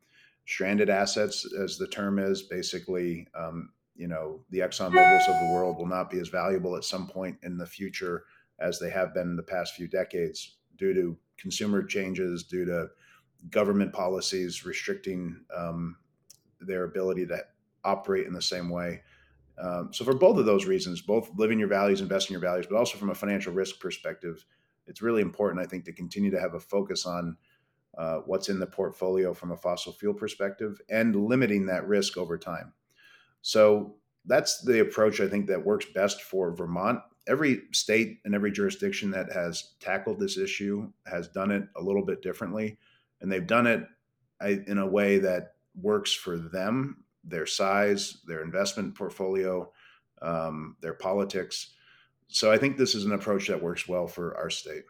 stranded 0.47 0.89
assets, 0.89 1.47
as 1.61 1.77
the 1.77 1.87
term 1.87 2.19
is. 2.19 2.43
Basically, 2.43 3.27
um, 3.35 3.71
you 3.95 4.09
know, 4.09 4.41
the 4.51 4.61
Exxon 4.61 4.93
Mobils 4.93 5.29
of 5.29 5.41
the 5.41 5.53
world 5.53 5.77
will 5.77 5.87
not 5.87 6.11
be 6.11 6.19
as 6.21 6.29
valuable 6.29 6.77
at 6.77 6.85
some 6.85 7.07
point 7.07 7.37
in 7.43 7.59
the 7.59 7.67
future 7.67 8.25
as 8.59 8.79
they 8.79 8.91
have 8.91 9.13
been 9.13 9.29
in 9.29 9.37
the 9.37 9.43
past 9.43 9.75
few 9.75 9.87
decades 9.87 10.57
due 10.77 10.95
to 10.95 11.17
consumer 11.37 11.83
changes, 11.83 12.45
due 12.45 12.65
to 12.65 12.89
government 13.51 13.93
policies 13.93 14.65
restricting 14.65 15.45
um, 15.57 15.97
their 16.61 16.85
ability 16.85 17.27
to 17.27 17.39
operate 17.85 18.27
in 18.27 18.33
the 18.33 18.43
same 18.43 18.71
way. 18.71 19.03
Um, 19.61 19.93
so 19.93 20.05
for 20.05 20.15
both 20.15 20.39
of 20.39 20.47
those 20.47 20.67
reasons, 20.67 21.01
both 21.01 21.31
living 21.37 21.59
your 21.59 21.69
values, 21.69 22.01
investing 22.01 22.35
your 22.35 22.41
values, 22.41 22.67
but 22.69 22.77
also 22.77 22.97
from 22.97 23.11
a 23.11 23.15
financial 23.15 23.53
risk 23.53 23.81
perspective, 23.81 24.45
it's 24.87 25.03
really 25.03 25.23
important, 25.23 25.65
I 25.65 25.69
think, 25.69 25.85
to 25.85 25.93
continue 25.93 26.31
to 26.31 26.41
have 26.41 26.55
a 26.55 26.61
focus 26.61 27.07
on 27.07 27.37
uh, 27.97 28.19
what's 28.27 28.49
in 28.49 28.61
the 28.61 28.67
portfolio 28.67 29.35
from 29.35 29.51
a 29.51 29.57
fossil 29.57 29.93
fuel 29.93 30.15
perspective 30.15 30.81
and 30.89 31.17
limiting 31.17 31.67
that 31.67 31.87
risk 31.89 32.17
over 32.17 32.39
time. 32.39 32.73
So 33.43 33.97
that's 34.25 34.63
the 34.63 34.81
approach 34.81 35.21
I 35.21 35.29
think 35.29 35.47
that 35.49 35.65
works 35.65 35.87
best 35.87 36.23
for 36.23 36.55
Vermont. 36.55 37.01
Every 37.27 37.63
state 37.73 38.21
and 38.25 38.35
every 38.35 38.53
jurisdiction 38.53 39.11
that 39.11 39.33
has 39.33 39.75
tackled 39.81 40.21
this 40.21 40.39
issue 40.39 40.91
has 41.07 41.29
done 41.29 41.51
it 41.51 41.65
a 41.77 41.83
little 41.83 42.05
bit 42.05 42.23
differently, 42.23 42.79
and 43.21 43.31
they've 43.31 43.47
done 43.47 43.67
it 43.67 43.85
in 44.67 44.79
a 44.79 44.87
way 44.87 45.19
that 45.19 45.55
works 45.81 46.13
for 46.13 46.37
them 46.39 47.05
their 47.29 47.47
size, 47.47 48.19
their 48.27 48.43
investment 48.43 48.95
portfolio, 48.95 49.71
um, 50.23 50.77
their 50.81 50.95
politics. 50.95 51.75
So 52.29 52.51
I 52.53 52.59
think 52.59 52.77
this 52.77 52.95
is 52.95 53.05
an 53.05 53.13
approach 53.13 53.49
that 53.49 53.63
works 53.63 53.89
well 53.89 54.07
for 54.07 54.37
our 54.37 54.51
state. 54.51 54.85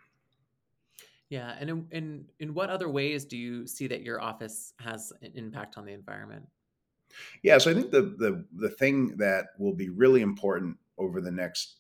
Yeah, 1.29 1.55
and 1.61 1.69
in, 1.69 1.87
in 1.91 2.25
in 2.41 2.55
what 2.55 2.71
other 2.71 2.89
ways 2.89 3.27
do 3.27 3.37
you 3.37 3.67
see 3.67 3.87
that 3.89 4.03
your 4.03 4.21
office 4.21 4.73
has 4.79 5.13
an 5.21 5.33
impact 5.35 5.77
on 5.77 5.85
the 5.85 5.93
environment? 5.93 6.47
Yeah, 7.43 7.59
so 7.59 7.71
I 7.71 7.75
think 7.75 7.91
the 7.91 8.03
the 8.03 8.45
the 8.57 8.71
thing 8.71 9.17
that 9.19 9.49
will 9.59 9.75
be 9.75 9.91
really 9.91 10.23
important 10.23 10.79
over 10.97 11.21
the 11.21 11.31
next 11.31 11.77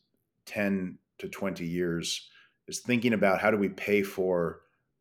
10 0.46 0.98
to 1.18 1.28
20 1.28 1.66
years 1.66 2.30
is 2.68 2.80
thinking 2.80 3.14
about 3.14 3.40
how 3.40 3.50
do 3.50 3.56
we 3.56 3.68
pay 3.68 4.02
for 4.02 4.60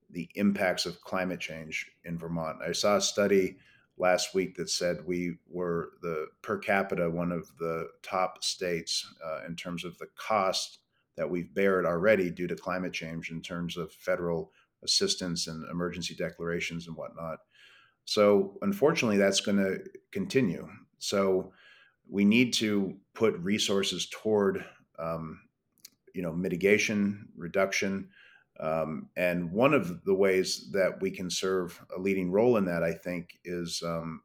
the 0.10 0.30
impacts 0.36 0.86
of 0.86 1.02
climate 1.02 1.40
change 1.40 1.92
in 2.06 2.18
Vermont. 2.18 2.60
I 2.66 2.72
saw 2.72 2.96
a 2.96 3.02
study 3.02 3.58
last 3.98 4.34
week 4.34 4.56
that 4.56 4.70
said 4.70 4.98
we 5.06 5.38
were 5.50 5.92
the 6.02 6.28
per 6.42 6.58
capita 6.58 7.10
one 7.10 7.32
of 7.32 7.50
the 7.58 7.88
top 8.04 8.44
states 8.44 9.06
uh, 9.26 9.42
in 9.48 9.56
terms 9.56 9.84
of 9.84 9.98
the 9.98 10.08
cost 10.16 10.80
that 11.16 11.30
we've 11.30 11.54
bared 11.54 11.86
already 11.86 12.30
due 12.30 12.48
to 12.48 12.56
climate 12.56 12.94
change 12.94 13.32
in 13.32 13.42
terms 13.42 13.76
of 13.76 13.92
federal 13.92 14.52
assistance 14.84 15.48
and 15.48 15.68
emergency 15.70 16.16
declarations 16.16 16.88
and 16.88 16.96
whatnot. 16.96 17.40
So, 18.06 18.58
unfortunately, 18.62 19.18
that's 19.18 19.42
going 19.42 19.58
to 19.58 19.80
continue. 20.12 20.68
So, 21.00 21.52
we 22.10 22.24
need 22.24 22.54
to 22.54 22.96
put 23.14 23.38
resources 23.40 24.08
toward, 24.10 24.64
um, 24.98 25.42
you 26.14 26.22
know, 26.22 26.32
mitigation, 26.32 27.28
reduction, 27.36 28.10
um, 28.60 29.10
and 29.16 29.52
one 29.52 29.74
of 29.74 30.04
the 30.04 30.16
ways 30.16 30.70
that 30.72 31.02
we 31.02 31.12
can 31.12 31.30
serve 31.30 31.80
a 31.96 32.00
leading 32.00 32.32
role 32.32 32.58
in 32.58 32.66
that, 32.66 32.84
I 32.84 32.94
think, 32.94 33.38
is 33.46 33.84
um, 33.86 34.22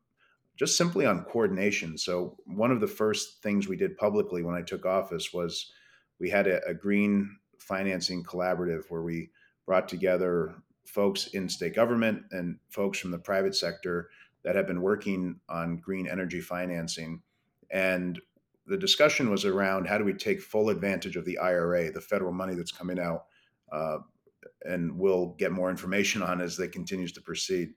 just 0.56 0.76
simply 0.76 1.04
on 1.04 1.24
coordination. 1.24 1.98
So, 1.98 2.36
one 2.46 2.70
of 2.70 2.80
the 2.80 2.86
first 2.86 3.42
things 3.42 3.68
we 3.68 3.76
did 3.76 3.96
publicly 3.96 4.42
when 4.42 4.54
I 4.54 4.62
took 4.62 4.86
office 4.86 5.32
was 5.32 5.72
we 6.18 6.30
had 6.30 6.46
a, 6.46 6.64
a 6.66 6.74
green 6.74 7.36
financing 7.58 8.24
collaborative 8.24 8.84
where 8.88 9.02
we 9.02 9.30
brought 9.66 9.88
together 9.88 10.54
folks 10.84 11.28
in 11.28 11.48
state 11.48 11.74
government 11.74 12.22
and 12.32 12.58
folks 12.70 12.98
from 12.98 13.10
the 13.10 13.18
private 13.18 13.54
sector 13.54 14.08
that 14.44 14.56
have 14.56 14.66
been 14.66 14.82
working 14.82 15.38
on 15.48 15.76
green 15.76 16.08
energy 16.08 16.40
financing. 16.40 17.22
And 17.70 18.20
the 18.66 18.76
discussion 18.76 19.30
was 19.30 19.44
around 19.44 19.86
how 19.86 19.98
do 19.98 20.04
we 20.04 20.12
take 20.12 20.40
full 20.40 20.68
advantage 20.68 21.16
of 21.16 21.24
the 21.24 21.38
IRA, 21.38 21.92
the 21.92 22.00
federal 22.00 22.32
money 22.32 22.54
that's 22.54 22.72
coming 22.72 22.98
out 22.98 23.26
uh, 23.70 23.98
and 24.64 24.96
we'll 24.98 25.34
get 25.38 25.52
more 25.52 25.70
information 25.70 26.22
on 26.22 26.40
as 26.40 26.56
they 26.56 26.68
continues 26.68 27.12
to 27.12 27.20
proceed. 27.20 27.74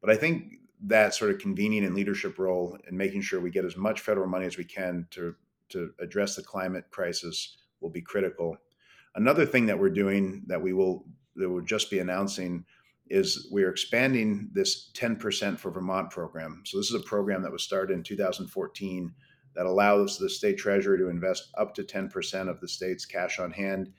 But 0.00 0.10
I 0.10 0.16
think 0.16 0.54
that 0.86 1.14
sort 1.14 1.30
of 1.30 1.38
convening 1.38 1.84
and 1.84 1.94
leadership 1.94 2.38
role 2.38 2.78
and 2.86 2.96
making 2.96 3.22
sure 3.22 3.40
we 3.40 3.50
get 3.50 3.64
as 3.64 3.76
much 3.76 4.00
federal 4.00 4.28
money 4.28 4.46
as 4.46 4.56
we 4.56 4.64
can 4.64 5.06
to 5.10 5.34
to 5.70 5.90
address 6.00 6.34
the 6.34 6.42
climate 6.42 6.86
crisis 6.90 7.58
will 7.80 7.90
be 7.90 8.00
critical. 8.00 8.56
Another 9.14 9.44
thing 9.44 9.66
that 9.66 9.78
we're 9.78 9.90
doing 9.90 10.42
that 10.46 10.62
we 10.62 10.72
will 10.72 11.04
that 11.36 11.48
we'll 11.48 11.64
just 11.64 11.90
be 11.90 11.98
announcing 11.98 12.64
is 13.10 13.48
we're 13.50 13.70
expanding 13.70 14.50
this 14.52 14.90
10% 14.94 15.58
for 15.58 15.70
Vermont 15.70 16.10
program. 16.10 16.62
So 16.66 16.76
this 16.76 16.90
is 16.90 16.94
a 16.94 17.00
program 17.00 17.42
that 17.42 17.52
was 17.52 17.62
started 17.62 17.94
in 17.94 18.02
2014 18.02 19.14
that 19.54 19.66
allows 19.66 20.18
the 20.18 20.28
state 20.28 20.58
treasurer 20.58 20.98
to 20.98 21.08
invest 21.08 21.50
up 21.56 21.74
to 21.74 21.82
10% 21.82 22.48
of 22.48 22.60
the 22.60 22.68
state's 22.68 23.06
cash 23.06 23.38
on 23.38 23.50
hand 23.50 23.92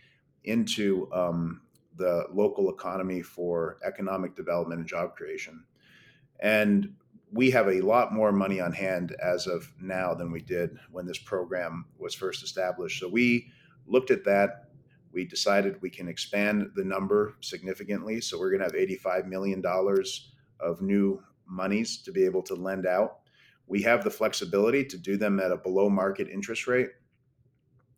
into 0.44 1.10
um, 1.12 1.62
the 2.00 2.26
local 2.34 2.72
economy 2.72 3.22
for 3.22 3.78
economic 3.86 4.36
development 4.36 4.80
and 4.80 4.90
job 4.90 5.16
creation. 5.16 5.64
And 6.40 6.96
we 7.32 7.52
have 7.52 7.68
a 7.68 7.82
lot 7.82 8.14
more 8.14 8.32
money 8.32 8.60
on 8.60 8.72
hand 8.72 9.16
as 9.22 9.46
of 9.46 9.72
now 9.80 10.16
than 10.16 10.32
we 10.32 10.42
did 10.42 10.80
when 10.92 11.06
this 11.06 11.20
program 11.20 11.86
was 12.00 12.16
first 12.16 12.42
established. 12.42 13.00
So 13.00 13.08
we 13.08 13.52
looked 13.86 14.10
at 14.10 14.24
that. 14.24 14.70
We 15.12 15.26
decided 15.26 15.82
we 15.82 15.90
can 15.90 16.08
expand 16.08 16.72
the 16.76 16.84
number 16.84 17.36
significantly. 17.42 18.22
So 18.22 18.40
we're 18.40 18.50
going 18.58 18.68
to 18.68 18.78
have 18.78 18.90
$85 18.90 19.28
million 19.28 19.64
of 20.60 20.82
new 20.82 21.22
monies 21.46 22.02
to 22.04 22.12
be 22.12 22.26
able 22.26 22.44
to 22.44 22.56
lend 22.56 22.88
out. 22.88 23.20
We 23.68 23.82
have 23.84 24.04
the 24.04 24.10
flexibility 24.10 24.86
to 24.86 24.98
do 24.98 25.18
them 25.18 25.40
at 25.40 25.52
a 25.52 25.58
below 25.58 25.90
market 25.90 26.30
interest 26.30 26.66
rate. 26.66 26.90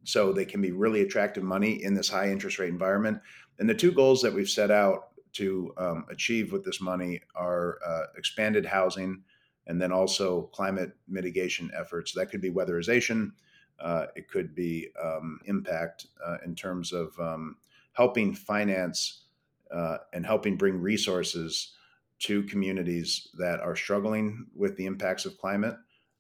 So 0.04 0.34
they 0.34 0.46
can 0.46 0.62
be 0.62 0.72
really 0.72 1.02
attractive 1.02 1.44
money 1.44 1.84
in 1.84 1.94
this 1.94 2.10
high 2.10 2.32
interest 2.32 2.60
rate 2.60 2.70
environment. 2.70 3.20
And 3.60 3.70
the 3.70 3.76
two 3.76 3.92
goals 3.92 4.22
that 4.22 4.34
we've 4.34 4.50
set 4.50 4.72
out 4.72 5.10
to 5.34 5.74
um, 5.78 6.06
achieve 6.10 6.52
with 6.52 6.66
this 6.66 6.82
money 6.82 7.22
are 7.36 7.80
uh, 7.86 8.04
expanded 8.18 8.66
housing 8.66 9.24
and 9.68 9.82
then 9.82 9.92
also 9.92 10.44
climate 10.54 10.92
mitigation 11.08 11.72
efforts. 11.78 12.12
That 12.14 12.32
could 12.32 12.42
be 12.42 12.52
weatherization, 12.52 13.32
uh, 13.80 14.08
it 14.16 14.28
could 14.28 14.54
be 14.54 14.90
um, 15.02 15.40
impact 15.46 16.08
uh, 16.26 16.38
in 16.46 16.56
terms 16.56 16.94
of 16.94 17.18
um, 17.20 17.58
helping 17.94 18.34
finance 18.34 19.24
uh, 19.72 19.98
and 20.14 20.26
helping 20.26 20.58
bring 20.58 20.80
resources 20.80 21.74
to 22.20 22.44
communities 22.44 23.30
that 23.38 23.60
are 23.60 23.76
struggling 23.76 24.46
with 24.56 24.76
the 24.78 24.86
impacts 24.86 25.26
of 25.26 25.38
climate 25.40 25.76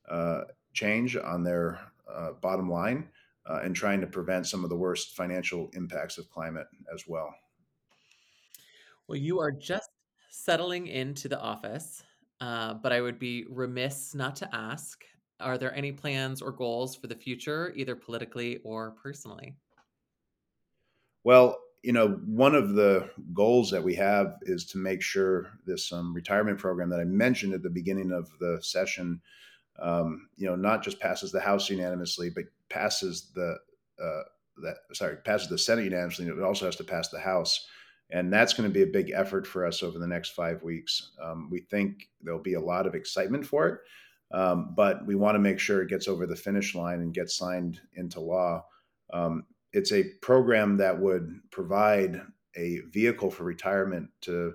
uh, 0.10 0.42
change 0.74 1.16
on 1.16 1.44
their 1.44 1.80
uh, 2.12 2.32
bottom 2.42 2.70
line 2.70 3.08
uh, 3.50 3.60
and 3.64 3.76
trying 3.76 4.02
to 4.02 4.08
prevent 4.08 4.48
some 4.48 4.64
of 4.64 4.70
the 4.70 4.76
worst 4.76 5.16
financial 5.16 5.70
impacts 5.74 6.18
of 6.18 6.30
climate 6.30 6.68
as 6.94 7.06
well. 7.08 7.34
Well, 9.08 9.18
you 9.18 9.40
are 9.40 9.52
just 9.52 9.90
settling 10.30 10.88
into 10.88 11.28
the 11.28 11.40
office, 11.40 12.04
uh, 12.40 12.76
but 12.76 12.92
I 12.92 13.02
would 13.02 13.20
be 13.20 13.46
remiss 13.50 14.16
not 14.16 14.36
to 14.38 14.56
ask 14.56 15.04
are 15.42 15.58
there 15.58 15.74
any 15.76 15.92
plans 15.92 16.42
or 16.42 16.52
goals 16.52 16.96
for 16.96 17.08
the 17.08 17.16
future, 17.16 17.74
either 17.76 17.96
politically 17.96 18.60
or 18.64 18.92
personally? 18.92 19.56
Well, 21.24 21.58
you 21.84 21.94
know, 21.94 22.20
one 22.26 22.54
of 22.54 22.74
the 22.74 23.10
goals 23.34 23.72
that 23.72 23.84
we 23.84 23.96
have 23.96 24.36
is 24.44 24.66
to 24.68 24.78
make 24.78 25.02
sure 25.02 25.48
this 25.66 25.92
um, 25.92 26.14
retirement 26.14 26.60
program 26.60 26.90
that 26.90 27.00
I 27.00 27.06
mentioned 27.06 27.54
at 27.54 27.64
the 27.64 27.70
beginning 27.70 28.12
of 28.12 28.30
the 28.40 28.60
session, 28.62 29.20
um, 29.80 30.30
you 30.38 30.46
know, 30.48 30.56
not 30.56 30.84
just 30.84 31.00
passes 31.00 31.32
the 31.32 31.40
House 31.40 31.70
unanimously, 31.70 32.30
but 32.30 32.46
passes 32.72 33.32
the 33.36 33.58
uh, 34.04 34.22
that 34.64 34.78
sorry 34.94 35.18
passes 35.18 35.50
the 35.50 35.58
Senate 35.58 35.86
unanimously. 35.86 36.28
It 36.28 36.40
also 36.42 36.66
has 36.66 36.76
to 36.78 36.84
pass 36.84 37.10
the 37.10 37.20
House, 37.20 37.68
and 38.10 38.32
that's 38.32 38.54
going 38.54 38.70
to 38.70 38.74
be 38.74 38.84
a 38.84 38.88
big 38.88 39.12
effort 39.12 39.46
for 39.46 39.66
us 39.66 39.84
over 39.84 40.00
the 40.00 40.08
next 40.08 40.30
five 40.30 40.64
weeks. 40.64 41.12
Um, 41.22 41.50
we 41.52 41.60
think 41.60 42.10
there'll 42.22 42.42
be 42.42 42.56
a 42.56 42.62
lot 42.62 42.88
of 42.88 42.96
excitement 42.96 43.46
for 43.46 43.68
it, 43.68 43.80
um, 44.36 44.74
but 44.76 45.06
we 45.06 45.16
want 45.16 45.36
to 45.36 45.40
make 45.40 45.60
sure 45.60 45.82
it 45.82 45.90
gets 45.90 46.08
over 46.08 46.26
the 46.26 46.36
finish 46.36 46.74
line 46.76 47.02
and 47.02 47.14
gets 47.14 47.38
signed 47.38 47.80
into 47.94 48.20
law. 48.20 48.64
Um, 49.14 49.46
it's 49.74 49.92
a 49.92 50.04
program 50.22 50.78
that 50.78 51.00
would 51.00 51.40
provide 51.52 52.22
a 52.56 52.80
vehicle 52.92 53.32
for 53.32 53.44
retirement 53.44 54.10
to 54.22 54.54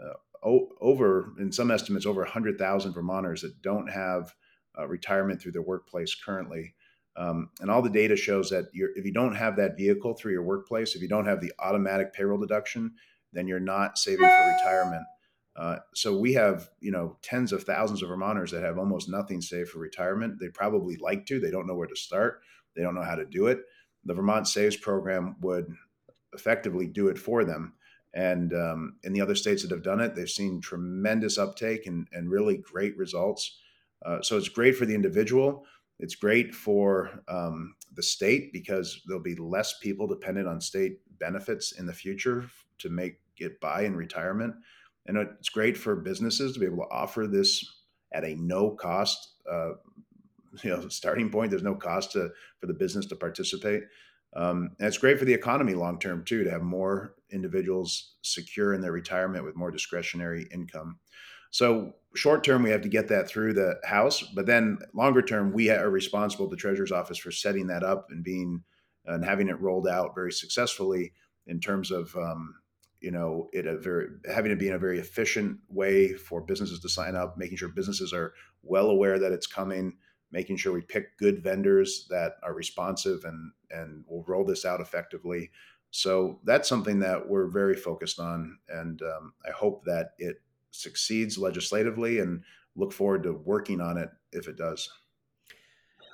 uh, 0.00 0.14
o- 0.44 0.70
over, 0.80 1.32
in 1.38 1.52
some 1.52 1.70
estimates, 1.70 2.06
over 2.06 2.22
100,000 2.22 2.92
Vermonters 2.92 3.42
that 3.42 3.62
don't 3.62 3.88
have 3.88 4.34
uh, 4.78 4.86
retirement 4.86 5.40
through 5.40 5.52
their 5.52 5.62
workplace 5.62 6.14
currently. 6.14 6.74
Um, 7.18 7.50
and 7.60 7.68
all 7.68 7.82
the 7.82 7.90
data 7.90 8.14
shows 8.14 8.48
that 8.50 8.66
if 8.72 9.04
you 9.04 9.12
don't 9.12 9.34
have 9.34 9.56
that 9.56 9.76
vehicle 9.76 10.14
through 10.14 10.32
your 10.32 10.44
workplace, 10.44 10.94
if 10.94 11.02
you 11.02 11.08
don't 11.08 11.26
have 11.26 11.40
the 11.40 11.52
automatic 11.58 12.12
payroll 12.12 12.38
deduction, 12.38 12.92
then 13.32 13.48
you're 13.48 13.58
not 13.58 13.98
saving 13.98 14.24
for 14.24 14.56
retirement. 14.56 15.02
Uh, 15.56 15.78
so 15.92 16.16
we 16.16 16.34
have, 16.34 16.70
you 16.78 16.92
know, 16.92 17.16
tens 17.20 17.52
of 17.52 17.64
thousands 17.64 18.02
of 18.02 18.08
Vermonters 18.08 18.52
that 18.52 18.62
have 18.62 18.78
almost 18.78 19.08
nothing 19.08 19.40
saved 19.40 19.70
for 19.70 19.80
retirement. 19.80 20.38
They 20.38 20.48
probably 20.48 20.96
like 20.96 21.26
to. 21.26 21.40
They 21.40 21.50
don't 21.50 21.66
know 21.66 21.74
where 21.74 21.88
to 21.88 21.96
start. 21.96 22.42
They 22.76 22.82
don't 22.82 22.94
know 22.94 23.02
how 23.02 23.16
to 23.16 23.24
do 23.24 23.48
it. 23.48 23.58
The 24.04 24.14
Vermont 24.14 24.46
Saves 24.46 24.76
program 24.76 25.34
would 25.40 25.66
effectively 26.32 26.86
do 26.86 27.08
it 27.08 27.18
for 27.18 27.44
them. 27.44 27.74
And 28.14 28.54
um, 28.54 28.96
in 29.02 29.12
the 29.12 29.20
other 29.20 29.34
states 29.34 29.62
that 29.62 29.72
have 29.72 29.82
done 29.82 30.00
it, 30.00 30.14
they've 30.14 30.30
seen 30.30 30.60
tremendous 30.60 31.36
uptake 31.36 31.86
and, 31.86 32.06
and 32.12 32.30
really 32.30 32.58
great 32.58 32.96
results. 32.96 33.58
Uh, 34.06 34.22
so 34.22 34.36
it's 34.36 34.48
great 34.48 34.76
for 34.76 34.86
the 34.86 34.94
individual 34.94 35.66
it's 35.98 36.14
great 36.14 36.54
for 36.54 37.22
um, 37.28 37.74
the 37.94 38.02
state 38.02 38.52
because 38.52 39.02
there'll 39.06 39.22
be 39.22 39.34
less 39.34 39.78
people 39.78 40.06
dependent 40.06 40.46
on 40.46 40.60
state 40.60 41.00
benefits 41.18 41.72
in 41.72 41.86
the 41.86 41.92
future 41.92 42.48
to 42.78 42.88
make 42.88 43.18
it 43.38 43.60
by 43.60 43.82
in 43.82 43.96
retirement. 43.96 44.54
And 45.06 45.16
it's 45.16 45.48
great 45.48 45.76
for 45.76 45.96
businesses 45.96 46.52
to 46.52 46.60
be 46.60 46.66
able 46.66 46.84
to 46.84 46.90
offer 46.90 47.26
this 47.26 47.64
at 48.12 48.24
a 48.24 48.34
no 48.36 48.70
cost, 48.70 49.34
uh, 49.50 49.72
you 50.62 50.70
know, 50.70 50.88
starting 50.88 51.30
point. 51.30 51.50
There's 51.50 51.62
no 51.62 51.74
cost 51.74 52.12
to, 52.12 52.30
for 52.60 52.66
the 52.66 52.74
business 52.74 53.06
to 53.06 53.16
participate. 53.16 53.82
Um, 54.36 54.70
and 54.78 54.86
it's 54.86 54.98
great 54.98 55.18
for 55.18 55.24
the 55.24 55.34
economy 55.34 55.74
long 55.74 55.98
term 55.98 56.24
too 56.24 56.44
to 56.44 56.50
have 56.50 56.62
more 56.62 57.14
individuals 57.30 58.14
secure 58.22 58.74
in 58.74 58.80
their 58.80 58.92
retirement 58.92 59.44
with 59.44 59.56
more 59.56 59.70
discretionary 59.70 60.46
income. 60.52 60.98
So 61.50 61.94
short 62.18 62.44
term, 62.44 62.62
we 62.62 62.70
have 62.70 62.82
to 62.82 62.88
get 62.88 63.08
that 63.08 63.28
through 63.28 63.54
the 63.54 63.80
House, 63.84 64.22
but 64.22 64.46
then 64.46 64.78
longer 64.92 65.22
term, 65.22 65.52
we 65.52 65.70
are 65.70 65.88
responsible, 65.88 66.48
the 66.48 66.56
Treasurer's 66.56 66.92
Office, 66.92 67.18
for 67.18 67.30
setting 67.30 67.68
that 67.68 67.82
up 67.82 68.08
and 68.10 68.22
being 68.24 68.62
and 69.06 69.24
having 69.24 69.48
it 69.48 69.60
rolled 69.60 69.88
out 69.88 70.14
very 70.14 70.32
successfully 70.32 71.12
in 71.46 71.60
terms 71.60 71.90
of 71.90 72.14
um, 72.16 72.54
you 73.00 73.10
know 73.10 73.48
it 73.52 73.66
a 73.66 73.78
very 73.78 74.08
having 74.32 74.52
it 74.52 74.58
be 74.58 74.68
in 74.68 74.74
a 74.74 74.78
very 74.78 74.98
efficient 74.98 75.58
way 75.68 76.12
for 76.12 76.40
businesses 76.40 76.80
to 76.80 76.88
sign 76.88 77.16
up, 77.16 77.38
making 77.38 77.56
sure 77.56 77.68
businesses 77.68 78.12
are 78.12 78.34
well 78.62 78.90
aware 78.90 79.18
that 79.18 79.32
it's 79.32 79.46
coming, 79.46 79.96
making 80.30 80.56
sure 80.56 80.72
we 80.72 80.82
pick 80.82 81.16
good 81.18 81.42
vendors 81.42 82.06
that 82.10 82.34
are 82.42 82.54
responsive 82.54 83.24
and 83.24 83.52
and 83.70 84.04
will 84.08 84.24
roll 84.26 84.44
this 84.44 84.64
out 84.64 84.80
effectively. 84.80 85.50
So 85.90 86.40
that's 86.44 86.68
something 86.68 86.98
that 87.00 87.28
we're 87.28 87.48
very 87.48 87.74
focused 87.74 88.20
on, 88.20 88.58
and 88.68 89.00
um, 89.02 89.32
I 89.46 89.52
hope 89.52 89.84
that 89.86 90.10
it 90.18 90.42
succeeds 90.70 91.38
legislatively 91.38 92.20
and 92.20 92.42
look 92.76 92.92
forward 92.92 93.22
to 93.24 93.32
working 93.32 93.80
on 93.80 93.98
it 93.98 94.08
if 94.32 94.48
it 94.48 94.56
does. 94.56 94.88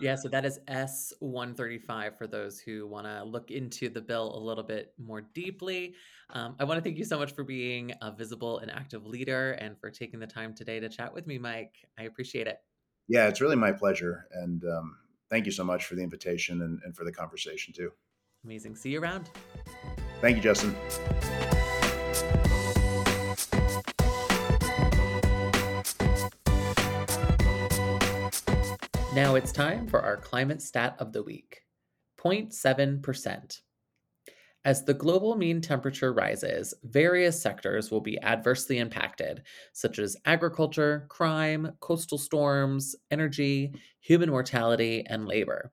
Yeah, 0.01 0.17
so 0.17 0.29
that 0.29 0.45
is 0.45 0.59
S135 0.69 2.19
for 2.19 2.27
those 2.27 2.59
who 2.59 2.87
want 2.87 3.07
to 3.07 3.23
look 3.25 3.51
into 3.51 3.89
the 3.89 4.01
bill 4.01 4.37
a 4.37 4.41
little 4.41 4.65
bit 4.65 4.93
more 4.99 5.21
deeply. 5.21 5.95
Um, 6.31 6.57
I 6.59 6.65
want 6.65 6.79
to 6.79 6.83
thank 6.83 6.99
you 6.99 7.05
so 7.05 7.19
much 7.19 7.33
for 7.33 7.45
being 7.45 7.93
a 8.03 8.11
visible 8.11 8.59
and 8.59 8.71
active 8.71 9.07
leader 9.07 9.53
and 9.53 9.79
for 9.79 9.91
taking 9.91 10.21
the 10.21 10.27
time 10.27 10.55
today 10.55 10.81
to 10.81 10.89
chat 10.89 11.15
with 11.15 11.27
me, 11.27 11.39
Mike. 11.39 11.75
I 11.99 12.05
appreciate 12.05 12.47
it. 12.47 12.59
Yeah, 13.09 13.29
it's 13.29 13.41
really 13.41 13.57
my 13.57 13.73
pleasure. 13.73 14.27
And 14.33 14.65
um, 14.65 14.97
thank 15.31 15.47
you 15.47 15.53
so 15.53 15.65
much 15.65 15.85
for 15.85 15.95
the 15.95 16.03
invitation 16.03 16.63
and, 16.63 16.81
and 16.85 16.97
for 16.97 17.05
the 17.05 17.13
conversation, 17.13 17.73
too. 17.73 17.93
Amazing. 18.45 18.77
See 18.77 18.91
you 18.91 19.01
around. 19.01 19.31
Thank 20.21 20.37
you, 20.37 20.43
Justin. 20.43 20.75
Now 29.15 29.37
it's 29.37 29.53
time 29.53 29.87
for 29.87 30.03
our 30.03 30.17
climate 30.17 30.61
stat 30.61 30.97
of 30.99 31.13
the 31.13 31.23
week 31.23 31.63
0.7%. 32.19 33.61
As 34.65 34.85
the 34.85 34.93
global 34.93 35.37
mean 35.37 35.61
temperature 35.61 36.13
rises, 36.13 36.75
various 36.83 37.41
sectors 37.41 37.93
will 37.93 38.01
be 38.01 38.21
adversely 38.23 38.79
impacted, 38.79 39.45
such 39.73 40.01
as 40.01 40.17
agriculture, 40.25 41.07
crime, 41.09 41.77
coastal 41.79 42.19
storms, 42.19 42.97
energy, 43.13 43.73
human 44.01 44.31
mortality, 44.31 45.05
and 45.07 45.29
labor. 45.29 45.71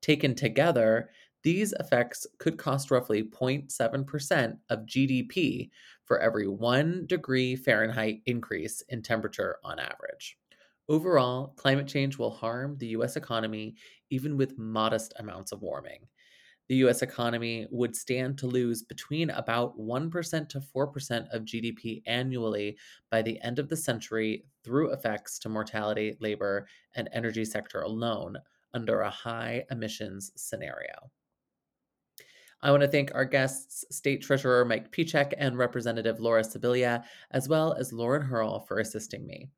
Taken 0.00 0.36
together, 0.36 1.10
these 1.42 1.72
effects 1.80 2.28
could 2.38 2.58
cost 2.58 2.92
roughly 2.92 3.24
0.7% 3.24 4.58
of 4.70 4.86
GDP 4.86 5.70
for 6.04 6.20
every 6.20 6.46
1 6.46 7.06
degree 7.08 7.56
Fahrenheit 7.56 8.20
increase 8.26 8.82
in 8.88 9.02
temperature 9.02 9.56
on 9.64 9.80
average. 9.80 10.38
Overall, 10.88 11.54
climate 11.56 11.88
change 11.88 12.18
will 12.18 12.30
harm 12.30 12.76
the 12.76 12.88
US 12.88 13.16
economy 13.16 13.76
even 14.10 14.36
with 14.36 14.58
modest 14.58 15.14
amounts 15.16 15.52
of 15.52 15.62
warming. 15.62 16.06
The 16.68 16.76
US 16.76 17.02
economy 17.02 17.66
would 17.70 17.94
stand 17.94 18.38
to 18.38 18.46
lose 18.46 18.82
between 18.82 19.30
about 19.30 19.78
1% 19.78 20.48
to 20.48 20.60
4% 20.60 21.28
of 21.30 21.44
GDP 21.44 22.02
annually 22.06 22.78
by 23.10 23.22
the 23.22 23.40
end 23.42 23.58
of 23.58 23.68
the 23.68 23.76
century 23.76 24.44
through 24.62 24.92
effects 24.92 25.38
to 25.40 25.48
mortality, 25.48 26.16
labor, 26.20 26.66
and 26.94 27.08
energy 27.12 27.44
sector 27.44 27.80
alone 27.82 28.36
under 28.72 29.00
a 29.00 29.10
high 29.10 29.64
emissions 29.70 30.32
scenario. 30.36 31.10
I 32.62 32.70
want 32.70 32.82
to 32.82 32.88
thank 32.88 33.14
our 33.14 33.26
guests, 33.26 33.84
State 33.90 34.22
Treasurer 34.22 34.64
Mike 34.64 34.90
Pieciak 34.90 35.34
and 35.36 35.58
Representative 35.58 36.18
Laura 36.18 36.42
Sibilia, 36.42 37.04
as 37.30 37.46
well 37.46 37.74
as 37.74 37.92
Lauren 37.92 38.26
Hierl 38.26 38.66
for 38.66 38.78
assisting 38.78 39.26
me. 39.26 39.50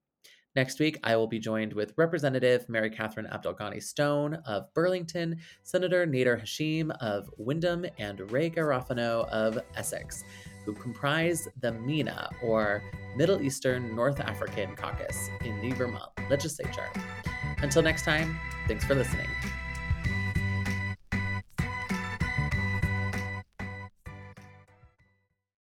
Next 0.57 0.81
week, 0.81 0.99
I 1.05 1.17
will 1.17 1.27
be 1.27 1.39
joined 1.39 1.75
with 1.75 1.93
Representative 1.99 2.67
Mary 2.67 2.89
Catherine 2.89 3.29
Abdelghani 3.31 3.83
Stone 3.83 4.39
of 4.47 4.73
Burlington, 4.73 5.37
Senator 5.65 6.07
Nader 6.07 6.41
Hashim 6.41 6.91
of 6.99 7.29
Windham, 7.37 7.85
and 7.99 8.33
Ray 8.33 8.49
Garofano 8.49 9.29
of 9.29 9.59
Essex, 9.77 10.25
who 10.65 10.73
comprise 10.73 11.47
the 11.61 11.73
MENA, 11.73 12.31
or 12.43 12.83
Middle 13.19 13.43
Eastern 13.43 13.95
North 13.95 14.19
African 14.19 14.75
Caucus, 14.75 15.29
in 15.45 15.61
the 15.61 15.73
Vermont 15.73 16.11
legislature. 16.31 16.89
Until 17.59 17.83
next 17.83 18.07
time, 18.07 18.41
thanks 18.67 18.85
for 18.87 18.95
listening. 18.95 19.29